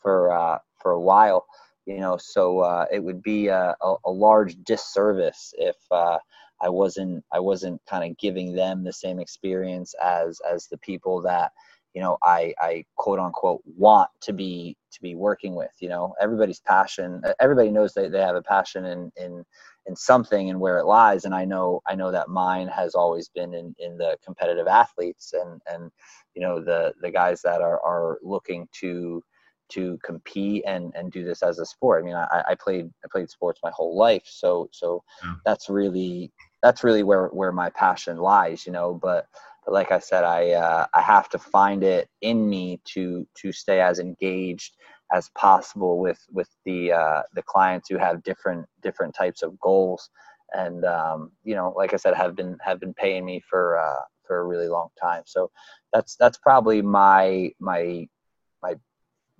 for 0.00 0.32
uh, 0.32 0.58
for 0.80 0.92
a 0.92 1.00
while 1.00 1.46
you 1.86 1.98
know 2.00 2.16
so 2.18 2.60
uh, 2.60 2.86
it 2.92 3.02
would 3.02 3.22
be 3.22 3.48
a, 3.48 3.74
a, 3.82 3.94
a, 4.06 4.10
large 4.10 4.56
disservice 4.64 5.54
if 5.58 5.76
uh, 5.90 6.18
i 6.60 6.68
wasn't 6.68 7.24
i 7.32 7.40
wasn't 7.40 7.80
kind 7.88 8.10
of 8.10 8.16
giving 8.18 8.54
them 8.54 8.84
the 8.84 8.92
same 8.92 9.18
experience 9.18 9.94
as 10.02 10.40
as 10.50 10.66
the 10.68 10.78
people 10.78 11.22
that 11.22 11.52
you 11.94 12.02
know 12.02 12.18
i 12.22 12.52
i 12.60 12.84
quote 12.96 13.18
unquote 13.18 13.62
want 13.76 14.10
to 14.20 14.32
be 14.32 14.76
to 14.92 15.00
be 15.02 15.14
working 15.14 15.54
with 15.54 15.72
you 15.80 15.88
know? 15.88 16.14
Everybody's 16.20 16.60
passion 16.60 17.22
everybody 17.40 17.70
knows 17.70 17.94
that 17.94 18.12
they 18.12 18.20
have 18.20 18.36
a 18.36 18.42
passion 18.42 18.84
in 18.86 19.10
in 19.16 19.44
in 19.86 19.96
something 19.96 20.50
and 20.50 20.60
where 20.60 20.78
it 20.78 20.84
lies 20.86 21.24
and 21.24 21.34
i 21.34 21.44
know 21.44 21.80
i 21.88 21.94
know 21.94 22.12
that 22.12 22.28
mine 22.28 22.68
has 22.68 22.94
always 22.94 23.28
been 23.30 23.54
in 23.54 23.74
in 23.78 23.96
the 23.96 24.16
competitive 24.24 24.66
athletes 24.66 25.32
and 25.34 25.60
and 25.72 25.90
you 26.34 26.42
know 26.42 26.62
the 26.62 26.92
the 27.00 27.10
guys 27.10 27.40
that 27.42 27.62
are 27.62 27.80
are 27.84 28.18
looking 28.22 28.68
to 28.72 29.22
to 29.70 29.98
compete 30.04 30.64
and 30.66 30.92
and 30.94 31.12
do 31.12 31.24
this 31.24 31.42
as 31.42 31.58
a 31.58 31.66
sport. 31.66 32.02
I 32.02 32.06
mean, 32.06 32.14
I, 32.14 32.44
I 32.48 32.54
played 32.54 32.90
I 33.04 33.08
played 33.10 33.30
sports 33.30 33.60
my 33.62 33.70
whole 33.72 33.96
life, 33.96 34.24
so 34.24 34.68
so 34.72 35.02
yeah. 35.24 35.34
that's 35.44 35.68
really 35.68 36.32
that's 36.62 36.84
really 36.84 37.02
where 37.02 37.28
where 37.28 37.52
my 37.52 37.70
passion 37.70 38.18
lies, 38.18 38.66
you 38.66 38.72
know. 38.72 38.94
But 38.94 39.26
but 39.64 39.72
like 39.72 39.92
I 39.92 39.98
said, 39.98 40.24
I 40.24 40.52
uh, 40.52 40.86
I 40.94 41.00
have 41.00 41.28
to 41.30 41.38
find 41.38 41.82
it 41.82 42.08
in 42.22 42.48
me 42.48 42.80
to 42.94 43.26
to 43.42 43.52
stay 43.52 43.80
as 43.80 43.98
engaged 43.98 44.76
as 45.12 45.30
possible 45.30 45.98
with 45.98 46.20
with 46.30 46.48
the 46.64 46.92
uh, 46.92 47.22
the 47.34 47.42
clients 47.42 47.88
who 47.88 47.98
have 47.98 48.22
different 48.22 48.66
different 48.82 49.14
types 49.14 49.42
of 49.42 49.58
goals 49.60 50.10
and 50.52 50.84
um, 50.84 51.30
you 51.44 51.54
know 51.54 51.72
like 51.76 51.92
i 51.92 51.96
said 51.96 52.14
have 52.14 52.34
been 52.34 52.56
have 52.60 52.80
been 52.80 52.94
paying 52.94 53.24
me 53.24 53.42
for 53.48 53.78
uh, 53.78 54.02
for 54.26 54.40
a 54.40 54.44
really 54.44 54.68
long 54.68 54.88
time 55.00 55.22
so 55.26 55.50
that's 55.92 56.16
that's 56.16 56.38
probably 56.38 56.82
my 56.82 57.50
my 57.60 57.80
my 57.80 58.06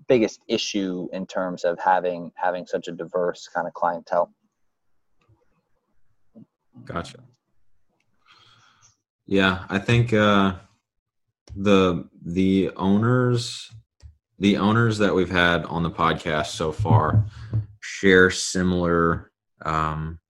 biggest 0.08 0.40
issue 0.48 1.08
in 1.12 1.26
terms 1.26 1.64
of 1.64 1.78
having 1.78 2.32
having 2.34 2.66
such 2.66 2.88
a 2.88 2.92
diverse 2.92 3.48
kind 3.54 3.66
of 3.66 3.74
clientele. 3.74 4.32
Gotcha. 6.84 7.18
Yeah 9.26 9.64
i 9.68 9.78
think 9.78 10.12
uh 10.12 10.54
the 11.54 12.08
the 12.24 12.70
owners 12.76 13.70
the 14.38 14.56
owners 14.56 14.98
that 14.98 15.14
we've 15.14 15.30
had 15.30 15.64
on 15.64 15.82
the 15.82 15.90
podcast 15.90 16.48
so 16.48 16.72
far 16.72 17.24
share 17.80 18.30
similar 18.30 19.30
um, 19.64 20.20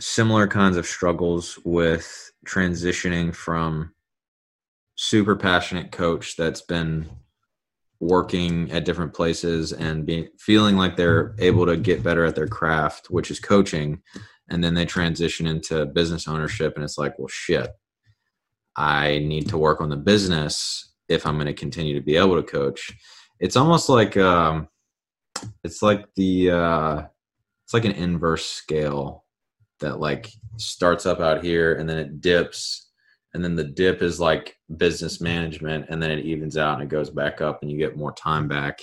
similar 0.00 0.46
kinds 0.46 0.76
of 0.76 0.86
struggles 0.86 1.58
with 1.64 2.32
transitioning 2.46 3.34
from 3.34 3.92
super 4.94 5.36
passionate 5.36 5.92
coach 5.92 6.36
that's 6.36 6.62
been 6.62 7.08
working 8.02 8.70
at 8.70 8.84
different 8.84 9.14
places 9.14 9.72
and 9.72 10.04
being 10.04 10.28
feeling 10.38 10.76
like 10.76 10.96
they're 10.96 11.34
able 11.38 11.64
to 11.64 11.76
get 11.76 12.02
better 12.02 12.24
at 12.24 12.34
their 12.34 12.48
craft 12.48 13.06
which 13.10 13.30
is 13.30 13.40
coaching 13.40 14.02
and 14.50 14.62
then 14.62 14.74
they 14.74 14.84
transition 14.84 15.46
into 15.46 15.86
business 15.86 16.28
ownership 16.28 16.74
and 16.74 16.84
it's 16.84 16.98
like 16.98 17.18
well 17.18 17.28
shit 17.28 17.70
i 18.76 19.18
need 19.20 19.48
to 19.48 19.56
work 19.56 19.80
on 19.80 19.88
the 19.88 19.96
business 19.96 20.92
if 21.12 21.26
I'm 21.26 21.36
going 21.36 21.46
to 21.46 21.54
continue 21.54 21.94
to 21.94 22.00
be 22.00 22.16
able 22.16 22.36
to 22.36 22.42
coach. 22.42 22.92
It's 23.38 23.56
almost 23.56 23.88
like 23.88 24.16
um, 24.16 24.68
it's 25.64 25.82
like 25.82 26.06
the 26.14 26.50
uh, 26.50 27.02
it's 27.64 27.74
like 27.74 27.84
an 27.84 27.92
inverse 27.92 28.46
scale 28.46 29.24
that 29.80 30.00
like 30.00 30.30
starts 30.58 31.06
up 31.06 31.20
out 31.20 31.44
here 31.44 31.74
and 31.74 31.88
then 31.88 31.98
it 31.98 32.20
dips 32.20 32.91
and 33.34 33.44
then 33.44 33.56
the 33.56 33.64
dip 33.64 34.02
is 34.02 34.20
like 34.20 34.56
business 34.76 35.20
management 35.20 35.86
and 35.88 36.02
then 36.02 36.10
it 36.10 36.24
evens 36.24 36.56
out 36.56 36.74
and 36.74 36.82
it 36.82 36.88
goes 36.88 37.10
back 37.10 37.40
up 37.40 37.62
and 37.62 37.70
you 37.70 37.78
get 37.78 37.96
more 37.96 38.12
time 38.12 38.48
back 38.48 38.80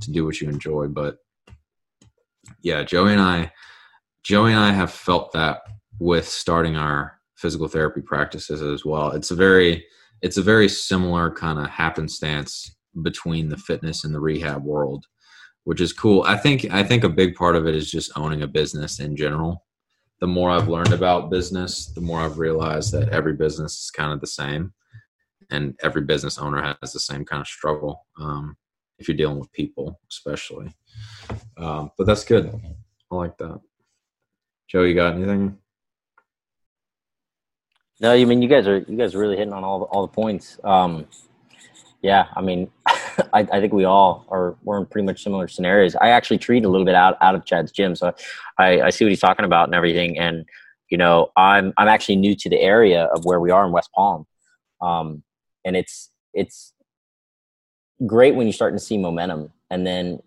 to 0.00 0.10
do 0.12 0.24
what 0.24 0.40
you 0.40 0.48
enjoy. 0.48 0.86
But 0.86 1.18
yeah 2.62 2.82
joey 2.82 3.12
and 3.12 3.20
i 3.20 3.50
joey 4.22 4.52
and 4.52 4.60
i 4.60 4.72
have 4.72 4.90
felt 4.90 5.32
that 5.32 5.60
with 5.98 6.26
starting 6.28 6.76
our 6.76 7.18
physical 7.36 7.68
therapy 7.68 8.00
practices 8.00 8.62
as 8.62 8.84
well. 8.84 9.12
It's 9.12 9.30
a 9.30 9.36
very 9.36 9.84
it's 10.22 10.36
a 10.36 10.42
very 10.42 10.68
similar 10.68 11.30
kind 11.30 11.58
of 11.58 11.68
happenstance 11.68 12.74
between 13.02 13.48
the 13.48 13.56
fitness 13.56 14.04
and 14.04 14.14
the 14.14 14.20
rehab 14.20 14.64
world 14.64 15.04
which 15.64 15.80
is 15.82 15.92
cool. 15.92 16.22
I 16.22 16.36
think 16.36 16.70
i 16.72 16.82
think 16.82 17.04
a 17.04 17.08
big 17.08 17.34
part 17.34 17.54
of 17.56 17.66
it 17.66 17.74
is 17.74 17.90
just 17.90 18.12
owning 18.16 18.42
a 18.42 18.48
business 18.48 19.00
in 19.00 19.16
general 19.16 19.64
the 20.20 20.26
more 20.26 20.50
i've 20.50 20.68
learned 20.68 20.92
about 20.92 21.30
business 21.30 21.86
the 21.86 22.00
more 22.00 22.20
i've 22.20 22.38
realized 22.38 22.92
that 22.92 23.08
every 23.10 23.34
business 23.34 23.84
is 23.84 23.90
kind 23.90 24.12
of 24.12 24.20
the 24.20 24.26
same 24.26 24.72
and 25.50 25.74
every 25.82 26.02
business 26.02 26.38
owner 26.38 26.76
has 26.80 26.92
the 26.92 27.00
same 27.00 27.24
kind 27.24 27.40
of 27.40 27.46
struggle 27.46 28.06
um, 28.20 28.56
if 28.98 29.08
you're 29.08 29.16
dealing 29.16 29.38
with 29.38 29.52
people 29.52 30.00
especially. 30.10 30.74
Um, 31.56 31.90
but 31.96 32.06
that's 32.06 32.24
good. 32.24 32.52
I 33.10 33.14
like 33.14 33.36
that. 33.38 33.60
Joe 34.68 34.82
you 34.82 34.94
got 34.94 35.14
anything? 35.14 35.56
No, 38.00 38.12
I 38.12 38.24
mean 38.24 38.42
you 38.42 38.48
guys 38.48 38.66
are 38.68 38.78
you 38.78 38.96
guys 38.96 39.14
are 39.14 39.18
really 39.18 39.36
hitting 39.36 39.52
on 39.52 39.64
all 39.64 39.80
the, 39.80 39.84
all 39.86 40.02
the 40.02 40.12
points. 40.12 40.58
Um, 40.62 41.06
yeah, 42.02 42.26
I 42.36 42.42
mean, 42.42 42.70
I, 43.32 43.40
I, 43.40 43.60
think 43.60 43.72
we 43.72 43.84
all 43.84 44.26
are 44.30 44.56
we're 44.62 44.78
in 44.78 44.86
pretty 44.86 45.06
much 45.06 45.22
similar 45.22 45.48
scenarios. 45.48 45.96
I 45.96 46.10
actually 46.10 46.38
treat 46.38 46.64
a 46.64 46.68
little 46.68 46.84
bit 46.84 46.94
out 46.94 47.16
out 47.20 47.34
of 47.34 47.44
Chad's 47.44 47.72
gym, 47.72 47.94
so 47.94 48.14
I, 48.58 48.82
I 48.82 48.90
see 48.90 49.04
what 49.04 49.10
he's 49.10 49.20
talking 49.20 49.44
about 49.44 49.68
and 49.68 49.74
everything. 49.74 50.18
And 50.18 50.44
you 50.88 50.98
know, 50.98 51.30
I'm 51.36 51.72
I'm 51.76 51.88
actually 51.88 52.16
new 52.16 52.34
to 52.36 52.48
the 52.48 52.60
area 52.60 53.04
of 53.04 53.24
where 53.24 53.40
we 53.40 53.50
are 53.50 53.64
in 53.66 53.72
West 53.72 53.90
Palm, 53.94 54.26
um, 54.80 55.22
and 55.64 55.76
it's 55.76 56.10
it's 56.32 56.72
great 58.06 58.34
when 58.34 58.46
you're 58.46 58.54
starting 58.54 58.78
to 58.78 58.84
see 58.84 58.98
momentum, 58.98 59.52
and 59.70 59.86
then 59.86 60.20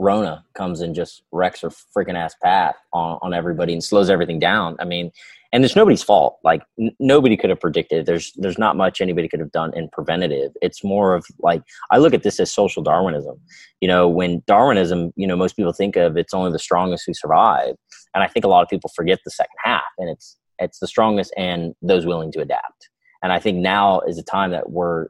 Rona 0.00 0.42
comes 0.54 0.80
and 0.80 0.94
just 0.94 1.22
wrecks 1.30 1.60
her 1.60 1.68
freaking 1.68 2.16
ass 2.16 2.34
path 2.42 2.74
on, 2.92 3.18
on 3.20 3.34
everybody 3.34 3.74
and 3.74 3.84
slows 3.84 4.08
everything 4.08 4.38
down. 4.38 4.76
I 4.80 4.84
mean, 4.84 5.12
and 5.52 5.62
it's 5.62 5.76
nobody's 5.76 6.02
fault. 6.02 6.38
Like 6.42 6.62
n- 6.80 6.96
nobody 6.98 7.36
could 7.36 7.50
have 7.50 7.60
predicted. 7.60 8.06
There's 8.06 8.32
there's 8.36 8.58
not 8.58 8.76
much 8.76 9.02
anybody 9.02 9.28
could 9.28 9.40
have 9.40 9.52
done 9.52 9.74
in 9.74 9.90
preventative. 9.90 10.52
It's 10.62 10.82
more 10.82 11.14
of 11.14 11.26
like 11.40 11.62
I 11.90 11.98
look 11.98 12.14
at 12.14 12.22
this 12.22 12.40
as 12.40 12.50
social 12.50 12.82
Darwinism. 12.82 13.38
You 13.82 13.88
know, 13.88 14.08
when 14.08 14.42
Darwinism, 14.46 15.12
you 15.16 15.26
know, 15.26 15.36
most 15.36 15.54
people 15.54 15.72
think 15.72 15.96
of 15.96 16.16
it's 16.16 16.32
only 16.32 16.50
the 16.50 16.58
strongest 16.58 17.04
who 17.06 17.12
survive, 17.12 17.74
and 18.14 18.24
I 18.24 18.26
think 18.26 18.46
a 18.46 18.48
lot 18.48 18.62
of 18.62 18.70
people 18.70 18.90
forget 18.96 19.18
the 19.24 19.30
second 19.30 19.56
half, 19.62 19.82
and 19.98 20.08
it's 20.08 20.38
it's 20.58 20.78
the 20.78 20.88
strongest 20.88 21.34
and 21.36 21.74
those 21.82 22.06
willing 22.06 22.32
to 22.32 22.40
adapt. 22.40 22.88
And 23.22 23.32
I 23.32 23.38
think 23.38 23.58
now 23.58 24.00
is 24.00 24.18
a 24.18 24.22
time 24.22 24.50
that 24.52 24.70
we're 24.70 25.08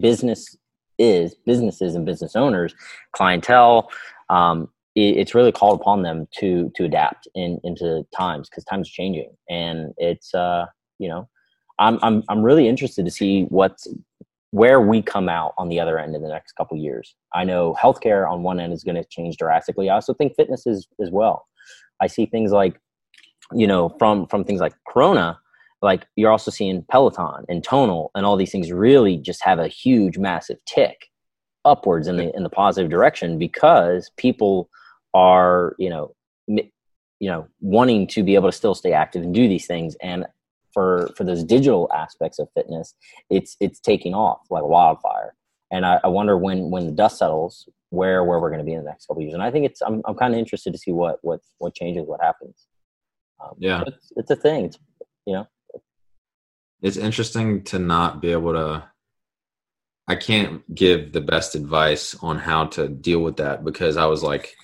business 0.00 0.56
is 1.00 1.34
businesses 1.34 1.94
and 1.96 2.06
business 2.06 2.36
owners, 2.36 2.74
clientele. 3.12 3.90
Um, 4.28 4.68
it's 4.94 5.34
really 5.34 5.52
called 5.52 5.80
upon 5.80 6.02
them 6.02 6.26
to 6.38 6.70
to 6.74 6.84
adapt 6.84 7.28
in 7.34 7.60
into 7.64 8.04
times 8.16 8.48
because 8.48 8.64
times 8.64 8.88
are 8.88 8.92
changing. 8.92 9.30
And 9.48 9.94
it's 9.96 10.34
uh 10.34 10.66
you 10.98 11.08
know 11.08 11.28
i'm 11.78 11.98
i'm 12.02 12.22
i'm 12.28 12.42
really 12.42 12.68
interested 12.68 13.04
to 13.04 13.10
see 13.10 13.44
what's 13.44 13.88
where 14.50 14.80
we 14.80 15.00
come 15.00 15.28
out 15.28 15.54
on 15.58 15.68
the 15.68 15.78
other 15.78 15.98
end 15.98 16.16
in 16.16 16.22
the 16.22 16.28
next 16.28 16.52
couple 16.52 16.76
years. 16.76 17.14
I 17.32 17.44
know 17.44 17.76
healthcare 17.80 18.28
on 18.28 18.42
one 18.42 18.58
end 18.58 18.72
is 18.72 18.82
going 18.82 18.96
to 18.96 19.04
change 19.04 19.36
drastically. 19.36 19.88
I 19.88 19.94
also 19.94 20.12
think 20.12 20.34
fitness 20.34 20.66
is 20.66 20.88
as 21.00 21.10
well. 21.10 21.46
I 22.00 22.08
see 22.08 22.26
things 22.26 22.50
like 22.50 22.80
you 23.52 23.66
know 23.66 23.94
from 23.98 24.26
from 24.26 24.44
things 24.44 24.60
like 24.60 24.74
corona 24.88 25.38
like 25.82 26.06
you're 26.16 26.30
also 26.30 26.50
seeing 26.50 26.84
peloton 26.90 27.44
and 27.48 27.64
tonal 27.64 28.10
and 28.14 28.26
all 28.26 28.36
these 28.36 28.52
things 28.52 28.70
really 28.70 29.16
just 29.16 29.42
have 29.42 29.58
a 29.58 29.68
huge 29.68 30.18
massive 30.18 30.58
tick 30.66 31.10
upwards 31.64 32.08
in 32.08 32.16
the 32.16 32.34
in 32.34 32.42
the 32.42 32.50
positive 32.50 32.90
direction 32.90 33.38
because 33.38 34.10
people 34.16 34.68
are 35.14 35.74
you 35.78 35.90
know 35.90 36.14
you 37.20 37.30
know 37.30 37.46
wanting 37.60 38.06
to 38.06 38.22
be 38.22 38.34
able 38.34 38.48
to 38.48 38.56
still 38.56 38.74
stay 38.74 38.92
active 38.92 39.22
and 39.22 39.34
do 39.34 39.46
these 39.48 39.66
things. 39.66 39.96
And 40.02 40.26
for 40.72 41.10
for 41.16 41.24
those 41.24 41.44
digital 41.44 41.90
aspects 41.92 42.38
of 42.38 42.48
fitness 42.54 42.94
it's 43.28 43.56
it's 43.60 43.80
taking 43.80 44.14
off 44.14 44.40
like 44.50 44.64
wildfire. 44.64 45.34
And 45.72 45.86
I, 45.86 46.00
I 46.02 46.08
wonder 46.08 46.36
when 46.36 46.70
when 46.70 46.86
the 46.86 46.92
dust 46.92 47.18
settles 47.18 47.68
where 47.90 48.24
where 48.24 48.38
we're 48.38 48.50
going 48.50 48.60
to 48.60 48.64
be 48.64 48.72
in 48.72 48.84
the 48.84 48.88
next 48.88 49.06
couple 49.06 49.22
years. 49.22 49.34
And 49.34 49.42
i 49.42 49.50
think 49.50 49.66
it's 49.66 49.82
i'm, 49.82 50.00
I'm 50.06 50.14
kind 50.14 50.32
of 50.32 50.38
interested 50.38 50.72
to 50.72 50.78
see 50.78 50.92
what 50.92 51.18
what 51.22 51.40
what 51.58 51.74
changes 51.74 52.06
what 52.06 52.20
happens. 52.22 52.66
Um, 53.42 53.54
yeah. 53.58 53.82
it's, 53.86 54.12
it's 54.16 54.30
a 54.30 54.36
thing. 54.36 54.66
It's 54.66 54.78
you 55.26 55.34
know 55.34 55.46
it's 56.82 56.96
interesting 56.96 57.62
to 57.62 57.78
not 57.78 58.20
be 58.20 58.32
able 58.32 58.52
to 58.52 58.84
i 60.08 60.14
can't 60.14 60.74
give 60.74 61.12
the 61.12 61.20
best 61.20 61.54
advice 61.54 62.16
on 62.22 62.38
how 62.38 62.66
to 62.66 62.88
deal 62.88 63.20
with 63.20 63.36
that 63.36 63.64
because 63.64 63.96
i 63.96 64.06
was 64.06 64.22
like 64.22 64.56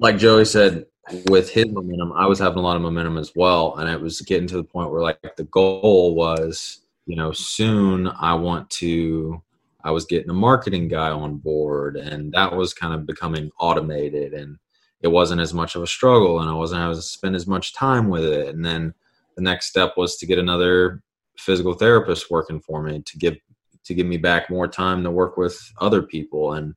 like 0.00 0.16
Joey 0.16 0.46
said, 0.46 0.86
with 1.28 1.50
his 1.50 1.66
momentum, 1.66 2.12
I 2.12 2.26
was 2.26 2.38
having 2.38 2.58
a 2.58 2.62
lot 2.62 2.76
of 2.76 2.82
momentum 2.82 3.18
as 3.18 3.32
well, 3.36 3.76
and 3.76 3.88
it 3.88 4.00
was 4.00 4.20
getting 4.22 4.48
to 4.48 4.56
the 4.56 4.64
point 4.64 4.90
where 4.90 5.02
like 5.02 5.36
the 5.36 5.44
goal 5.44 6.14
was, 6.14 6.80
you 7.06 7.16
know, 7.16 7.32
soon 7.32 8.08
I 8.08 8.34
want 8.34 8.68
to. 8.70 9.42
I 9.82 9.90
was 9.92 10.04
getting 10.04 10.28
a 10.28 10.34
marketing 10.34 10.88
guy 10.88 11.10
on 11.10 11.36
board, 11.36 11.96
and 11.96 12.32
that 12.32 12.54
was 12.54 12.74
kind 12.74 12.94
of 12.94 13.06
becoming 13.06 13.50
automated, 13.58 14.32
and 14.34 14.58
it 15.02 15.08
wasn't 15.08 15.40
as 15.40 15.54
much 15.54 15.74
of 15.74 15.82
a 15.82 15.86
struggle, 15.86 16.40
and 16.40 16.50
I 16.50 16.54
wasn't 16.54 16.80
having 16.80 16.96
to 16.96 17.02
spend 17.02 17.36
as 17.36 17.46
much 17.46 17.74
time 17.74 18.08
with 18.08 18.24
it. 18.24 18.54
And 18.54 18.64
then 18.64 18.94
the 19.36 19.42
next 19.42 19.66
step 19.66 19.94
was 19.96 20.16
to 20.16 20.26
get 20.26 20.38
another 20.38 21.02
physical 21.38 21.74
therapist 21.74 22.30
working 22.30 22.60
for 22.60 22.82
me 22.82 23.02
to 23.06 23.18
give 23.18 23.36
to 23.84 23.94
give 23.94 24.06
me 24.06 24.18
back 24.18 24.50
more 24.50 24.68
time 24.68 25.02
to 25.02 25.10
work 25.10 25.36
with 25.36 25.58
other 25.80 26.02
people, 26.02 26.52
and 26.54 26.74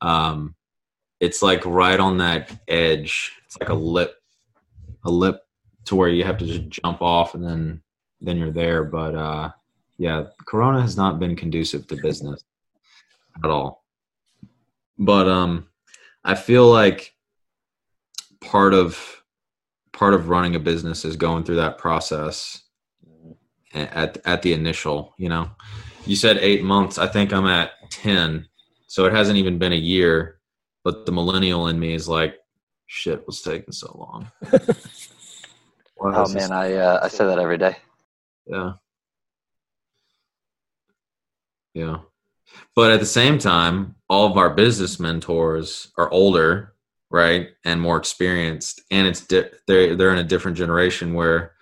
um, 0.00 0.54
it's 1.20 1.42
like 1.42 1.64
right 1.64 1.98
on 1.98 2.18
that 2.18 2.50
edge. 2.68 3.32
It's 3.46 3.56
like 3.58 3.70
a 3.70 3.74
lip, 3.74 4.16
a 5.04 5.10
lip 5.10 5.40
to 5.86 5.96
where 5.96 6.08
you 6.08 6.24
have 6.24 6.38
to 6.38 6.46
just 6.46 6.68
jump 6.68 7.00
off 7.00 7.34
and 7.34 7.44
then 7.44 7.82
then 8.20 8.36
you're 8.36 8.52
there. 8.52 8.84
But 8.84 9.14
uh, 9.14 9.50
yeah, 9.98 10.24
Corona 10.46 10.80
has 10.80 10.96
not 10.96 11.18
been 11.18 11.36
conducive 11.36 11.86
to 11.88 11.96
business 11.96 12.44
at 13.42 13.50
all. 13.50 13.84
But 14.98 15.28
um, 15.28 15.68
I 16.24 16.34
feel 16.34 16.70
like 16.70 17.14
part 18.40 18.74
of 18.74 19.21
part 19.92 20.14
of 20.14 20.28
running 20.28 20.54
a 20.54 20.60
business 20.60 21.04
is 21.04 21.16
going 21.16 21.44
through 21.44 21.56
that 21.56 21.78
process 21.78 22.62
at 23.74 24.18
at 24.24 24.42
the 24.42 24.52
initial. 24.52 25.14
You 25.18 25.28
know, 25.28 25.50
you 26.06 26.16
said 26.16 26.38
eight 26.38 26.64
months. 26.64 26.98
I 26.98 27.06
think 27.06 27.32
I'm 27.32 27.46
at 27.46 27.72
ten 27.90 28.48
So 28.86 29.04
it 29.04 29.12
hasn't 29.12 29.38
even 29.38 29.58
been 29.58 29.72
a 29.72 29.76
year, 29.76 30.40
but 30.84 31.06
the 31.06 31.12
millennial 31.12 31.68
in 31.68 31.78
me 31.78 31.94
is 31.94 32.08
like, 32.08 32.36
shit, 32.86 33.26
was 33.26 33.42
taking 33.42 33.72
so 33.72 33.94
long. 33.98 34.30
oh 36.00 36.32
man, 36.32 36.52
I 36.52 36.74
uh, 36.74 37.00
I 37.02 37.08
say 37.08 37.26
that 37.26 37.38
every 37.38 37.58
day. 37.58 37.76
Yeah. 38.46 38.72
Yeah. 41.74 41.98
But 42.74 42.90
at 42.90 43.00
the 43.00 43.06
same 43.06 43.38
time, 43.38 43.96
all 44.08 44.30
of 44.30 44.36
our 44.36 44.50
business 44.50 45.00
mentors 45.00 45.90
are 45.96 46.10
older, 46.10 46.71
right, 47.12 47.50
and 47.64 47.80
more 47.80 47.98
experienced, 47.98 48.82
and 48.90 49.06
it's 49.06 49.20
di- 49.20 49.50
they're 49.68 49.94
they're 49.94 50.12
in 50.12 50.18
a 50.18 50.24
different 50.24 50.56
generation 50.56 51.14
where, 51.14 51.52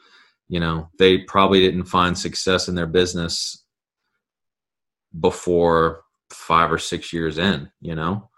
you 0.49 0.61
know, 0.61 0.89
they 0.99 1.19
probably 1.19 1.61
didn't 1.61 1.85
find 1.85 2.17
success 2.17 2.69
in 2.69 2.75
their 2.77 2.87
business 2.87 3.65
before 5.19 6.03
five 6.31 6.73
or 6.73 6.79
six 6.79 7.13
years 7.13 7.37
in, 7.37 7.69
you 7.81 7.97
know, 7.97 8.31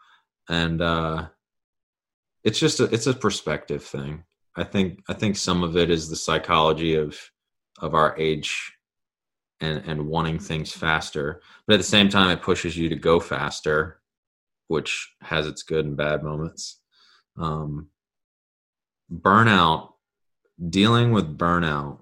and 0.48 0.80
uh, 0.80 1.26
it's 2.44 2.58
just 2.58 2.80
a 2.80 2.84
it's 2.84 3.06
a 3.06 3.14
perspective 3.14 3.84
thing. 3.84 4.24
I 4.56 4.64
think 4.64 5.00
I 5.08 5.12
think 5.12 5.36
some 5.36 5.62
of 5.62 5.76
it 5.76 5.90
is 5.90 6.08
the 6.08 6.16
psychology 6.16 6.94
of 6.94 7.18
of 7.80 7.94
our 7.94 8.18
age 8.18 8.72
and 9.60 9.82
and 9.86 10.08
wanting 10.08 10.38
things 10.38 10.72
faster. 10.72 11.42
But 11.66 11.74
at 11.74 11.76
the 11.78 11.84
same 11.84 12.08
time 12.08 12.30
it 12.30 12.42
pushes 12.42 12.76
you 12.76 12.88
to 12.88 12.96
go 12.96 13.20
faster 13.20 13.98
which 14.68 15.14
has 15.20 15.46
its 15.46 15.62
good 15.62 15.84
and 15.84 15.98
bad 15.98 16.22
moments 16.22 16.81
um, 17.38 17.88
burnout 19.12 19.92
dealing 20.68 21.12
with 21.12 21.36
burnout 21.36 21.98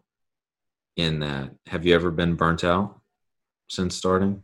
in 0.96 1.20
that 1.20 1.50
have 1.66 1.86
you 1.86 1.94
ever 1.94 2.10
been 2.10 2.34
burnt 2.34 2.62
out 2.62 3.00
since 3.68 3.96
starting 3.96 4.42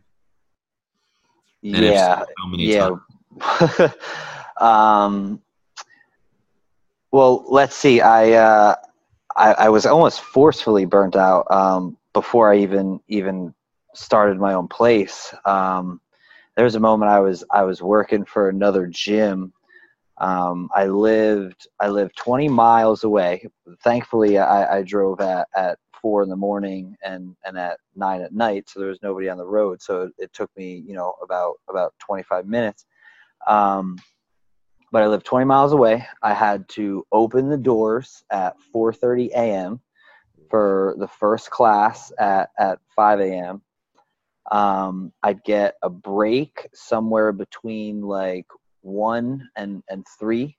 and 1.63 1.83
yeah 1.83 2.23
so, 2.57 2.99
yeah 3.37 3.91
um 4.59 5.41
well 7.11 7.45
let's 7.47 7.75
see 7.75 8.01
i 8.01 8.31
uh 8.31 8.75
I, 9.35 9.53
I 9.53 9.69
was 9.69 9.85
almost 9.85 10.21
forcefully 10.21 10.85
burnt 10.85 11.15
out 11.15 11.45
um 11.51 11.97
before 12.17 12.51
I 12.51 12.57
even 12.57 12.99
even 13.07 13.53
started 13.93 14.39
my 14.39 14.53
own 14.53 14.67
place. 14.67 15.35
Um, 15.45 16.01
there 16.55 16.65
was 16.65 16.73
a 16.73 16.79
moment 16.79 17.11
I 17.11 17.19
was 17.19 17.43
I 17.51 17.61
was 17.61 17.79
working 17.79 18.25
for 18.25 18.49
another 18.49 18.87
gym. 18.87 19.53
Um, 20.19 20.69
I 20.73 20.87
lived 20.87 21.67
I 21.79 21.89
lived 21.89 22.15
20 22.17 22.49
miles 22.49 23.03
away. 23.03 23.45
Thankfully, 23.83 24.37
I, 24.37 24.79
I 24.79 24.81
drove 24.81 25.21
at, 25.21 25.47
at 25.55 25.77
four 26.01 26.23
in 26.23 26.29
the 26.29 26.35
morning 26.35 26.95
and 27.03 27.35
and 27.45 27.57
at 27.57 27.79
nine 27.95 28.21
at 28.21 28.33
night, 28.33 28.69
so 28.69 28.79
there 28.79 28.89
was 28.89 29.01
nobody 29.03 29.29
on 29.29 29.37
the 29.37 29.45
road. 29.45 29.81
So 29.81 30.11
it, 30.17 30.33
took 30.33 30.49
me 30.57 30.83
you 30.87 30.93
know 30.93 31.13
about 31.23 31.55
about 31.69 31.93
25 31.99 32.47
minutes. 32.47 32.85
Um, 33.47 33.97
but 34.91 35.03
I 35.03 35.07
lived 35.07 35.25
20 35.25 35.45
miles 35.45 35.73
away. 35.73 36.05
I 36.23 36.33
had 36.33 36.67
to 36.69 37.05
open 37.11 37.49
the 37.49 37.57
doors 37.57 38.23
at 38.31 38.55
4:30 38.73 39.29
a.m 39.31 39.81
for 40.49 40.95
the 40.97 41.07
first 41.07 41.49
class 41.49 42.11
at, 42.19 42.49
at 42.57 42.79
5 42.95 43.19
a.m. 43.21 43.61
Um, 44.51 45.11
I'd 45.23 45.43
get 45.43 45.75
a 45.81 45.89
break 45.89 46.67
somewhere 46.73 47.31
between 47.31 48.01
like 48.01 48.45
one 48.81 49.49
and, 49.55 49.83
and 49.89 50.05
three. 50.19 50.57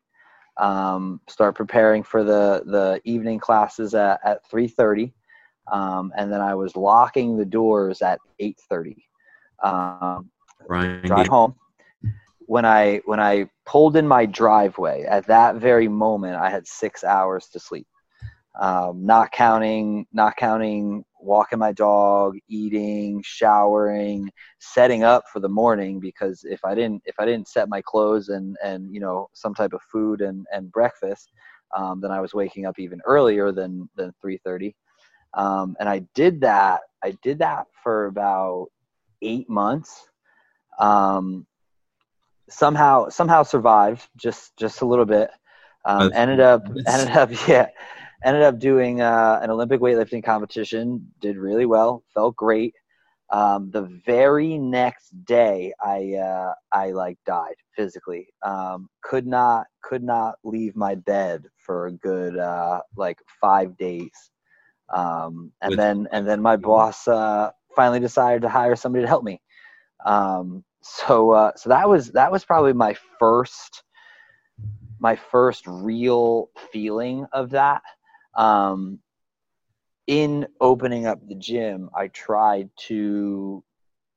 Um, 0.56 1.20
start 1.28 1.54
preparing 1.54 2.02
for 2.02 2.24
the, 2.24 2.62
the 2.66 3.00
evening 3.04 3.38
classes 3.38 3.94
at, 3.94 4.20
at 4.24 4.40
3.30. 4.50 5.12
Um, 5.72 6.12
and 6.16 6.32
then 6.32 6.40
I 6.40 6.54
was 6.54 6.74
locking 6.76 7.36
the 7.36 7.44
doors 7.44 8.02
at 8.02 8.18
8.30. 8.40 8.96
Um, 9.62 10.30
right. 10.68 11.02
Drive 11.02 11.28
home. 11.28 11.54
When 12.40 12.64
I 12.64 13.02
when 13.04 13.20
I 13.20 13.50
pulled 13.66 13.96
in 13.96 14.08
my 14.08 14.24
driveway, 14.24 15.02
at 15.02 15.26
that 15.26 15.56
very 15.56 15.86
moment, 15.86 16.36
I 16.36 16.48
had 16.48 16.66
six 16.66 17.04
hours 17.04 17.48
to 17.48 17.60
sleep 17.60 17.86
um, 18.58 19.04
not 19.04 19.30
counting 19.32 20.06
not 20.12 20.36
counting 20.36 21.04
walking 21.20 21.58
my 21.58 21.72
dog 21.72 22.36
eating 22.48 23.22
showering 23.24 24.30
setting 24.60 25.02
up 25.02 25.24
for 25.32 25.40
the 25.40 25.48
morning 25.48 25.98
because 26.00 26.44
if 26.44 26.64
i 26.64 26.74
didn't 26.74 27.02
if 27.04 27.14
i 27.18 27.24
didn't 27.24 27.48
set 27.48 27.68
my 27.68 27.82
clothes 27.82 28.28
and 28.28 28.56
and 28.62 28.92
you 28.92 29.00
know 29.00 29.28
some 29.32 29.54
type 29.54 29.72
of 29.72 29.80
food 29.90 30.20
and 30.20 30.46
and 30.52 30.70
breakfast 30.72 31.30
um, 31.76 32.00
then 32.00 32.10
i 32.10 32.20
was 32.20 32.34
waking 32.34 32.66
up 32.66 32.78
even 32.78 33.00
earlier 33.04 33.52
than 33.52 33.88
than 33.96 34.12
3.30 34.24 34.74
um, 35.34 35.76
and 35.80 35.88
i 35.88 35.98
did 36.14 36.40
that 36.40 36.80
i 37.04 37.16
did 37.22 37.38
that 37.38 37.66
for 37.82 38.06
about 38.06 38.68
eight 39.22 39.48
months. 39.48 40.08
Um, 40.78 41.46
somehow 42.48 43.08
somehow 43.08 43.42
survived 43.42 44.08
just 44.16 44.56
just 44.56 44.80
a 44.80 44.86
little 44.86 45.04
bit. 45.04 45.30
Um, 45.84 46.12
ended 46.14 46.40
up 46.40 46.62
ended 46.86 47.16
up 47.16 47.30
yeah 47.48 47.68
ended 48.24 48.42
up 48.42 48.58
doing 48.58 49.00
uh, 49.00 49.40
an 49.42 49.50
Olympic 49.50 49.80
weightlifting 49.80 50.24
competition. 50.24 51.06
Did 51.20 51.36
really 51.36 51.66
well. 51.66 52.02
Felt 52.14 52.36
great. 52.36 52.74
Um, 53.30 53.70
the 53.70 53.82
very 54.06 54.56
next 54.56 55.10
day, 55.24 55.72
I 55.84 56.14
uh, 56.14 56.54
I 56.72 56.90
like 56.92 57.18
died 57.26 57.56
physically. 57.76 58.28
Um, 58.42 58.88
could 59.02 59.26
not 59.26 59.66
could 59.82 60.02
not 60.02 60.36
leave 60.44 60.74
my 60.76 60.94
bed 60.94 61.44
for 61.58 61.86
a 61.86 61.92
good 61.92 62.38
uh, 62.38 62.80
like 62.96 63.18
five 63.40 63.76
days. 63.76 64.30
Um, 64.92 65.52
and 65.60 65.70
With- 65.70 65.78
then 65.78 66.08
and 66.12 66.26
then 66.26 66.40
my 66.40 66.56
boss 66.56 67.06
uh, 67.06 67.50
finally 67.76 68.00
decided 68.00 68.42
to 68.42 68.48
hire 68.48 68.76
somebody 68.76 69.04
to 69.04 69.08
help 69.08 69.24
me. 69.24 69.40
Um, 70.06 70.64
so 70.80 71.32
uh, 71.32 71.52
so 71.56 71.68
that 71.68 71.88
was 71.88 72.10
that 72.12 72.32
was 72.32 72.44
probably 72.44 72.72
my 72.72 72.96
first 73.18 73.82
my 75.00 75.16
first 75.16 75.64
real 75.66 76.50
feeling 76.72 77.26
of 77.32 77.50
that 77.50 77.82
um, 78.38 79.00
in 80.06 80.46
opening 80.60 81.06
up 81.06 81.18
the 81.28 81.34
gym, 81.34 81.90
I 81.94 82.08
tried 82.08 82.70
to 82.86 83.62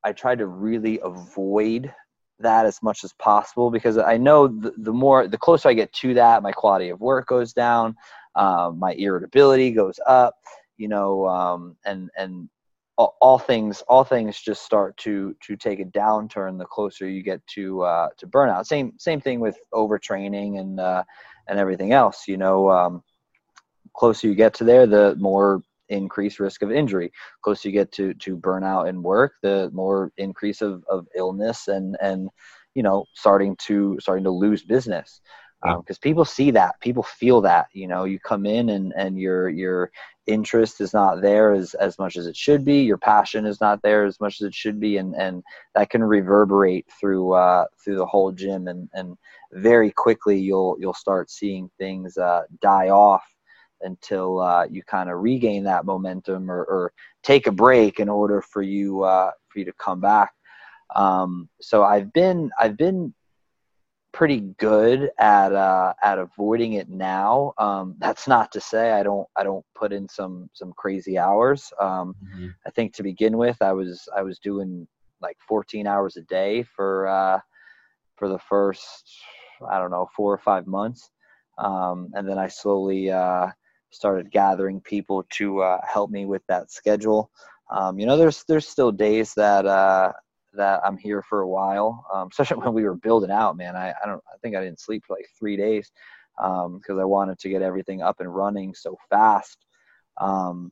I 0.04 0.14
tried 0.14 0.40
to 0.40 0.48
really 0.48 1.00
avoid 1.04 1.94
that 2.40 2.66
as 2.66 2.82
much 2.82 3.04
as 3.04 3.14
possible 3.14 3.70
because 3.70 3.98
I 3.98 4.18
know 4.18 4.48
the, 4.48 4.74
the 4.78 4.94
more 4.94 5.28
the 5.28 5.38
closer 5.38 5.70
I 5.70 5.74
get 5.74 5.92
to 5.94 6.14
that, 6.16 6.44
my 6.44 6.52
quality 6.52 6.90
of 6.90 7.02
work 7.02 7.28
goes 7.28 7.54
down, 7.54 7.96
um, 8.36 8.80
my 8.80 8.94
irritability 8.94 9.72
goes 9.72 10.00
up, 10.08 10.36
you 10.78 10.88
know, 10.88 11.28
um, 11.28 11.76
and 11.86 12.10
and 12.18 12.50
all, 12.98 13.18
all, 13.20 13.40
things 13.40 13.82
all 13.88 14.04
things 14.04 14.40
just 14.40 14.64
start 14.64 14.96
to 14.98 15.36
to 15.42 15.56
take 15.56 15.80
a 15.80 15.86
downturn 15.86 16.58
the 16.58 16.66
closer 16.66 17.08
you 17.08 17.24
get 17.24 17.46
to 17.48 17.82
uh, 17.82 18.10
to 18.18 18.28
burnout. 18.28 18.66
Same 18.66 18.94
same 18.98 19.20
thing 19.20 19.40
with 19.40 19.58
overtraining 19.74 20.60
and 20.60 20.80
uh, 20.80 21.04
and 21.48 21.60
everything 21.60 21.92
else, 21.92 22.28
you 22.28 22.38
know. 22.38 22.70
Um, 22.70 23.04
closer 23.94 24.28
you 24.28 24.36
get 24.36 24.54
to 24.56 24.64
there, 24.64 24.86
the 24.86 25.16
more 25.20 25.62
increased 25.90 26.40
risk 26.40 26.62
of 26.62 26.72
injury. 26.72 27.12
Closer 27.44 27.70
you 27.70 27.74
get 27.74 27.92
to 27.94 28.14
to 28.16 28.38
burnout 28.38 28.90
and 28.90 29.04
work, 29.04 29.34
the 29.42 29.70
more 29.74 30.12
increase 30.18 30.62
of, 30.62 30.84
of 30.90 31.08
illness 31.16 31.68
and 31.68 31.98
and 32.02 32.30
you 32.76 32.84
know 32.84 33.06
starting 33.14 33.56
to 33.58 33.98
starting 34.00 34.24
to 34.24 34.32
lose 34.32 34.64
business 34.64 35.22
because 35.62 35.98
um, 35.98 36.02
people 36.02 36.26
see 36.26 36.50
that 36.52 36.80
people 36.82 37.04
feel 37.04 37.40
that 37.42 37.68
you 37.74 37.88
know 37.88 38.04
you 38.06 38.20
come 38.20 38.46
in 38.46 38.70
and 38.70 38.94
and 38.98 39.20
your 39.20 39.48
your 39.50 39.92
interest 40.26 40.82
is 40.82 40.94
not 40.94 41.22
there 41.22 41.52
as 41.52 41.74
as 41.76 42.00
much 42.00 42.16
as 42.18 42.26
it 42.26 42.36
should 42.36 42.66
be 42.66 42.82
your 42.82 42.98
passion 42.98 43.46
is 43.46 43.62
not 43.62 43.82
there 43.84 44.06
as 44.06 44.20
much 44.20 44.42
as 44.42 44.48
it 44.48 44.56
should 44.56 44.80
be 44.80 44.98
and 44.98 45.16
and 45.16 45.44
that 45.76 45.90
can 45.90 46.04
reverberate 46.04 46.86
through 47.00 47.34
uh 47.34 47.66
through 47.84 47.96
the 47.96 48.06
whole 48.06 48.32
gym 48.32 48.68
and 48.68 48.90
and 48.94 49.16
very 49.54 49.92
quickly 49.92 50.40
you'll 50.40 50.76
you'll 50.80 50.94
start 50.94 51.30
seeing 51.30 51.70
things 51.78 52.18
uh 52.18 52.42
die 52.62 52.90
off 52.90 53.24
until 53.84 54.40
uh, 54.40 54.66
you 54.70 54.84
kind 54.84 55.10
of 55.10 55.20
regain 55.20 55.64
that 55.64 55.86
momentum 55.86 56.50
or, 56.50 56.64
or, 56.64 56.94
take 57.24 57.46
a 57.46 57.52
break 57.52 58.00
in 58.00 58.10
order 58.10 58.42
for 58.42 58.64
you 58.64 59.04
uh, 59.04 59.30
for 59.48 59.60
you 59.60 59.66
to 59.66 59.74
come 59.74 60.02
back. 60.02 60.32
Um, 60.96 61.48
so 61.62 61.84
I've 61.84 62.12
been 62.14 62.50
I've 62.60 62.78
been 62.78 63.14
pretty 64.12 64.42
good 64.58 65.10
at 65.20 65.54
uh, 65.54 65.94
at 66.04 66.18
avoiding 66.18 66.74
it 66.74 66.90
now. 66.90 67.54
Um, 67.58 67.96
that's 68.00 68.28
not 68.28 68.52
to 68.54 68.62
say 68.62 68.92
I 68.92 69.04
don't 69.04 69.28
I 69.36 69.44
don't 69.44 69.66
put 69.76 69.94
in 69.94 70.08
some 70.10 70.50
some 70.54 70.74
crazy 70.74 71.18
hours. 71.18 71.72
Um, 71.80 72.16
mm-hmm. 72.24 72.48
I 72.66 72.70
think 72.72 72.94
to 72.96 73.04
begin 73.04 73.38
with 73.38 73.62
I 73.62 73.72
was 73.72 74.08
I 74.16 74.22
was 74.22 74.40
doing 74.40 74.88
like 75.22 75.38
14 75.48 75.86
hours 75.88 76.18
a 76.18 76.22
day 76.22 76.64
for 76.64 77.08
uh, 77.08 77.40
for 78.18 78.28
the 78.28 78.40
first 78.40 79.12
I 79.70 79.80
don't 79.80 79.92
know 79.92 80.10
four 80.16 80.34
or 80.34 80.40
five 80.40 80.68
months. 80.68 81.10
Um, 81.58 82.10
and 82.14 82.28
then 82.28 82.38
I 82.38 82.48
slowly 82.48 83.12
uh, 83.12 83.48
started 83.92 84.32
gathering 84.32 84.82
people 84.82 85.26
to 85.32 85.62
uh, 85.62 85.80
help 85.88 86.10
me 86.10 86.26
with 86.26 86.42
that 86.48 86.72
schedule. 86.72 87.30
Um, 87.70 88.00
you 88.00 88.06
know, 88.06 88.18
there's 88.18 88.44
there's 88.46 88.68
still 88.68 88.92
days 88.92 89.34
that 89.36 89.66
uh, 89.66 90.12
that 90.54 90.82
I'm 90.84 90.98
here 90.98 91.22
for 91.22 91.42
a 91.42 91.48
while, 91.48 92.06
um, 92.14 92.28
especially 92.32 92.58
when 92.58 92.74
we 92.74 92.84
were 92.84 92.96
building 92.96 93.32
out. 93.32 93.56
Man, 93.58 93.76
I, 93.76 93.90
I 93.90 94.08
don't 94.08 94.24
I 94.34 94.38
think 94.42 94.56
I 94.56 94.64
didn't 94.64 94.80
sleep 94.80 95.04
for 95.06 95.16
like 95.16 95.28
three 95.38 95.58
days 95.58 95.92
because 96.38 96.90
um, 96.90 97.00
I 97.00 97.06
wanted 97.06 97.40
to 97.40 97.50
get 97.50 97.62
everything 97.62 98.02
up 98.02 98.20
and 98.20 98.34
running 98.34 98.74
so 98.74 98.98
fast. 99.10 99.66
Um, 100.18 100.72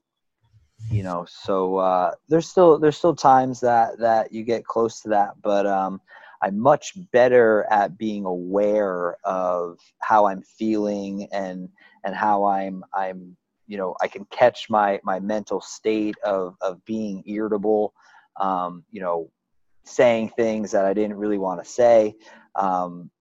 you 0.90 1.04
know, 1.04 1.26
so 1.28 1.78
uh, 1.78 2.12
there's 2.30 2.50
still 2.50 2.80
there's 2.80 2.98
still 2.98 3.16
times 3.16 3.60
that 3.60 4.00
that 4.00 4.34
you 4.34 4.44
get 4.44 4.66
close 4.66 5.02
to 5.02 5.10
that, 5.10 5.34
but 5.42 5.68
um, 5.68 6.02
I'm 6.42 6.58
much 6.58 6.94
better 7.12 7.66
at 7.70 7.98
being 7.98 8.26
aware 8.26 9.18
of 9.24 9.78
how 10.00 10.26
I'm 10.26 10.42
feeling 10.42 11.28
and 11.32 11.70
and 12.04 12.16
how 12.16 12.46
I'm 12.46 12.84
I'm 12.94 13.36
you 13.68 13.78
know 13.78 13.96
I 14.02 14.08
can 14.08 14.26
catch 14.26 14.70
my 14.70 15.00
my 15.04 15.20
mental 15.20 15.62
state 15.62 16.18
of 16.24 16.56
of 16.62 16.84
being 16.86 17.24
irritable, 17.26 17.94
um, 18.40 18.84
you 18.92 19.02
know, 19.02 19.30
saying 19.86 20.30
things 20.30 20.72
that 20.72 20.86
I 20.86 20.94
didn't 20.94 21.18
really 21.18 21.38
want 21.38 21.64
to 21.64 21.70
say. 21.70 22.16
Um, 22.56 23.12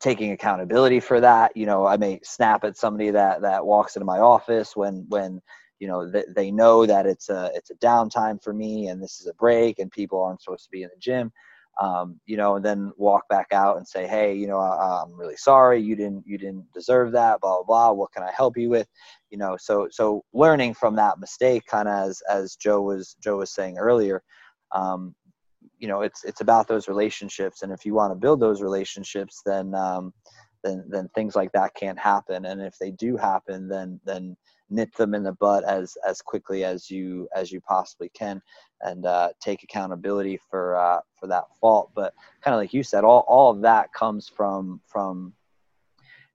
taking 0.00 0.32
accountability 0.32 1.00
for 1.00 1.20
that 1.20 1.56
you 1.56 1.64
know 1.64 1.86
i 1.86 1.96
may 1.96 2.20
snap 2.22 2.62
at 2.64 2.76
somebody 2.76 3.10
that 3.10 3.40
that 3.40 3.64
walks 3.64 3.96
into 3.96 4.04
my 4.04 4.18
office 4.18 4.76
when 4.76 5.06
when 5.08 5.40
you 5.78 5.88
know 5.88 6.10
they, 6.10 6.24
they 6.34 6.50
know 6.50 6.84
that 6.84 7.06
it's 7.06 7.30
a 7.30 7.50
it's 7.54 7.70
a 7.70 7.74
downtime 7.76 8.42
for 8.42 8.52
me 8.52 8.88
and 8.88 9.02
this 9.02 9.20
is 9.20 9.28
a 9.28 9.34
break 9.34 9.78
and 9.78 9.90
people 9.90 10.22
aren't 10.22 10.42
supposed 10.42 10.64
to 10.64 10.70
be 10.70 10.82
in 10.82 10.90
the 10.92 11.00
gym 11.00 11.32
um, 11.80 12.20
you 12.26 12.36
know 12.36 12.56
and 12.56 12.64
then 12.64 12.92
walk 12.96 13.28
back 13.28 13.48
out 13.52 13.76
and 13.76 13.86
say 13.86 14.06
hey 14.06 14.34
you 14.34 14.46
know 14.46 14.58
I, 14.58 15.02
i'm 15.02 15.12
really 15.16 15.36
sorry. 15.36 15.80
You 15.80 15.96
didn't 15.96 16.24
you 16.26 16.38
didn't 16.38 16.66
deserve 16.72 17.12
that 17.12 17.40
blah 17.40 17.62
blah 17.62 17.64
blah. 17.64 17.92
What 17.92 18.12
can 18.12 18.22
i 18.22 18.30
help 18.30 18.56
you 18.56 18.70
with? 18.70 18.88
You 19.30 19.38
know 19.38 19.56
so 19.58 19.88
so 19.90 20.24
learning 20.32 20.74
from 20.74 20.96
that 20.96 21.18
mistake 21.18 21.64
kind 21.66 21.88
of 21.88 22.08
as 22.08 22.22
as 22.28 22.56
joe 22.56 22.80
was 22.80 23.16
joe 23.22 23.38
was 23.38 23.52
saying 23.52 23.78
earlier 23.78 24.22
um, 24.72 25.14
you 25.78 25.88
know 25.88 26.02
it's 26.02 26.24
it's 26.24 26.40
about 26.40 26.68
those 26.68 26.88
relationships. 26.88 27.62
And 27.62 27.72
if 27.72 27.84
you 27.84 27.94
want 27.94 28.12
to 28.12 28.16
build 28.18 28.40
those 28.40 28.62
relationships 28.62 29.42
then 29.44 29.74
um, 29.74 30.12
then 30.62 30.84
then 30.88 31.08
things 31.14 31.34
like 31.36 31.52
that 31.52 31.74
can't 31.74 31.98
happen. 31.98 32.46
And 32.46 32.62
if 32.62 32.78
they 32.78 32.90
do 32.92 33.16
happen 33.16 33.68
then 33.68 34.00
then 34.04 34.36
nip 34.74 34.94
them 34.94 35.14
in 35.14 35.22
the 35.22 35.32
butt 35.32 35.64
as 35.64 35.96
as 36.06 36.20
quickly 36.20 36.64
as 36.64 36.90
you 36.90 37.28
as 37.34 37.52
you 37.52 37.60
possibly 37.60 38.10
can 38.10 38.42
and 38.82 39.06
uh, 39.06 39.30
take 39.40 39.62
accountability 39.62 40.38
for 40.50 40.76
uh, 40.76 41.00
for 41.18 41.26
that 41.28 41.44
fault. 41.60 41.90
But 41.94 42.12
kind 42.42 42.54
of 42.54 42.60
like 42.60 42.74
you 42.74 42.82
said 42.82 43.04
all, 43.04 43.24
all 43.28 43.50
of 43.50 43.60
that 43.62 43.92
comes 43.92 44.28
from 44.28 44.80
from 44.86 45.32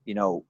you 0.05 0.15
know 0.15 0.45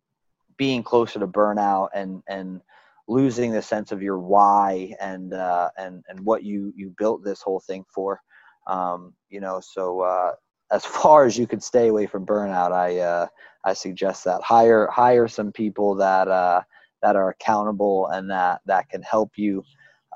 being 0.57 0.83
closer 0.83 1.19
to 1.19 1.27
burnout 1.27 1.89
and 1.93 2.21
and 2.27 2.61
losing 3.07 3.51
the 3.51 3.61
sense 3.61 3.91
of 3.91 4.03
your 4.03 4.19
why 4.19 4.93
and 5.01 5.33
uh, 5.33 5.69
and 5.77 6.03
and 6.07 6.19
what 6.21 6.43
you 6.43 6.71
you 6.75 6.93
built 6.97 7.23
this 7.23 7.41
whole 7.41 7.59
thing 7.59 7.83
for. 7.93 8.21
Um, 8.67 9.13
you 9.29 9.39
know, 9.39 9.59
so 9.61 10.01
uh, 10.01 10.31
as 10.71 10.85
far 11.01 11.25
as 11.25 11.37
you 11.37 11.47
could 11.47 11.63
stay 11.63 11.87
away 11.87 12.05
from 12.05 12.25
burnout, 12.25 12.71
I 12.71 12.99
uh, 12.99 13.27
I 13.65 13.73
suggest 13.73 14.23
that 14.25 14.41
hire 14.41 14.87
hire 14.87 15.27
some 15.27 15.51
people 15.51 15.95
that 15.95 16.27
uh, 16.27 16.61
that 17.01 17.15
are 17.15 17.29
accountable 17.29 18.07
and 18.07 18.29
that 18.29 18.61
that 18.65 18.89
can 18.89 19.01
help 19.01 19.31
you, 19.37 19.63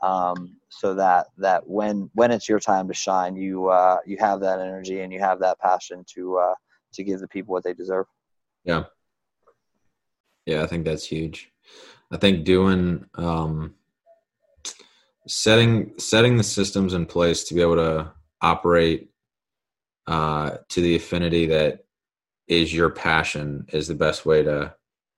um, 0.01 0.55
so 0.69 0.93
that 0.95 1.27
that 1.38 1.67
when 1.67 2.09
when 2.13 2.31
it's 2.31 2.49
your 2.49 2.59
time 2.59 2.88
to 2.88 2.93
shine, 2.93 3.36
you 3.36 3.69
uh, 3.69 3.97
you 4.05 4.17
have 4.19 4.39
that 4.41 4.59
energy 4.59 5.01
and 5.01 5.11
you 5.13 5.19
have 5.19 5.39
that 5.39 5.59
passion 5.59 6.03
to 6.15 6.38
uh, 6.38 6.55
to 6.93 7.03
give 7.03 7.19
the 7.19 7.27
people 7.27 7.53
what 7.53 7.63
they 7.63 7.73
deserve. 7.73 8.05
Yeah, 8.63 8.86
yeah, 10.45 10.63
I 10.63 10.67
think 10.67 10.86
that's 10.86 11.05
huge. 11.05 11.51
I 12.11 12.17
think 12.17 12.45
doing 12.45 13.05
um, 13.15 13.75
setting 15.27 15.93
setting 15.97 16.38
the 16.38 16.43
systems 16.43 16.93
in 16.93 17.05
place 17.05 17.45
to 17.45 17.53
be 17.53 17.61
able 17.61 17.77
to 17.77 18.11
operate 18.41 19.09
uh, 20.07 20.57
to 20.69 20.81
the 20.81 20.95
affinity 20.95 21.45
that 21.47 21.86
is 22.47 22.73
your 22.73 22.89
passion 22.89 23.65
is 23.71 23.88
the 23.88 23.95
best 23.95 24.25
way 24.25 24.43
to 24.43 24.73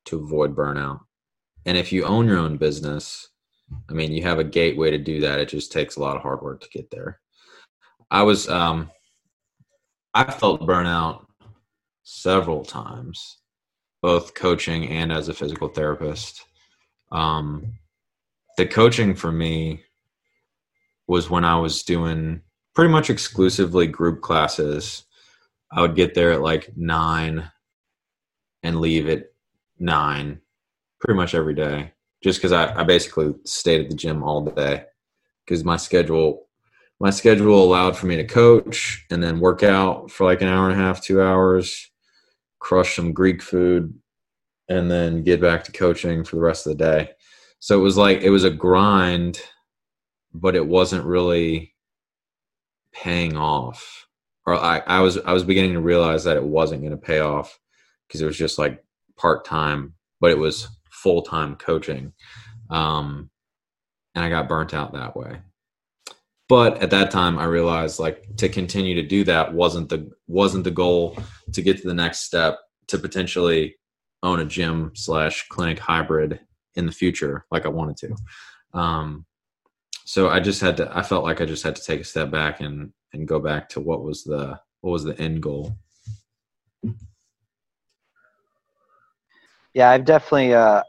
to 0.06 0.20
avoid 0.20 0.56
burnout. 0.56 1.02
And 1.66 1.78
if 1.78 1.92
you 1.92 2.06
own 2.06 2.28
your 2.28 2.38
own 2.38 2.58
business, 2.58 3.30
I 3.90 3.94
mean, 3.94 4.12
you 4.12 4.22
have 4.24 4.40
a 4.40 4.44
gateway 4.44 4.92
to 4.92 4.98
do 4.98 5.20
that. 5.22 5.40
It 5.40 5.50
just 5.50 5.72
takes 5.72 5.96
a 5.96 6.00
lot 6.00 6.16
of 6.16 6.22
hard 6.22 6.42
work 6.42 6.62
to 6.62 6.70
get 6.70 6.92
there. 6.92 7.20
I 8.12 8.24
was 8.24 8.48
um 8.48 8.92
I 10.14 10.32
felt 10.32 10.62
burnout 10.62 11.26
several 12.04 12.64
times, 12.64 13.40
both 14.02 14.36
coaching 14.36 14.90
and 14.90 15.12
as 15.12 15.28
a 15.28 15.34
physical 15.34 15.68
therapist. 15.68 16.46
Um 17.12 17.74
the 18.58 18.66
coaching 18.66 19.16
for 19.16 19.32
me 19.32 19.84
was 21.08 21.30
when 21.30 21.44
I 21.44 21.58
was 21.60 21.84
doing 21.84 22.42
pretty 22.74 22.92
much 22.92 23.10
exclusively 23.10 23.88
group 23.88 24.22
classes. 24.22 25.04
I 25.72 25.82
would 25.82 25.96
get 25.96 26.14
there 26.14 26.32
at 26.32 26.42
like 26.42 26.72
nine 26.78 27.52
and 28.64 28.80
leave 28.80 29.10
at 29.10 29.26
nine 29.80 30.42
pretty 31.06 31.18
much 31.18 31.36
every 31.36 31.54
day 31.54 31.92
just 32.24 32.40
because 32.40 32.52
I, 32.52 32.80
I 32.80 32.84
basically 32.84 33.34
stayed 33.46 33.82
at 33.82 33.90
the 33.90 33.96
gym 33.96 34.24
all 34.24 34.44
day. 34.44 34.86
Because 35.46 35.64
my 35.64 35.78
schedule 35.78 36.48
my 37.00 37.12
schedule 37.12 37.64
allowed 37.64 37.96
for 37.96 38.08
me 38.08 38.16
to 38.16 38.24
coach 38.24 39.06
and 39.12 39.22
then 39.22 39.40
work 39.40 39.62
out 39.62 40.10
for 40.10 40.24
like 40.24 40.42
an 40.42 40.48
hour 40.48 40.70
and 40.70 40.80
a 40.80 40.84
half 40.84 41.04
two 41.04 41.22
hours 41.22 41.92
crush 42.60 42.96
some 42.96 43.12
greek 43.12 43.44
food 43.44 43.94
and 44.70 44.90
then 44.90 45.22
get 45.22 45.42
back 45.42 45.64
to 45.66 45.74
coaching 45.74 46.24
for 46.24 46.38
the 46.38 46.42
rest 46.42 46.66
of 46.66 46.76
the 46.76 46.84
day. 46.84 47.12
So 47.60 47.78
it 47.78 47.84
was 47.84 47.98
like 47.98 48.22
it 48.22 48.32
was 48.32 48.44
a 48.44 48.50
grind 48.50 49.40
but 50.34 50.56
it 50.56 50.66
wasn't 50.66 51.06
really 51.06 51.74
paying 52.92 53.38
off. 53.38 54.08
Or 54.48 54.56
I, 54.56 54.80
I 54.88 55.02
was 55.02 55.20
i 55.20 55.34
was 55.34 55.44
beginning 55.44 55.74
to 55.74 55.82
realize 55.82 56.24
that 56.24 56.38
it 56.38 56.44
wasn't 56.44 56.82
going 56.82 56.92
to 56.92 56.98
pay 56.98 57.20
off 57.20 57.60
because 58.08 58.22
it 58.22 58.26
was 58.26 58.38
just 58.38 58.58
like 58.58 58.84
part-time 59.18 59.94
but 60.20 60.32
it 60.32 60.38
was 60.38 60.68
full-time 60.96 61.56
coaching. 61.56 62.14
Um, 62.70 63.30
and 64.16 64.24
i 64.24 64.30
got 64.30 64.50
burnt 64.50 64.74
out 64.74 64.94
that 64.94 65.16
way. 65.16 65.40
But 66.48 66.82
at 66.82 66.92
that 66.92 67.12
time 67.12 67.38
i 67.38 67.46
realized 67.46 68.00
like 68.00 68.36
to 68.38 68.50
continue 68.50 68.96
to 68.96 69.08
do 69.08 69.24
that 69.26 69.54
wasn't 69.54 69.90
the 69.90 70.12
wasn't 70.28 70.64
the 70.64 70.72
goal 70.72 71.18
to 71.54 71.62
get 71.62 71.78
to 71.82 71.88
the 71.88 71.94
next 71.94 72.20
step 72.20 72.60
to 72.88 72.98
potentially 72.98 73.76
own 74.24 74.40
a 74.40 74.46
gym 74.46 74.92
slash 74.96 75.48
clinic 75.50 75.80
hybrid 75.80 76.40
in 76.76 76.86
the 76.86 76.92
future 76.92 77.46
like 77.52 77.66
i 77.66 77.70
wanted 77.70 77.98
to. 77.98 78.16
Um, 78.80 79.26
so 80.06 80.30
I 80.30 80.40
just 80.40 80.62
had 80.62 80.78
to 80.78 80.96
I 80.96 81.02
felt 81.02 81.24
like 81.24 81.42
I 81.42 81.46
just 81.46 81.64
had 81.64 81.76
to 81.76 81.84
take 81.84 82.02
a 82.02 82.06
step 82.06 82.30
back 82.32 82.62
and 82.62 82.94
and 83.12 83.28
go 83.28 83.40
back 83.40 83.70
to 83.70 83.80
what 83.80 84.04
was 84.04 84.24
the 84.24 84.60
what 84.82 84.92
was 84.92 85.04
the 85.04 85.20
end 85.20 85.42
goal. 85.42 85.78
Yeah, 89.76 89.90
I've 89.90 90.06
definitely 90.06 90.54
uh, 90.54 90.84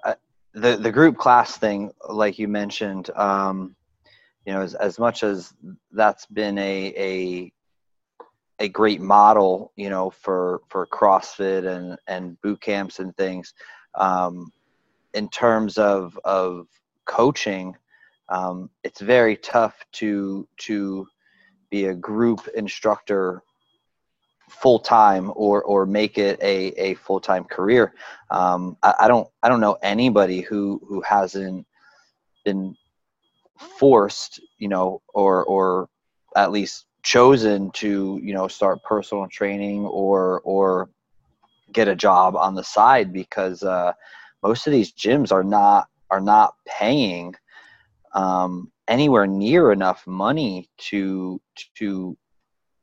the 0.55 0.77
the 0.77 0.93
group 0.93 1.19
class 1.19 1.59
thing, 1.59 1.91
like 2.09 2.39
you 2.39 2.47
mentioned. 2.47 3.11
Um, 3.17 3.75
you 4.45 4.53
know, 4.53 4.63
as 4.63 4.75
as 4.77 4.97
much 5.01 5.25
as 5.25 5.53
that's 5.91 6.25
been 6.27 6.57
a 6.57 6.95
a 6.97 7.53
a 8.61 8.69
great 8.69 9.01
model, 9.01 9.73
you 9.75 9.91
know, 9.91 10.11
for 10.11 10.61
for 10.69 10.87
CrossFit 10.87 11.67
and 11.67 11.99
and 12.07 12.41
boot 12.43 12.61
camps 12.61 13.01
and 13.01 13.15
things. 13.17 13.55
Um, 13.97 14.53
in 15.15 15.29
terms 15.31 15.79
of 15.79 16.17
of 16.25 16.69
coaching, 17.07 17.75
um, 18.29 18.71
it's 18.85 19.01
very 19.01 19.37
tough 19.37 19.85
to 19.95 20.47
to 20.59 21.09
be 21.71 21.87
a 21.87 21.95
group 21.95 22.47
instructor 22.55 23.43
full 24.49 24.79
time 24.79 25.33
or 25.35 25.63
or 25.63 25.87
make 25.87 26.19
it 26.19 26.39
a, 26.43 26.69
a 26.81 26.95
full 26.95 27.21
time 27.21 27.45
career. 27.45 27.95
Um, 28.31 28.77
I, 28.83 28.95
I, 29.01 29.09
don't 29.09 29.29
I 29.43 29.49
don't 29.49 29.61
know 29.61 29.79
anybody 29.83 30.41
who 30.41 30.81
who 30.87 31.01
hasn't 31.03 31.67
been 32.45 32.77
forced, 33.79 34.41
you 34.59 34.69
know, 34.69 35.03
or 35.15 35.45
or 35.45 35.89
at 36.37 36.53
least 36.53 36.87
chosen 37.03 37.71
to 37.71 38.21
you 38.23 38.35
know 38.35 38.49
start 38.49 38.83
personal 38.83 39.29
training 39.29 39.85
or 39.85 40.41
or 40.41 40.91
get 41.73 41.89
a 41.89 41.97
job 41.97 42.37
on 42.37 42.55
the 42.55 42.65
side 42.65 43.13
because 43.13 43.63
uh, 43.63 43.93
most 44.43 44.67
of 44.67 44.73
these 44.73 44.93
gyms 44.93 45.33
are 45.33 45.45
not 45.45 45.89
are 46.11 46.21
not 46.21 46.55
paying 46.67 47.35
um, 48.15 48.71
anywhere 48.89 49.27
near 49.27 49.73
enough 49.73 50.07
money 50.07 50.69
to 50.79 51.41
to 51.75 52.17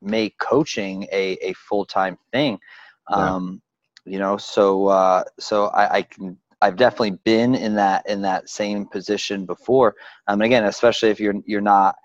make 0.03 0.37
coaching 0.39 1.03
a, 1.11 1.37
a 1.41 1.53
full 1.53 1.85
time 1.85 2.17
thing. 2.31 2.59
Um, 3.07 3.61
You 4.05 4.19
know, 4.19 4.37
so 4.37 4.87
uh, 4.87 5.23
so 5.39 5.67
I, 5.67 5.97
I, 5.97 6.01
can 6.03 6.37
I've 6.61 6.75
definitely 6.75 7.19
been 7.23 7.55
in 7.55 7.75
that 7.75 8.07
in 8.07 8.21
that 8.23 8.49
same 8.49 8.85
position 8.85 9.45
before. 9.45 9.95
Um, 10.27 10.41
and 10.41 10.43
again, 10.43 10.65
especially 10.65 11.09
if 11.09 11.19
you're 11.19 11.35
you're 11.45 11.61
not 11.61 11.95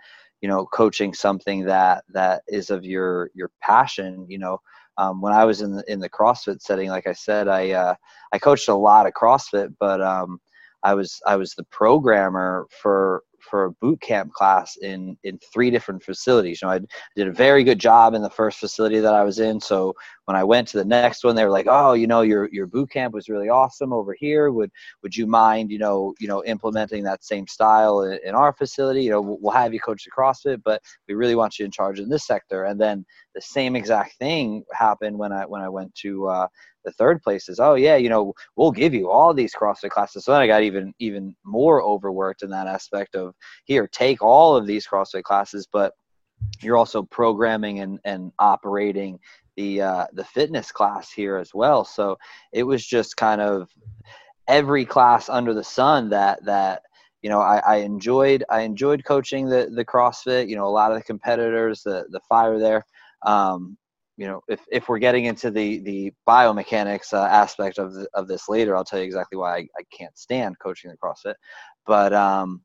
you 0.40 0.48
know 0.48 0.66
coaching 0.66 1.12
something 1.14 1.64
that 1.64 2.04
that 2.14 2.42
is 2.46 2.70
of 2.70 2.84
your 2.84 3.30
your 3.34 3.50
passion. 3.60 4.26
You 4.28 4.38
know, 4.38 4.60
um, 4.96 5.20
when 5.20 5.32
I 5.32 5.44
was 5.44 5.60
in 5.60 5.72
the 5.74 5.84
in 5.92 6.00
the 6.00 6.08
CrossFit 6.08 6.60
setting, 6.60 6.88
like 6.90 7.06
I 7.08 7.14
said, 7.14 7.48
I 7.48 7.72
uh, 7.72 7.94
I 8.32 8.38
coached 8.38 8.68
a 8.68 8.74
lot 8.74 9.06
of 9.06 9.12
CrossFit, 9.12 9.74
but 9.80 10.00
um, 10.00 10.38
I 10.84 10.94
was 10.94 11.20
I 11.26 11.36
was 11.36 11.54
the 11.54 11.64
programmer 11.64 12.66
for 12.80 13.22
for 13.48 13.64
a 13.64 13.72
boot 13.72 14.00
camp 14.00 14.32
class 14.32 14.76
in 14.76 15.16
in 15.24 15.38
three 15.52 15.70
different 15.70 16.02
facilities. 16.02 16.60
You 16.60 16.68
know, 16.68 16.74
I 16.74 16.80
did 17.16 17.28
a 17.28 17.32
very 17.32 17.64
good 17.64 17.78
job 17.78 18.14
in 18.14 18.22
the 18.22 18.30
first 18.30 18.58
facility 18.58 19.00
that 19.00 19.14
I 19.14 19.24
was 19.24 19.38
in. 19.38 19.60
So 19.60 19.94
when 20.26 20.36
I 20.36 20.44
went 20.44 20.68
to 20.68 20.78
the 20.78 20.84
next 20.84 21.24
one, 21.24 21.34
they 21.34 21.44
were 21.44 21.50
like, 21.50 21.66
"Oh, 21.68 21.94
you 21.94 22.06
know, 22.06 22.20
your 22.22 22.48
your 22.52 22.66
boot 22.66 22.90
camp 22.90 23.14
was 23.14 23.28
really 23.28 23.48
awesome 23.48 23.92
over 23.92 24.14
here. 24.18 24.50
Would 24.50 24.70
would 25.02 25.16
you 25.16 25.26
mind, 25.26 25.70
you 25.70 25.78
know, 25.78 26.14
you 26.20 26.28
know, 26.28 26.44
implementing 26.44 27.02
that 27.04 27.24
same 27.24 27.46
style 27.46 28.02
in, 28.02 28.18
in 28.24 28.34
our 28.34 28.52
facility? 28.52 29.02
You 29.02 29.10
know, 29.12 29.38
we'll, 29.40 29.52
have 29.52 29.72
you 29.74 29.80
coach 29.80 30.04
the 30.04 30.10
CrossFit, 30.10 30.62
but 30.64 30.82
we 31.08 31.14
really 31.14 31.34
want 31.34 31.58
you 31.58 31.64
in 31.64 31.70
charge 31.70 31.98
in 31.98 32.08
this 32.08 32.26
sector." 32.26 32.64
And 32.64 32.80
then 32.80 33.04
the 33.34 33.40
same 33.40 33.76
exact 33.76 34.18
thing 34.18 34.64
happened 34.72 35.18
when 35.18 35.32
I 35.32 35.46
when 35.46 35.62
I 35.62 35.68
went 35.68 35.94
to 35.96 36.28
uh, 36.28 36.48
the 36.88 36.92
third 36.92 37.22
place 37.22 37.48
is, 37.48 37.60
oh 37.60 37.74
yeah, 37.74 37.96
you 37.96 38.08
know, 38.08 38.32
we'll 38.56 38.72
give 38.72 38.94
you 38.94 39.10
all 39.10 39.34
these 39.34 39.54
CrossFit 39.54 39.90
classes. 39.90 40.24
So 40.24 40.32
then 40.32 40.40
I 40.40 40.46
got 40.46 40.62
even 40.62 40.94
even 40.98 41.36
more 41.44 41.82
overworked 41.82 42.42
in 42.42 42.50
that 42.50 42.66
aspect 42.66 43.14
of 43.14 43.34
here, 43.64 43.86
take 43.86 44.22
all 44.22 44.56
of 44.56 44.66
these 44.66 44.86
CrossFit 44.86 45.22
classes, 45.22 45.68
but 45.70 45.92
you're 46.62 46.76
also 46.76 47.02
programming 47.02 47.80
and, 47.80 47.98
and 48.04 48.32
operating 48.38 49.18
the 49.56 49.82
uh, 49.82 50.06
the 50.12 50.24
fitness 50.24 50.70
class 50.72 51.10
here 51.12 51.36
as 51.36 51.52
well. 51.52 51.84
So 51.84 52.16
it 52.52 52.62
was 52.62 52.86
just 52.86 53.16
kind 53.16 53.40
of 53.40 53.68
every 54.46 54.84
class 54.84 55.28
under 55.28 55.52
the 55.52 55.64
sun 55.64 56.10
that 56.10 56.44
that 56.44 56.82
you 57.22 57.28
know 57.28 57.40
I, 57.40 57.58
I 57.58 57.76
enjoyed 57.76 58.44
I 58.48 58.60
enjoyed 58.60 59.04
coaching 59.04 59.48
the 59.48 59.68
the 59.74 59.84
CrossFit. 59.84 60.48
You 60.48 60.56
know, 60.56 60.66
a 60.66 60.76
lot 60.80 60.92
of 60.92 60.98
the 60.98 61.04
competitors, 61.04 61.82
the 61.82 62.06
the 62.10 62.20
fire 62.28 62.58
there. 62.58 62.84
Um, 63.26 63.76
you 64.18 64.26
know, 64.26 64.42
if, 64.48 64.60
if 64.70 64.88
we're 64.88 64.98
getting 64.98 65.26
into 65.26 65.48
the 65.48 65.78
the 65.78 66.12
biomechanics 66.28 67.12
uh, 67.12 67.24
aspect 67.24 67.78
of 67.78 67.94
the, 67.94 68.08
of 68.14 68.26
this 68.26 68.48
later, 68.48 68.76
I'll 68.76 68.84
tell 68.84 68.98
you 68.98 69.04
exactly 69.04 69.38
why 69.38 69.58
I, 69.58 69.68
I 69.78 69.82
can't 69.96 70.18
stand 70.18 70.58
coaching 70.58 70.90
the 70.90 70.96
CrossFit. 70.96 71.36
But 71.86 72.12
um, 72.12 72.60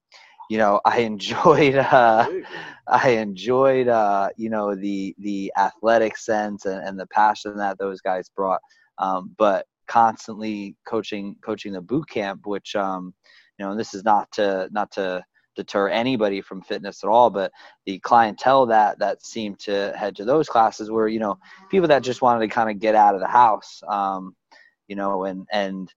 you 0.50 0.58
know, 0.58 0.82
I 0.86 1.00
enjoyed 1.02 1.76
uh, 1.76 2.28
I 2.88 3.10
enjoyed 3.12 3.88
uh, 3.88 4.30
you 4.36 4.50
know 4.50 4.74
the 4.74 5.16
the 5.20 5.54
athletic 5.56 6.18
sense 6.18 6.66
and, 6.66 6.86
and 6.86 7.00
the 7.00 7.08
passion 7.08 7.56
that 7.58 7.78
those 7.78 8.02
guys 8.02 8.30
brought. 8.36 8.62
Um, 8.98 9.36
but 9.38 9.68
constantly 9.88 10.76
coaching 10.88 11.36
coaching 11.46 11.74
the 11.74 11.82
boot 11.82 12.10
camp, 12.10 12.48
which 12.48 12.76
um, 12.76 13.14
you 13.60 13.66
know, 13.66 13.72
and 13.72 13.80
this 13.80 13.94
is 13.94 14.04
not 14.04 14.32
to 14.32 14.70
not 14.72 14.90
to 14.94 15.24
deter 15.56 15.90
anybody 15.90 16.42
from 16.42 16.62
fitness 16.62 17.04
at 17.04 17.10
all 17.10 17.30
but 17.30 17.52
the 17.86 18.00
clientele 18.00 18.66
that 18.66 18.98
that 19.00 19.26
seemed 19.26 19.60
to 19.60 19.94
head 19.96 20.16
to 20.16 20.26
those 20.26 20.50
classes 20.50 20.90
were 20.90 21.08
you 21.08 21.20
know 21.20 21.38
people 21.70 21.88
that 21.88 22.04
just 22.04 22.22
wanted 22.22 22.42
to 22.42 22.54
kind 22.54 22.70
of 22.70 22.80
get 22.80 22.96
out 22.96 23.16
of 23.16 23.22
the 23.22 23.28
house 23.28 23.82
um, 23.88 24.36
you 24.88 24.96
know 24.96 25.26
and 25.26 25.48
and 25.52 25.94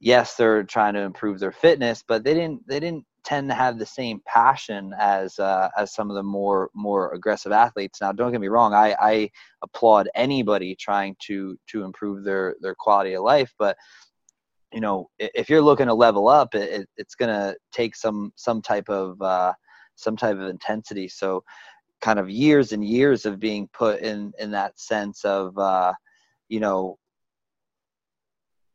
yes 0.00 0.34
they're 0.34 0.64
trying 0.64 0.94
to 0.94 1.00
improve 1.00 1.38
their 1.38 1.52
fitness 1.52 2.04
but 2.06 2.24
they 2.24 2.34
didn't 2.34 2.66
they 2.66 2.80
didn't 2.80 3.04
tend 3.24 3.48
to 3.48 3.54
have 3.54 3.78
the 3.78 3.86
same 3.86 4.20
passion 4.26 4.94
as 4.98 5.38
uh, 5.38 5.68
as 5.76 5.94
some 5.94 6.10
of 6.10 6.16
the 6.16 6.22
more 6.22 6.70
more 6.74 7.12
aggressive 7.12 7.52
athletes. 7.52 8.00
Now, 8.00 8.12
don't 8.12 8.30
get 8.30 8.40
me 8.40 8.48
wrong, 8.48 8.74
I, 8.74 8.94
I 9.00 9.30
applaud 9.62 10.08
anybody 10.14 10.76
trying 10.76 11.16
to 11.26 11.58
to 11.68 11.84
improve 11.84 12.24
their 12.24 12.54
their 12.60 12.74
quality 12.74 13.14
of 13.14 13.24
life, 13.24 13.52
but 13.58 13.76
you 14.74 14.80
know 14.80 15.08
if 15.18 15.48
you're 15.48 15.62
looking 15.62 15.86
to 15.86 15.94
level 15.94 16.28
up 16.28 16.54
it, 16.54 16.88
it's 16.96 17.14
going 17.14 17.30
to 17.30 17.56
take 17.72 17.94
some 17.94 18.32
some 18.34 18.60
type 18.60 18.88
of 18.88 19.20
uh, 19.22 19.52
some 19.94 20.16
type 20.16 20.36
of 20.36 20.48
intensity. 20.48 21.08
So 21.08 21.44
kind 22.00 22.18
of 22.18 22.28
years 22.28 22.72
and 22.72 22.84
years 22.84 23.24
of 23.24 23.38
being 23.38 23.68
put 23.72 24.00
in 24.00 24.32
in 24.38 24.50
that 24.50 24.78
sense 24.78 25.24
of 25.24 25.56
uh, 25.56 25.92
you 26.48 26.60
know 26.60 26.98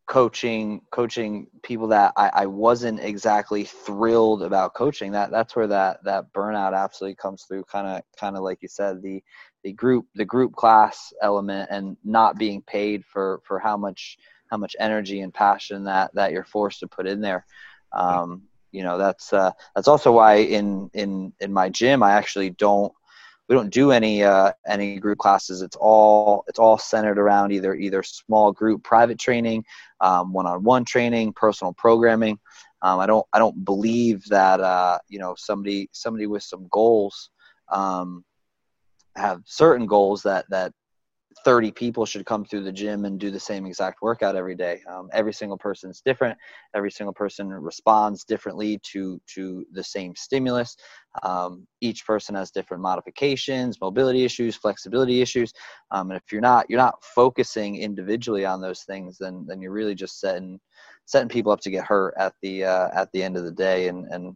coaching 0.08 0.82
coaching 0.91 1.45
people 1.62 1.88
that 1.88 2.14
I, 2.18 2.32
I 2.34 2.45
wasn't 2.47 3.00
exactly 3.02 3.66
thrilled 3.66 4.41
about 4.41 4.74
coaching. 4.74 5.12
That 5.12 5.32
that's 5.32 5.56
where 5.56 5.68
that 5.68 6.00
that 6.06 6.32
burnout 6.34 6.74
absolutely 6.74 7.16
comes 7.16 7.43
through 7.43 7.66
kind 7.66 7.88
of 7.88 8.02
kind 8.18 8.38
of 8.38 8.43
like 8.43 8.60
you 8.62 8.70
said 8.70 9.02
the 9.02 9.22
the 9.64 9.74
group 9.74 10.06
the 10.16 10.26
group 10.26 10.54
class 10.54 11.12
element 11.22 11.70
and 11.72 11.97
not 12.06 12.38
being 12.38 12.62
paid 12.62 13.04
for 13.06 13.41
for 13.45 13.60
how 13.60 13.76
much 13.76 14.18
how 14.50 14.58
much 14.58 14.76
energy 14.80 15.22
and 15.22 15.34
passion 15.34 15.84
that 15.86 16.14
that 16.16 16.32
you're 16.32 16.43
forced 16.43 16.80
to 16.82 16.88
put 16.88 17.08
in 17.08 17.22
there. 17.22 17.45
Um, 17.91 18.43
you 18.72 18.84
know, 18.84 18.97
that's 18.97 19.34
uh, 19.34 19.52
that's 19.76 19.88
also 19.88 20.12
why 20.12 20.36
in 20.36 20.89
in 20.93 21.34
in 21.39 21.52
my 21.54 21.70
gym 21.70 22.04
I 22.04 22.12
actually 22.12 22.52
don't 22.52 22.93
we 23.47 23.56
don't 23.56 23.72
do 23.72 23.91
any 23.91 24.24
uh, 24.24 24.52
any 24.68 25.00
group 25.00 25.18
classes. 25.18 25.64
It's 25.64 25.76
all 25.76 26.43
it's 26.47 26.60
all 26.60 26.78
centered 26.78 27.18
around 27.18 27.52
either 27.52 27.74
either 27.74 28.04
small 28.04 28.52
group 28.52 28.84
private 28.84 29.20
training, 29.20 29.66
um, 30.02 30.34
one-on-one 30.34 30.86
training, 30.86 31.34
personal 31.34 31.74
programming. 31.74 32.39
Um, 32.84 33.00
I 33.00 33.08
don't 33.08 33.26
I 33.34 33.39
don't 33.39 33.66
believe 33.66 34.24
that 34.26 34.60
uh, 34.60 35.00
you 35.08 35.20
know 35.20 35.34
somebody 35.36 35.89
somebody 35.91 36.28
with 36.28 36.43
some 36.43 36.68
goals 36.70 37.32
um, 37.72 38.24
have 39.16 39.41
certain 39.45 39.88
goals 39.88 40.22
that 40.24 40.45
that 40.52 40.72
30 41.45 41.71
people 41.71 42.05
should 42.05 42.25
come 42.25 42.43
through 42.43 42.63
the 42.63 42.71
gym 42.71 43.05
and 43.05 43.19
do 43.19 43.30
the 43.30 43.39
same 43.39 43.65
exact 43.65 44.01
workout 44.01 44.36
every 44.36 44.55
day. 44.55 44.82
Um, 44.89 45.09
every 45.13 45.34
single 45.34 45.57
person 45.57 45.89
is 45.91 46.01
different. 46.03 46.38
Every 46.75 46.91
single 46.91 47.13
person 47.13 47.49
responds 47.49 48.23
differently 48.23 48.80
to 48.91 49.21
to 49.36 49.65
the 49.71 49.84
same 49.84 50.15
stimulus. 50.15 50.75
Um, 51.23 51.67
each 51.82 52.05
person 52.05 52.34
has 52.36 52.51
different 52.51 52.82
modifications, 52.82 53.80
mobility 53.80 54.25
issues, 54.25 54.55
flexibility 54.55 55.21
issues. 55.21 55.53
Um, 55.91 56.09
and 56.09 56.17
if 56.17 56.32
you're 56.32 56.41
not 56.41 56.65
you're 56.67 56.80
not 56.80 57.03
focusing 57.03 57.77
individually 57.77 58.45
on 58.45 58.59
those 58.59 58.82
things, 58.82 59.17
then 59.19 59.45
then 59.47 59.61
you're 59.61 59.71
really 59.71 59.95
just 59.95 60.19
setting 60.19 60.59
setting 61.05 61.30
people 61.30 61.51
up 61.51 61.59
to 61.61 61.71
get 61.71 61.86
hurt 61.86 62.15
at 62.17 62.34
the 62.41 62.63
uh, 62.63 62.89
at 62.93 63.11
the 63.11 63.21
end 63.21 63.38
of 63.38 63.43
the 63.43 63.51
day. 63.51 63.88
And 63.88 64.05
and 64.07 64.36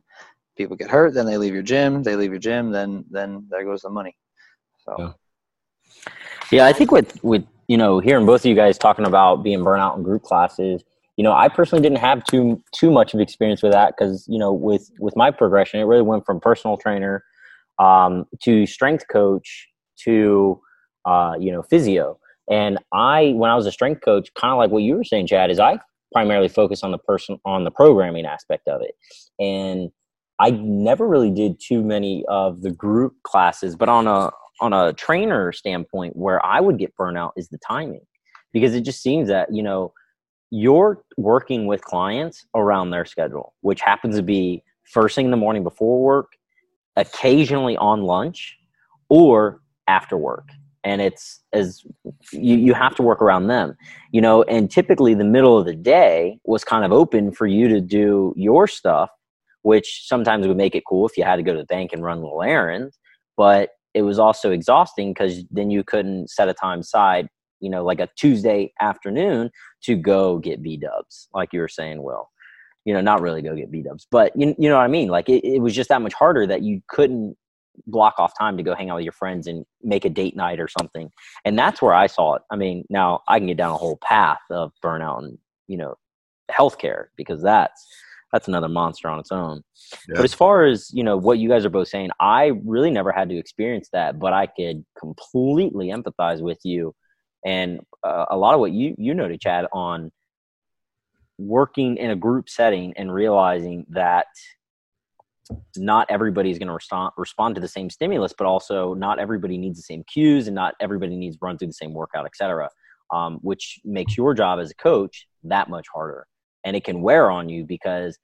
people 0.56 0.76
get 0.76 0.92
hurt, 0.92 1.16
then 1.16 1.26
they 1.26 1.38
leave 1.38 1.54
your 1.56 1.64
gym. 1.64 2.04
They 2.04 2.16
leave 2.16 2.32
your 2.32 2.40
gym, 2.40 2.72
then 2.72 3.04
then 3.10 3.48
there 3.50 3.66
goes 3.66 3.82
the 3.82 3.90
money. 3.90 4.16
So. 4.86 4.96
Yeah. 5.00 5.12
Yeah, 6.52 6.66
I 6.66 6.74
think 6.74 6.92
with 6.92 7.24
with 7.24 7.46
you 7.68 7.78
know 7.78 8.00
hearing 8.00 8.26
both 8.26 8.42
of 8.42 8.46
you 8.46 8.56
guys 8.56 8.78
talking 8.78 9.06
about 9.06 9.44
being 9.44 9.60
burnout 9.60 9.98
in 9.98 10.04
group 10.04 10.24
classes, 10.24 10.84
you 11.18 11.24
know, 11.24 11.34
I 11.34 11.48
personally 11.48 11.82
didn't 11.82 12.00
have 12.00 12.24
too 12.24 12.62
too 12.72 12.92
much 12.92 13.14
of 13.14 13.20
experience 13.20 13.62
with 13.62 13.72
that 13.72 13.96
because 13.96 14.26
you 14.28 14.40
know 14.40 14.52
with 14.52 14.90
with 15.00 15.16
my 15.16 15.32
progression, 15.32 15.80
it 15.80 15.84
really 15.84 16.02
went 16.02 16.26
from 16.26 16.40
personal 16.40 16.78
trainer 16.78 17.24
um, 17.80 18.26
to 18.44 18.66
strength 18.66 19.06
coach 19.12 19.68
to 20.00 20.60
uh, 21.06 21.34
you 21.40 21.52
know 21.52 21.64
physio. 21.64 22.20
And 22.50 22.78
I, 22.92 23.32
when 23.38 23.50
I 23.50 23.56
was 23.56 23.66
a 23.66 23.72
strength 23.72 24.02
coach, 24.04 24.34
kind 24.34 24.52
of 24.52 24.58
like 24.58 24.70
what 24.70 24.84
you 24.84 24.96
were 24.96 25.06
saying, 25.06 25.28
Chad, 25.28 25.50
is 25.50 25.60
I 25.60 25.80
primarily 26.12 26.50
focus 26.50 26.84
on 26.84 26.92
the 26.92 26.98
person 26.98 27.40
on 27.46 27.64
the 27.64 27.72
programming 27.72 28.26
aspect 28.26 28.68
of 28.68 28.82
it, 28.82 28.96
and 29.40 29.92
I 30.40 30.50
never 30.52 31.08
really 31.08 31.32
did 31.32 31.60
too 31.60 31.84
many 31.84 32.26
of 32.28 32.64
the 32.64 32.72
group 32.72 33.16
classes, 33.24 33.76
but 33.76 33.88
on 33.88 34.08
a 34.08 34.32
on 34.62 34.74
a 34.74 34.94
trainer 34.94 35.52
standpoint 35.52 36.16
where 36.16 36.44
I 36.46 36.60
would 36.60 36.78
get 36.78 36.96
burnout 36.96 37.32
is 37.36 37.50
the 37.50 37.58
timing 37.58 38.06
because 38.52 38.76
it 38.76 38.82
just 38.82 39.02
seems 39.02 39.28
that 39.28 39.54
you 39.54 39.64
know 39.64 39.94
you're 40.56 41.04
working 41.18 41.66
with 41.66 41.82
clients 41.82 42.46
around 42.54 42.92
their 42.92 43.06
schedule, 43.06 43.56
which 43.62 43.82
happens 43.82 44.16
to 44.16 44.22
be 44.22 44.64
first 44.84 45.16
thing 45.16 45.26
in 45.26 45.32
the 45.32 45.38
morning 45.38 45.64
before 45.64 46.00
work, 46.00 46.34
occasionally 46.96 47.76
on 47.78 48.04
lunch, 48.04 48.56
or 49.10 49.62
after 49.88 50.16
work. 50.16 50.50
And 50.84 51.02
it's 51.02 51.42
as 51.54 51.84
you, 52.32 52.56
you 52.56 52.74
have 52.76 52.94
to 52.96 53.02
work 53.02 53.20
around 53.20 53.48
them, 53.48 53.76
you 54.12 54.22
know, 54.22 54.44
and 54.44 54.70
typically 54.70 55.16
the 55.16 55.24
middle 55.24 55.58
of 55.58 55.66
the 55.66 55.76
day 55.76 56.40
was 56.44 56.64
kind 56.64 56.86
of 56.86 56.92
open 56.92 57.32
for 57.32 57.48
you 57.48 57.68
to 57.70 57.82
do 57.82 58.34
your 58.38 58.68
stuff, 58.68 59.10
which 59.64 60.04
sometimes 60.06 60.46
would 60.46 60.58
make 60.58 60.76
it 60.76 60.84
cool 60.88 61.08
if 61.08 61.18
you 61.18 61.24
had 61.24 61.38
to 61.38 61.44
go 61.44 61.54
to 61.54 61.60
the 61.60 61.66
bank 61.66 61.94
and 61.94 62.04
run 62.04 62.22
little 62.22 62.44
errands. 62.44 63.00
But 63.38 63.72
it 63.94 64.02
was 64.02 64.20
also 64.20 64.52
exhausting 64.52 65.14
because 65.14 65.44
then 65.52 65.70
you 65.70 65.84
couldn't 65.84 66.30
set 66.30 66.50
a 66.50 66.54
time 66.54 66.80
aside, 66.80 67.28
you 67.60 67.70
know, 67.70 67.84
like 67.84 68.00
a 68.00 68.10
Tuesday 68.16 68.74
afternoon 68.82 69.52
to 69.84 69.96
go 69.96 70.38
get 70.38 70.62
B 70.62 70.78
dubs, 70.78 71.28
like 71.34 71.54
you 71.54 71.60
were 71.60 71.68
saying, 71.68 72.02
Will. 72.02 72.30
You 72.86 72.94
know, 72.94 73.02
not 73.02 73.22
really 73.22 73.42
go 73.42 73.56
get 73.56 73.72
B 73.72 73.82
dubs, 73.82 74.06
but 74.12 74.34
you, 74.36 74.54
you 74.60 74.68
know 74.68 74.76
what 74.76 74.84
I 74.84 74.90
mean? 74.90 75.08
Like 75.08 75.30
it, 75.30 75.46
it 75.46 75.60
was 75.60 75.74
just 75.74 75.88
that 75.88 76.02
much 76.02 76.14
harder 76.14 76.46
that 76.48 76.64
you 76.64 76.82
couldn't 76.90 77.38
block 77.88 78.16
off 78.18 78.38
time 78.38 78.58
to 78.58 78.64
go 78.64 78.76
hang 78.76 78.90
out 78.90 78.98
with 78.98 79.06
your 79.06 79.14
friends 79.14 79.48
and 79.48 79.66
make 79.82 80.06
a 80.06 80.10
date 80.10 80.36
night 80.36 80.60
or 80.60 80.68
something. 80.68 81.10
And 81.46 81.58
that's 81.58 81.82
where 81.82 81.94
I 81.94 82.08
saw 82.08 82.36
it. 82.36 82.42
I 82.52 82.56
mean, 82.56 82.86
now 82.90 83.22
I 83.28 83.40
can 83.40 83.48
get 83.48 83.58
down 83.58 83.72
a 83.72 83.78
whole 83.78 83.98
path 83.98 84.42
of 84.52 84.74
burnout 84.84 85.24
and, 85.24 85.38
you 85.68 85.78
know, 85.78 85.96
healthcare 86.52 87.06
because 87.16 87.42
that's 87.42 87.88
that's 88.34 88.48
another 88.48 88.68
monster 88.68 89.08
on 89.08 89.20
its 89.20 89.32
own. 89.32 89.64
Yeah. 90.10 90.16
But 90.16 90.26
as 90.26 90.34
far 90.34 90.66
as 90.66 90.90
you 90.92 91.04
know, 91.04 91.16
what 91.16 91.38
you 91.38 91.48
guys 91.48 91.66
are 91.66 91.70
both 91.70 91.88
saying, 91.88 92.10
I 92.20 92.52
really 92.66 92.90
never 92.90 93.12
had 93.12 93.30
to 93.30 93.38
experience 93.38 93.90
that, 93.94 94.20
but 94.20 94.34
I 94.34 94.48
could 94.48 94.84
completely 95.00 95.90
empathize 95.90 96.42
with 96.42 96.60
you, 96.64 96.94
and 97.46 97.80
uh, 98.04 98.26
a 98.32 98.36
lot 98.36 98.56
of 98.56 98.60
what 98.60 98.72
you 98.72 98.96
you 98.98 99.14
noted, 99.14 99.40
Chad, 99.40 99.68
on 99.72 100.12
working 101.38 101.98
in 101.98 102.10
a 102.10 102.16
group 102.16 102.50
setting 102.50 102.94
and 102.98 103.14
realizing 103.14 103.86
that 103.90 104.28
not 105.78 106.08
everybody 106.10 106.50
is 106.50 106.58
going 106.58 106.68
to 106.68 106.74
respond 106.74 107.12
respond 107.18 107.54
to 107.56 107.62
the 107.62 107.68
same 107.68 107.90
stimulus, 107.90 108.34
but 108.36 108.48
also 108.48 108.96
not 108.96 109.20
everybody 109.20 109.60
needs 109.60 109.78
the 109.78 109.84
same 109.84 110.04
cues, 110.12 110.48
and 110.48 110.56
not 110.56 110.74
everybody 110.82 111.16
needs 111.16 111.36
to 111.38 111.46
run 111.46 111.58
through 111.58 111.68
the 111.68 111.74
same 111.74 111.94
workout, 111.94 112.26
etc. 112.26 112.70
Um, 113.12 113.38
which 113.44 113.80
makes 113.86 114.18
your 114.18 114.34
job 114.34 114.60
as 114.60 114.72
a 114.72 114.76
coach 114.76 115.28
that 115.44 115.70
much 115.70 115.86
harder 115.94 116.26
and 116.64 116.76
it 116.76 116.84
can 116.84 117.02
wear 117.02 117.30
on 117.30 117.50
you 117.50 117.66
because 117.66 118.18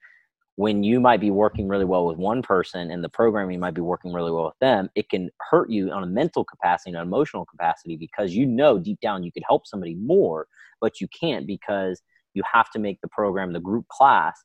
when 0.56 0.84
you 0.84 1.00
might 1.00 1.22
be 1.22 1.32
working 1.32 1.70
really 1.70 1.86
well 1.86 2.06
with 2.06 2.18
one 2.18 2.42
person 2.42 2.92
and 2.92 3.02
the 3.02 3.08
programming 3.10 3.62
might 3.62 3.74
be 3.74 3.82
working 3.82 4.12
really 4.12 4.32
well 4.32 4.46
with 4.46 4.60
them, 4.60 4.90
it 4.94 5.10
can 5.10 5.30
hurt 5.50 5.70
you 5.70 5.90
on 5.92 6.04
a 6.04 6.08
mental 6.08 6.44
capacity 6.44 6.90
and 6.90 6.98
an 6.98 7.08
emotional 7.08 7.46
capacity 7.46 7.96
because 7.96 8.36
you 8.36 8.46
know 8.46 8.78
deep 8.78 9.00
down 9.00 9.24
you 9.24 9.32
could 9.32 9.44
help 9.48 9.66
somebody 9.66 9.96
more, 9.96 10.48
but 10.82 11.00
you 11.00 11.08
can't 11.18 11.48
because 11.48 12.02
you 12.34 12.44
have 12.52 12.70
to 12.72 12.80
make 12.80 13.00
the 13.02 13.08
program, 13.08 13.54
the 13.54 13.60
group 13.60 13.88
class, 13.88 14.38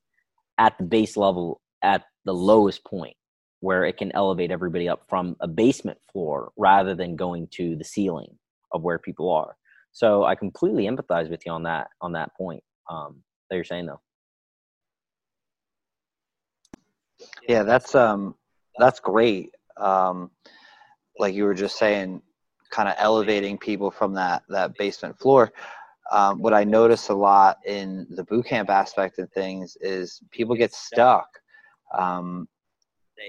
at 0.59 0.79
the 0.79 0.85
base 0.85 1.17
level 1.17 1.61
at 1.83 2.05
the 2.25 2.33
lowest 2.33 2.85
point 2.85 3.17
where 3.61 3.85
it 3.85 3.97
can 3.97 4.13
elevate 4.13 4.51
everybody 4.51 4.89
up 4.89 5.03
from 5.09 5.35
a 5.41 5.49
basement 5.49 5.99
floor 6.13 6.53
rather 6.57 6.95
than 6.95 7.17
going 7.17 7.49
to 7.51 7.77
the 7.77 7.85
ceiling 7.85 8.39
of 8.73 8.83
where 8.83 8.99
people 8.99 9.31
are. 9.31 9.57
So 9.93 10.25
I 10.25 10.35
completely 10.35 10.85
empathize 10.85 11.31
with 11.31 11.47
you 11.47 11.53
on 11.53 11.63
that 11.65 11.89
on 12.01 12.13
that 12.13 12.35
point 12.37 12.63
um, 12.91 13.23
that 13.55 13.59
you're 13.59 13.65
saying 13.65 13.87
though. 13.87 14.01
Yeah, 17.49 17.63
that's 17.63 17.95
um 17.95 18.35
that's 18.79 19.01
great. 19.01 19.51
Um 19.77 20.31
like 21.19 21.35
you 21.35 21.45
were 21.45 21.55
just 21.55 21.79
saying 21.79 22.21
kind 22.71 22.89
of 22.89 22.97
elevating 22.99 23.57
people 23.57 23.91
from 23.91 24.15
that 24.15 24.43
that 24.49 24.77
basement 24.77 25.19
floor. 25.19 25.53
Um, 26.11 26.43
what 26.43 26.53
I 26.53 26.65
notice 26.65 27.09
a 27.09 27.15
lot 27.15 27.59
in 27.65 28.07
the 28.11 28.25
boot 28.25 28.47
camp 28.47 28.69
aspect 28.69 29.19
of 29.19 29.31
things 29.33 29.77
is 29.81 30.21
people 30.31 30.55
get 30.55 30.75
stuck. 30.75 31.29
Um, 31.97 32.47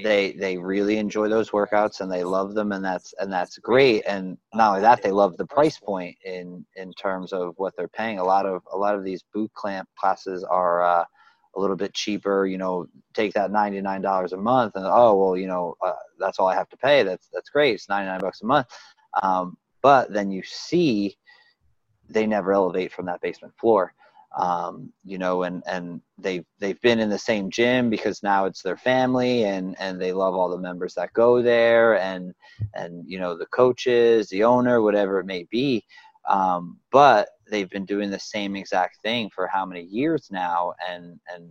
they 0.03 0.33
they 0.33 0.57
really 0.57 0.97
enjoy 0.97 1.29
those 1.29 1.51
workouts 1.51 2.01
and 2.01 2.11
they 2.11 2.23
love 2.23 2.53
them 2.53 2.71
and 2.71 2.83
that's 2.83 3.13
and 3.19 3.31
that's 3.31 3.57
great 3.59 4.03
and 4.05 4.38
not 4.53 4.69
only 4.69 4.81
that 4.81 5.01
they 5.01 5.11
love 5.11 5.38
the 5.38 5.45
price 5.45 5.79
point 5.79 6.17
in 6.25 6.65
in 6.75 6.91
terms 6.93 7.31
of 7.31 7.53
what 7.57 7.73
they're 7.77 7.88
paying 7.88 8.19
a 8.19 8.23
lot 8.23 8.45
of 8.45 8.61
a 8.73 8.77
lot 8.77 8.95
of 8.95 9.03
these 9.03 9.23
boot 9.33 9.49
camp 9.61 9.88
classes 9.97 10.43
are 10.43 10.81
uh, 10.81 11.05
a 11.55 11.59
little 11.59 11.75
bit 11.75 11.93
cheaper, 11.93 12.45
you 12.45 12.57
know, 12.57 12.88
take 13.13 13.33
that 13.33 13.51
$99 13.51 14.31
a 14.31 14.38
month 14.38 14.75
and, 14.75 14.86
oh, 14.86 15.15
well, 15.15 15.38
you 15.38 15.47
know, 15.47 15.75
uh, 15.81 15.93
that's 16.19 16.39
all 16.39 16.47
I 16.47 16.55
have 16.55 16.69
to 16.69 16.77
pay. 16.77 17.03
That's, 17.03 17.29
that's 17.33 17.49
great. 17.49 17.75
It's 17.75 17.89
99 17.89 18.19
bucks 18.19 18.41
a 18.41 18.45
month. 18.45 18.67
Um, 19.23 19.57
but 19.81 20.11
then 20.11 20.31
you 20.31 20.41
see 20.43 21.17
they 22.09 22.27
never 22.27 22.53
elevate 22.53 22.91
from 22.91 23.05
that 23.05 23.21
basement 23.21 23.53
floor. 23.59 23.93
Um, 24.36 24.91
you 25.05 25.17
know, 25.17 25.43
and, 25.43 25.63
and 25.65 26.01
they've, 26.17 26.45
they've 26.59 26.81
been 26.81 26.99
in 26.99 27.09
the 27.09 27.17
same 27.17 27.49
gym 27.49 27.89
because 27.89 28.21
now 28.21 28.45
it's 28.45 28.61
their 28.61 28.75
family 28.75 29.45
and, 29.45 29.75
and 29.79 30.01
they 30.01 30.11
love 30.11 30.36
all 30.36 30.49
the 30.49 30.57
members 30.57 30.93
that 30.95 31.13
go 31.13 31.41
there 31.41 31.97
and, 31.99 32.33
and, 32.73 33.03
you 33.07 33.17
know, 33.17 33.38
the 33.38 33.45
coaches, 33.47 34.27
the 34.27 34.43
owner, 34.43 34.81
whatever 34.81 35.19
it 35.19 35.25
may 35.25 35.47
be. 35.49 35.86
Um, 36.27 36.79
but 36.91 37.29
they've 37.49 37.69
been 37.69 37.86
doing 37.86 38.09
the 38.09 38.19
same 38.19 38.55
exact 38.55 39.01
thing 39.01 39.29
for 39.33 39.47
how 39.47 39.65
many 39.65 39.81
years 39.81 40.27
now 40.31 40.73
and 40.89 41.19
and 41.33 41.49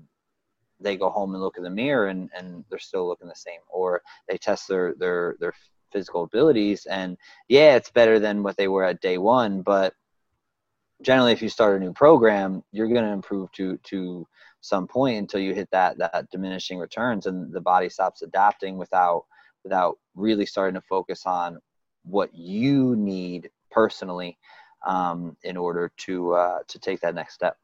they 0.80 0.96
go 0.96 1.08
home 1.08 1.34
and 1.34 1.42
look 1.42 1.56
in 1.56 1.62
the 1.62 1.70
mirror 1.70 2.08
and, 2.08 2.28
and 2.36 2.64
they're 2.68 2.78
still 2.78 3.06
looking 3.06 3.28
the 3.28 3.34
same 3.34 3.60
or 3.68 4.02
they 4.28 4.36
test 4.36 4.68
their 4.68 4.94
their 4.98 5.36
their 5.40 5.52
physical 5.92 6.24
abilities 6.24 6.86
and 6.86 7.16
yeah 7.48 7.76
it's 7.76 7.90
better 7.90 8.18
than 8.18 8.42
what 8.42 8.56
they 8.56 8.66
were 8.66 8.84
at 8.84 9.00
day 9.00 9.16
one 9.16 9.62
but 9.62 9.94
generally 11.02 11.32
if 11.32 11.42
you 11.42 11.48
start 11.48 11.76
a 11.76 11.84
new 11.84 11.92
program 11.92 12.62
you're 12.72 12.88
going 12.88 13.04
to 13.04 13.10
improve 13.10 13.50
to 13.52 13.76
to 13.78 14.26
some 14.60 14.86
point 14.86 15.18
until 15.18 15.40
you 15.40 15.52
hit 15.54 15.68
that 15.70 15.98
that 15.98 16.30
diminishing 16.30 16.78
returns 16.78 17.26
and 17.26 17.52
the 17.52 17.60
body 17.60 17.88
stops 17.88 18.22
adapting 18.22 18.78
without 18.78 19.24
without 19.62 19.98
really 20.14 20.46
starting 20.46 20.74
to 20.74 20.86
focus 20.86 21.24
on 21.26 21.58
what 22.04 22.34
you 22.34 22.94
need 22.96 23.50
personally 23.70 24.38
um, 24.86 25.36
in 25.42 25.56
order 25.56 25.90
to 25.96 26.34
uh, 26.34 26.58
to 26.68 26.78
take 26.78 27.00
that 27.00 27.14
next 27.14 27.34
step. 27.34 27.56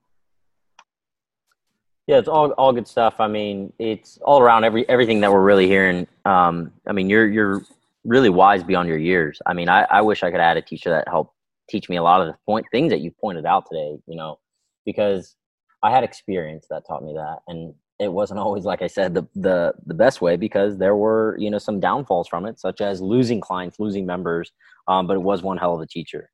Yeah, 2.07 2.18
it's 2.18 2.28
all 2.28 2.51
all 2.53 2.72
good 2.72 2.89
stuff. 2.89 3.20
I 3.20 3.28
mean, 3.28 3.72
it's 3.78 4.18
all 4.22 4.41
around 4.41 4.64
every 4.64 4.89
everything 4.89 5.20
that 5.20 5.33
we're 5.33 5.43
really 5.43 5.66
hearing. 5.66 6.07
Um, 6.24 6.72
I 6.87 6.93
mean, 6.93 7.09
you're 7.09 7.28
you're 7.28 7.62
really 8.05 8.31
wise 8.31 8.64
beyond 8.64 8.89
your 8.89 8.99
years. 8.99 9.41
I 9.47 9.53
mean, 9.53 9.68
I, 9.68 9.87
I 9.91 10.01
wish 10.01 10.22
I 10.22 10.31
could 10.31 10.41
add 10.41 10.57
a 10.57 10.62
teacher 10.62 10.91
that 10.91 11.07
helped 11.07 11.35
teach 11.71 11.89
me 11.89 11.97
a 11.97 12.03
lot 12.03 12.21
of 12.21 12.27
the 12.27 12.35
point 12.47 12.66
things 12.71 12.91
that 12.91 13.01
you 13.01 13.11
pointed 13.21 13.47
out 13.47 13.66
today. 13.71 13.99
You 14.07 14.16
know, 14.16 14.39
because 14.85 15.37
I 15.83 15.91
had 15.91 16.05
experience 16.05 16.66
that 16.71 16.87
taught 16.87 17.05
me 17.05 17.14
that, 17.14 17.39
and 17.49 17.75
it 17.99 18.12
wasn't 18.12 18.41
always 18.45 18.64
like 18.64 18.83
I 18.83 18.87
said 18.89 19.14
the 19.14 19.27
the 19.35 19.75
the 19.87 19.95
best 19.95 20.21
way 20.21 20.37
because 20.37 20.79
there 20.79 20.97
were 20.97 21.37
you 21.39 21.51
know 21.51 21.59
some 21.59 21.81
downfalls 21.81 22.29
from 22.29 22.47
it, 22.47 22.59
such 22.59 22.81
as 22.81 23.01
losing 23.01 23.41
clients, 23.41 23.79
losing 23.79 24.07
members. 24.07 24.53
Um, 24.89 25.07
but 25.07 25.14
it 25.14 25.23
was 25.23 25.43
one 25.43 25.59
hell 25.59 25.75
of 25.75 25.81
a 25.81 25.87
teacher. 25.87 26.31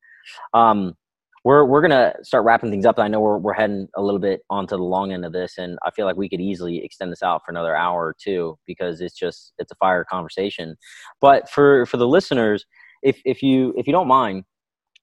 Um, 0.54 0.96
we're 1.44 1.64
we're 1.64 1.80
gonna 1.80 2.12
start 2.22 2.44
wrapping 2.44 2.70
things 2.70 2.84
up. 2.84 2.98
I 2.98 3.06
know 3.06 3.20
we're 3.20 3.38
we're 3.38 3.52
heading 3.52 3.86
a 3.96 4.02
little 4.02 4.18
bit 4.18 4.40
onto 4.50 4.76
the 4.76 4.82
long 4.82 5.12
end 5.12 5.24
of 5.24 5.32
this, 5.32 5.58
and 5.58 5.78
I 5.84 5.92
feel 5.92 6.04
like 6.04 6.16
we 6.16 6.28
could 6.28 6.40
easily 6.40 6.84
extend 6.84 7.12
this 7.12 7.22
out 7.22 7.42
for 7.44 7.52
another 7.52 7.76
hour 7.76 8.04
or 8.04 8.16
two 8.20 8.58
because 8.66 9.00
it's 9.00 9.14
just 9.14 9.52
it's 9.58 9.70
a 9.70 9.76
fire 9.76 10.04
conversation. 10.04 10.76
But 11.20 11.48
for 11.48 11.86
for 11.86 11.98
the 11.98 12.08
listeners, 12.08 12.66
if 13.04 13.20
if 13.24 13.42
you 13.42 13.72
if 13.76 13.86
you 13.86 13.92
don't 13.92 14.08
mind, 14.08 14.42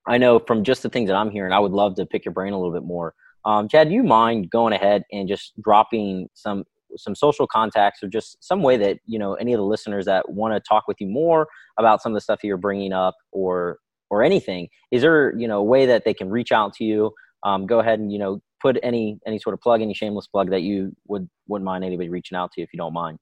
I 0.08 0.18
know 0.18 0.40
from 0.40 0.64
just 0.64 0.84
the 0.84 0.90
things 0.90 1.08
that 1.08 1.16
I'm 1.16 1.32
hearing, 1.32 1.54
I 1.54 1.60
would 1.60 1.72
love 1.72 1.96
to 1.96 2.06
pick 2.06 2.26
your 2.26 2.34
brain 2.34 2.54
a 2.54 2.58
little 2.58 2.74
bit 2.74 2.84
more. 2.84 3.14
Um, 3.46 3.68
Chad, 3.68 3.90
do 3.90 3.94
you 3.94 4.04
mind 4.04 4.50
going 4.50 4.74
ahead 4.74 5.04
and 5.12 5.28
just 5.28 5.54
dropping 5.62 6.30
some 6.34 6.64
some 6.96 7.16
social 7.16 7.48
contacts 7.48 8.04
or 8.04 8.08
just 8.08 8.38
some 8.44 8.62
way 8.62 8.78
that 8.78 9.00
you 9.06 9.18
know 9.18 9.34
any 9.36 9.54
of 9.54 9.58
the 9.58 9.66
listeners 9.66 10.06
that 10.06 10.30
want 10.30 10.54
to 10.54 10.60
talk 10.60 10.88
with 10.88 10.98
you 11.00 11.08
more 11.08 11.48
about 11.80 12.02
some 12.02 12.12
of 12.12 12.16
the 12.16 12.22
stuff 12.22 12.40
you're 12.44 12.58
bringing 12.58 12.94
up 12.94 13.16
or 13.32 13.80
or 14.10 14.24
anything, 14.24 14.68
is 14.92 15.02
there 15.02 15.36
you 15.38 15.48
know 15.48 15.60
a 15.60 15.64
way 15.64 15.86
that 15.86 16.06
they 16.06 16.14
can 16.14 16.30
reach 16.30 16.52
out 16.52 16.74
to 16.74 16.84
you? 16.84 17.12
Um, 17.44 17.66
go 17.66 17.80
ahead 17.80 18.00
and 18.00 18.12
you 18.12 18.20
know 18.20 18.42
put 18.62 18.78
any 18.84 19.20
any 19.26 19.40
sort 19.40 19.54
of 19.54 19.62
plug, 19.62 19.82
any 19.82 19.94
shameless 19.94 20.28
plug 20.28 20.50
that 20.52 20.62
you 20.62 20.96
would 21.08 21.30
wouldn't 21.48 21.66
mind 21.66 21.84
anybody 21.84 22.10
reaching 22.10 22.38
out 22.38 22.52
to 22.54 22.62
you 22.62 22.64
if 22.64 22.74
you 22.74 22.78
don't 22.78 22.94
mind. 22.94 23.20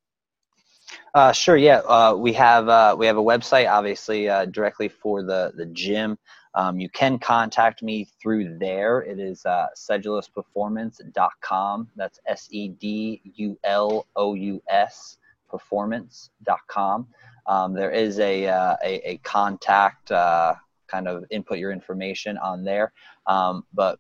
Uh, 1.13 1.31
sure. 1.31 1.57
Yeah, 1.57 1.79
uh, 1.79 2.15
we 2.15 2.33
have 2.33 2.67
uh, 2.67 2.95
we 2.97 3.05
have 3.05 3.17
a 3.17 3.23
website, 3.23 3.69
obviously, 3.69 4.29
uh, 4.29 4.45
directly 4.45 4.87
for 4.87 5.23
the 5.23 5.51
the 5.55 5.65
gym. 5.67 6.17
Um, 6.55 6.79
you 6.79 6.89
can 6.89 7.17
contact 7.17 7.81
me 7.81 8.07
through 8.21 8.57
there. 8.57 9.01
It 9.01 9.19
is 9.19 9.45
uh, 9.45 9.67
sedulousperformance.com. 9.75 11.89
That's 11.95 12.19
S 12.27 12.47
E 12.51 12.67
D 12.69 13.21
U 13.35 13.57
L 13.63 14.05
O 14.15 14.33
U 14.33 14.61
S 14.67 15.17
performance.com. 15.49 17.07
Um, 17.47 17.73
there 17.73 17.91
is 17.91 18.19
a, 18.19 18.47
uh, 18.47 18.75
a, 18.83 19.11
a, 19.11 19.17
contact 19.17 20.11
uh, 20.11 20.53
kind 20.87 21.07
of 21.07 21.25
input 21.31 21.57
your 21.57 21.71
information 21.71 22.37
on 22.37 22.63
there. 22.63 22.93
Um, 23.27 23.65
but 23.73 23.99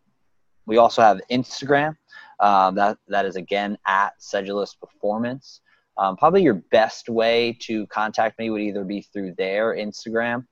we 0.65 0.77
also 0.77 1.01
have 1.01 1.19
Instagram. 1.31 1.97
Um, 2.39 2.75
that 2.75 2.97
that 3.07 3.25
is 3.25 3.35
again 3.35 3.77
at 3.85 4.19
Sedulous 4.19 4.79
Performance. 4.79 5.61
Um, 5.97 6.17
probably 6.17 6.41
your 6.41 6.63
best 6.71 7.09
way 7.09 7.57
to 7.61 7.85
contact 7.87 8.39
me 8.39 8.49
would 8.49 8.61
either 8.61 8.83
be 8.83 9.01
through 9.01 9.35
their 9.37 9.75
Instagram. 9.75 10.45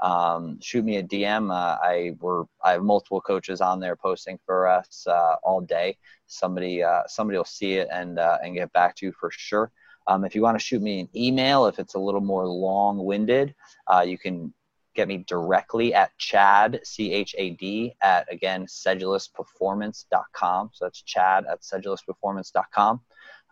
Um, 0.00 0.60
shoot 0.60 0.84
me 0.84 0.96
a 0.96 1.02
DM. 1.02 1.50
Uh, 1.50 1.78
I 1.82 2.16
were 2.20 2.46
I 2.62 2.72
have 2.72 2.82
multiple 2.82 3.20
coaches 3.20 3.60
on 3.60 3.80
there 3.80 3.96
posting 3.96 4.38
for 4.44 4.68
us 4.68 5.06
uh, 5.06 5.36
all 5.42 5.60
day. 5.60 5.96
Somebody 6.26 6.82
uh, 6.82 7.02
somebody 7.06 7.38
will 7.38 7.44
see 7.44 7.74
it 7.74 7.88
and 7.90 8.18
uh, 8.18 8.38
and 8.42 8.54
get 8.54 8.72
back 8.72 8.96
to 8.96 9.06
you 9.06 9.12
for 9.12 9.30
sure. 9.30 9.70
Um, 10.06 10.24
if 10.24 10.34
you 10.34 10.42
want 10.42 10.58
to 10.58 10.64
shoot 10.64 10.82
me 10.82 11.00
an 11.00 11.08
email, 11.16 11.66
if 11.66 11.78
it's 11.78 11.94
a 11.94 11.98
little 11.98 12.20
more 12.20 12.46
long 12.46 13.04
winded, 13.04 13.54
uh, 13.86 14.04
you 14.06 14.18
can 14.18 14.52
get 14.94 15.08
me 15.08 15.24
directly 15.26 15.94
at 15.94 16.16
Chad, 16.18 16.80
C 16.84 17.12
H 17.12 17.34
A 17.38 17.50
D, 17.50 17.94
at 18.02 18.30
again, 18.32 18.66
sedulousperformance.com. 18.66 20.70
So 20.72 20.84
that's 20.84 21.02
Chad 21.02 21.44
at 21.50 21.62
sedulousperformance.com. 21.62 23.00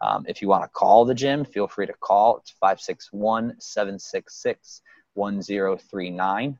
Um, 0.00 0.24
if 0.28 0.42
you 0.42 0.48
want 0.48 0.64
to 0.64 0.68
call 0.68 1.04
the 1.04 1.14
gym, 1.14 1.44
feel 1.44 1.68
free 1.68 1.86
to 1.86 1.94
call. 1.94 2.38
It's 2.38 2.50
561 2.50 3.56
766 3.60 4.82
1039. 5.14 6.58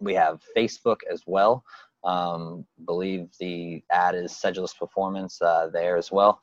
We 0.00 0.14
have 0.14 0.40
Facebook 0.56 0.98
as 1.10 1.22
well. 1.26 1.64
Um, 2.04 2.64
believe 2.84 3.28
the 3.40 3.82
ad 3.90 4.14
is 4.14 4.32
Sedulous 4.32 4.76
Performance 4.76 5.42
uh, 5.42 5.68
there 5.72 5.96
as 5.96 6.12
well. 6.12 6.40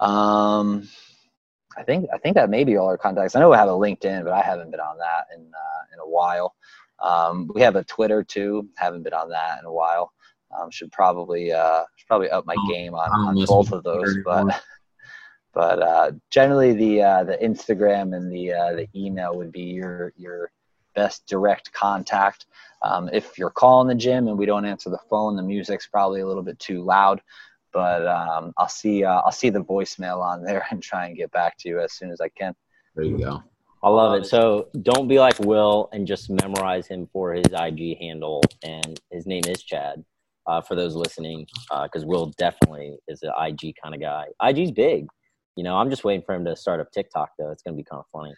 Um, 0.00 0.88
I 1.76 1.82
think 1.82 2.08
I 2.14 2.18
think 2.18 2.36
that 2.36 2.50
may 2.50 2.64
be 2.64 2.76
all 2.76 2.86
our 2.86 2.98
contacts. 2.98 3.34
I 3.34 3.40
know 3.40 3.50
we 3.50 3.56
have 3.56 3.68
a 3.68 3.72
LinkedIn, 3.72 4.24
but 4.24 4.32
I 4.32 4.42
haven't 4.42 4.70
been 4.70 4.80
on 4.80 4.98
that 4.98 5.26
in 5.34 5.40
uh, 5.40 5.82
in 5.92 5.98
a 6.00 6.08
while. 6.08 6.54
Um, 7.02 7.50
we 7.54 7.60
have 7.62 7.76
a 7.76 7.84
Twitter 7.84 8.22
too. 8.22 8.68
Haven't 8.76 9.02
been 9.02 9.12
on 9.12 9.28
that 9.30 9.58
in 9.58 9.64
a 9.64 9.72
while. 9.72 10.12
Um, 10.56 10.70
should 10.70 10.92
probably 10.92 11.52
uh, 11.52 11.82
should 11.96 12.06
probably 12.06 12.30
up 12.30 12.46
my 12.46 12.56
game 12.68 12.94
on, 12.94 13.10
on 13.10 13.44
both 13.46 13.72
of 13.72 13.82
those, 13.82 14.16
but 14.24 14.62
but 15.54 15.82
uh, 15.82 16.12
generally 16.30 16.72
the 16.72 17.02
uh, 17.02 17.24
the 17.24 17.36
Instagram 17.38 18.16
and 18.16 18.30
the 18.30 18.52
uh, 18.52 18.72
the 18.74 18.88
email 18.94 19.36
would 19.36 19.50
be 19.50 19.62
your 19.62 20.12
your 20.16 20.50
best 20.94 21.26
direct 21.26 21.72
contact. 21.72 22.46
Um, 22.82 23.08
if 23.12 23.38
you're 23.38 23.50
calling 23.50 23.88
the 23.88 23.94
gym 23.94 24.28
and 24.28 24.36
we 24.36 24.46
don't 24.46 24.64
answer 24.64 24.90
the 24.90 24.98
phone, 25.08 25.36
the 25.36 25.42
music's 25.42 25.86
probably 25.86 26.20
a 26.20 26.26
little 26.26 26.42
bit 26.42 26.58
too 26.58 26.82
loud. 26.82 27.20
But 27.72 28.06
um, 28.06 28.52
I'll 28.56 28.68
see 28.68 29.04
uh, 29.04 29.20
I'll 29.24 29.32
see 29.32 29.50
the 29.50 29.64
voicemail 29.64 30.20
on 30.20 30.44
there 30.44 30.66
and 30.70 30.82
try 30.82 31.06
and 31.06 31.16
get 31.16 31.32
back 31.32 31.58
to 31.58 31.68
you 31.68 31.80
as 31.80 31.92
soon 31.92 32.10
as 32.10 32.20
I 32.20 32.28
can. 32.28 32.54
There 32.94 33.04
you 33.04 33.18
go. 33.18 33.42
I 33.82 33.90
love 33.90 34.14
it. 34.14 34.26
So 34.26 34.68
don't 34.80 35.08
be 35.08 35.18
like 35.18 35.38
Will 35.40 35.90
and 35.92 36.06
just 36.06 36.30
memorize 36.30 36.86
him 36.86 37.06
for 37.12 37.34
his 37.34 37.44
IG 37.52 37.98
handle, 37.98 38.42
and 38.62 38.98
his 39.10 39.26
name 39.26 39.42
is 39.46 39.62
Chad. 39.62 40.04
Uh, 40.46 40.60
for 40.60 40.74
those 40.74 40.94
listening, 40.94 41.46
because 41.70 42.04
uh, 42.04 42.06
Will 42.06 42.26
definitely 42.36 42.98
is 43.08 43.22
an 43.22 43.32
IG 43.38 43.76
kind 43.82 43.94
of 43.94 44.00
guy. 44.00 44.26
IG's 44.46 44.72
big. 44.72 45.06
You 45.56 45.64
know, 45.64 45.76
I'm 45.76 45.88
just 45.88 46.04
waiting 46.04 46.22
for 46.24 46.34
him 46.34 46.44
to 46.44 46.54
start 46.54 46.80
up 46.80 46.92
TikTok 46.92 47.30
though. 47.38 47.50
It's 47.50 47.62
gonna 47.62 47.76
be 47.76 47.82
kind 47.82 48.00
of 48.00 48.06
funny. 48.12 48.34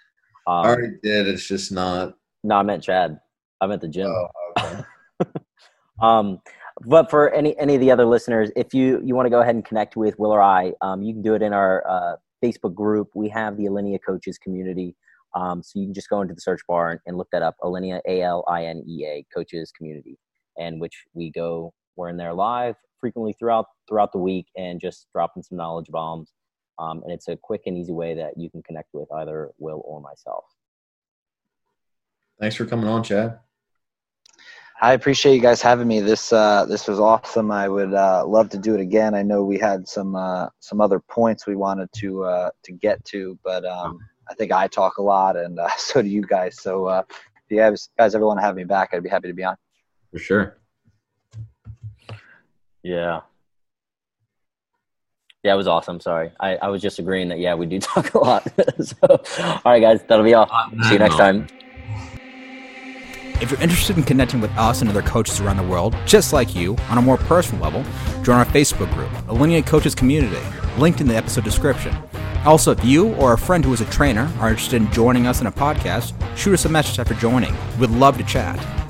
Um, 0.46 0.64
I 0.64 0.68
already 0.68 0.94
did. 1.02 1.26
It's 1.28 1.46
just 1.46 1.72
not. 1.72 2.14
No, 2.47 2.55
I 2.55 2.62
meant 2.62 2.84
Chad. 2.84 3.18
I 3.61 3.66
meant 3.66 3.80
the 3.80 3.88
gym. 3.88 4.07
Oh, 4.07 4.28
okay. 4.57 4.84
um, 6.01 6.40
but 6.84 7.11
for 7.11 7.30
any 7.30 7.59
any 7.59 7.74
of 7.74 7.80
the 7.80 7.90
other 7.90 8.07
listeners, 8.07 8.53
if 8.55 8.72
you 8.72 9.01
you 9.05 9.16
want 9.16 9.26
to 9.26 9.30
go 9.30 9.40
ahead 9.40 9.57
and 9.57 9.64
connect 9.64 9.97
with 9.97 10.16
Will 10.20 10.30
or 10.30 10.40
I, 10.40 10.72
um, 10.80 11.03
you 11.03 11.12
can 11.12 11.22
do 11.22 11.34
it 11.34 11.42
in 11.42 11.53
our 11.53 11.84
uh, 11.88 12.16
Facebook 12.44 12.72
group. 12.72 13.09
We 13.16 13.28
have 13.30 13.57
the 13.57 13.64
Alinea 13.64 13.99
Coaches 14.07 14.38
community. 14.38 14.94
Um, 15.34 15.61
so 15.61 15.80
you 15.80 15.86
can 15.86 15.92
just 15.92 16.09
go 16.09 16.20
into 16.20 16.34
the 16.34 16.40
search 16.40 16.61
bar 16.68 16.92
and, 16.92 17.01
and 17.07 17.18
look 17.18 17.28
that 17.32 17.42
up. 17.42 17.57
Alinea, 17.62 18.01
A 18.07 18.22
L 18.22 18.44
I 18.49 18.66
N 18.66 18.84
E 18.86 19.05
A, 19.05 19.26
Coaches 19.34 19.72
Community, 19.76 20.16
and 20.57 20.80
which 20.80 21.05
we 21.14 21.32
go. 21.32 21.74
We're 21.97 22.11
in 22.11 22.16
there 22.16 22.32
live 22.32 22.76
frequently 23.01 23.34
throughout 23.36 23.66
throughout 23.88 24.12
the 24.12 24.18
week 24.18 24.47
and 24.57 24.80
just 24.80 25.09
dropping 25.12 25.42
some 25.42 25.59
knowledge 25.59 25.88
bombs. 25.88 26.32
Um, 26.78 27.03
and 27.03 27.11
it's 27.11 27.26
a 27.26 27.36
quick 27.36 27.62
and 27.66 27.76
easy 27.76 27.92
way 27.92 28.14
that 28.14 28.34
you 28.36 28.51
can 28.51 28.62
connect 28.62 28.90
with 28.92 29.11
either 29.12 29.51
Will 29.59 29.82
or 29.84 30.01
myself. 30.01 30.44
Thanks 32.39 32.57
for 32.57 32.66
coming 32.66 32.87
on, 32.87 33.03
Chad. 33.03 33.39
I 34.80 34.93
appreciate 34.93 35.34
you 35.34 35.41
guys 35.41 35.62
having 35.62 35.89
me. 35.89 36.01
This 36.01 36.32
uh, 36.32 36.66
this 36.66 36.87
was 36.87 37.01
awesome. 37.01 37.51
I 37.51 37.66
would 37.66 37.95
uh, 37.95 38.26
love 38.26 38.51
to 38.51 38.59
do 38.59 38.74
it 38.74 38.80
again. 38.80 39.14
I 39.14 39.22
know 39.22 39.43
we 39.43 39.59
had 39.59 39.89
some 39.89 40.14
uh, 40.14 40.49
some 40.61 40.82
other 40.82 41.01
points 41.01 41.47
we 41.47 41.57
wanted 41.57 41.89
to 41.95 42.24
uh, 42.24 42.51
to 42.64 42.72
get 42.72 43.03
to, 43.07 43.39
but 43.43 43.64
um, 43.64 43.99
I 44.28 44.34
think 44.34 44.53
I 44.53 44.66
talk 44.68 44.99
a 44.99 45.03
lot, 45.03 45.37
and 45.37 45.59
uh, 45.59 45.68
so 45.78 46.03
do 46.03 46.09
you 46.09 46.22
guys. 46.22 46.61
So 46.61 46.87
uh, 46.87 47.03
if 47.09 47.45
you 47.49 47.57
guys, 47.57 47.89
guys 47.97 48.14
ever 48.14 48.26
want 48.26 48.39
to 48.39 48.45
have 48.45 48.55
me 48.55 48.64
back, 48.64 48.91
I'd 48.93 49.03
be 49.03 49.09
happy 49.09 49.28
to 49.28 49.34
be 49.34 49.45
on. 49.45 49.57
For 50.12 50.18
sure. 50.18 50.59
Yeah. 52.82 53.20
Yeah, 55.43 55.55
it 55.55 55.57
was 55.57 55.68
awesome. 55.68 56.01
Sorry, 56.01 56.32
I, 56.41 56.57
I 56.57 56.68
was 56.68 56.82
just 56.82 56.99
agreeing 56.99 57.28
that 57.28 57.39
yeah 57.39 57.55
we 57.55 57.66
do 57.66 57.78
talk 57.80 58.12
a 58.14 58.18
lot. 58.18 58.47
so, 58.82 58.97
all 59.09 59.61
right, 59.64 59.80
guys, 59.80 60.03
that'll 60.07 60.24
be 60.24 60.34
all. 60.34 60.51
See 60.82 60.95
you 60.95 60.99
next 60.99 61.16
time. 61.16 61.47
If 63.39 63.51
you're 63.51 63.61
interested 63.61 63.99
in 63.99 64.03
connecting 64.03 64.41
with 64.41 64.51
us 64.53 64.80
and 64.80 64.89
other 64.89 65.03
coaches 65.03 65.41
around 65.41 65.59
the 65.59 65.62
world, 65.62 65.95
just 66.07 66.32
like 66.32 66.55
you, 66.55 66.74
on 66.89 66.97
a 66.97 67.03
more 67.03 67.18
personal 67.18 67.62
level, 67.62 67.84
join 68.22 68.37
our 68.37 68.47
Facebook 68.47 68.91
group, 68.95 69.11
Alinea 69.28 69.64
Coaches 69.66 69.95
Community, 69.95 70.43
linked 70.78 71.03
in 71.03 71.07
the 71.07 71.14
episode 71.14 71.45
description. 71.45 71.95
Also, 72.47 72.70
if 72.72 72.82
you 72.82 73.12
or 73.16 73.34
a 73.34 73.39
friend 73.39 73.62
who 73.62 73.74
is 73.74 73.82
a 73.82 73.87
trainer 73.87 74.32
are 74.41 74.49
interested 74.49 74.80
in 74.80 74.91
joining 74.91 75.26
us 75.26 75.43
in 75.43 75.49
a 75.49 75.53
podcast, 75.53 76.14
shoot 76.34 76.55
us 76.55 76.64
a 76.64 76.70
message 76.70 76.99
after 76.99 77.12
joining. 77.14 77.55
We'd 77.78 77.91
love 77.91 78.16
to 78.16 78.24
chat. 78.24 78.86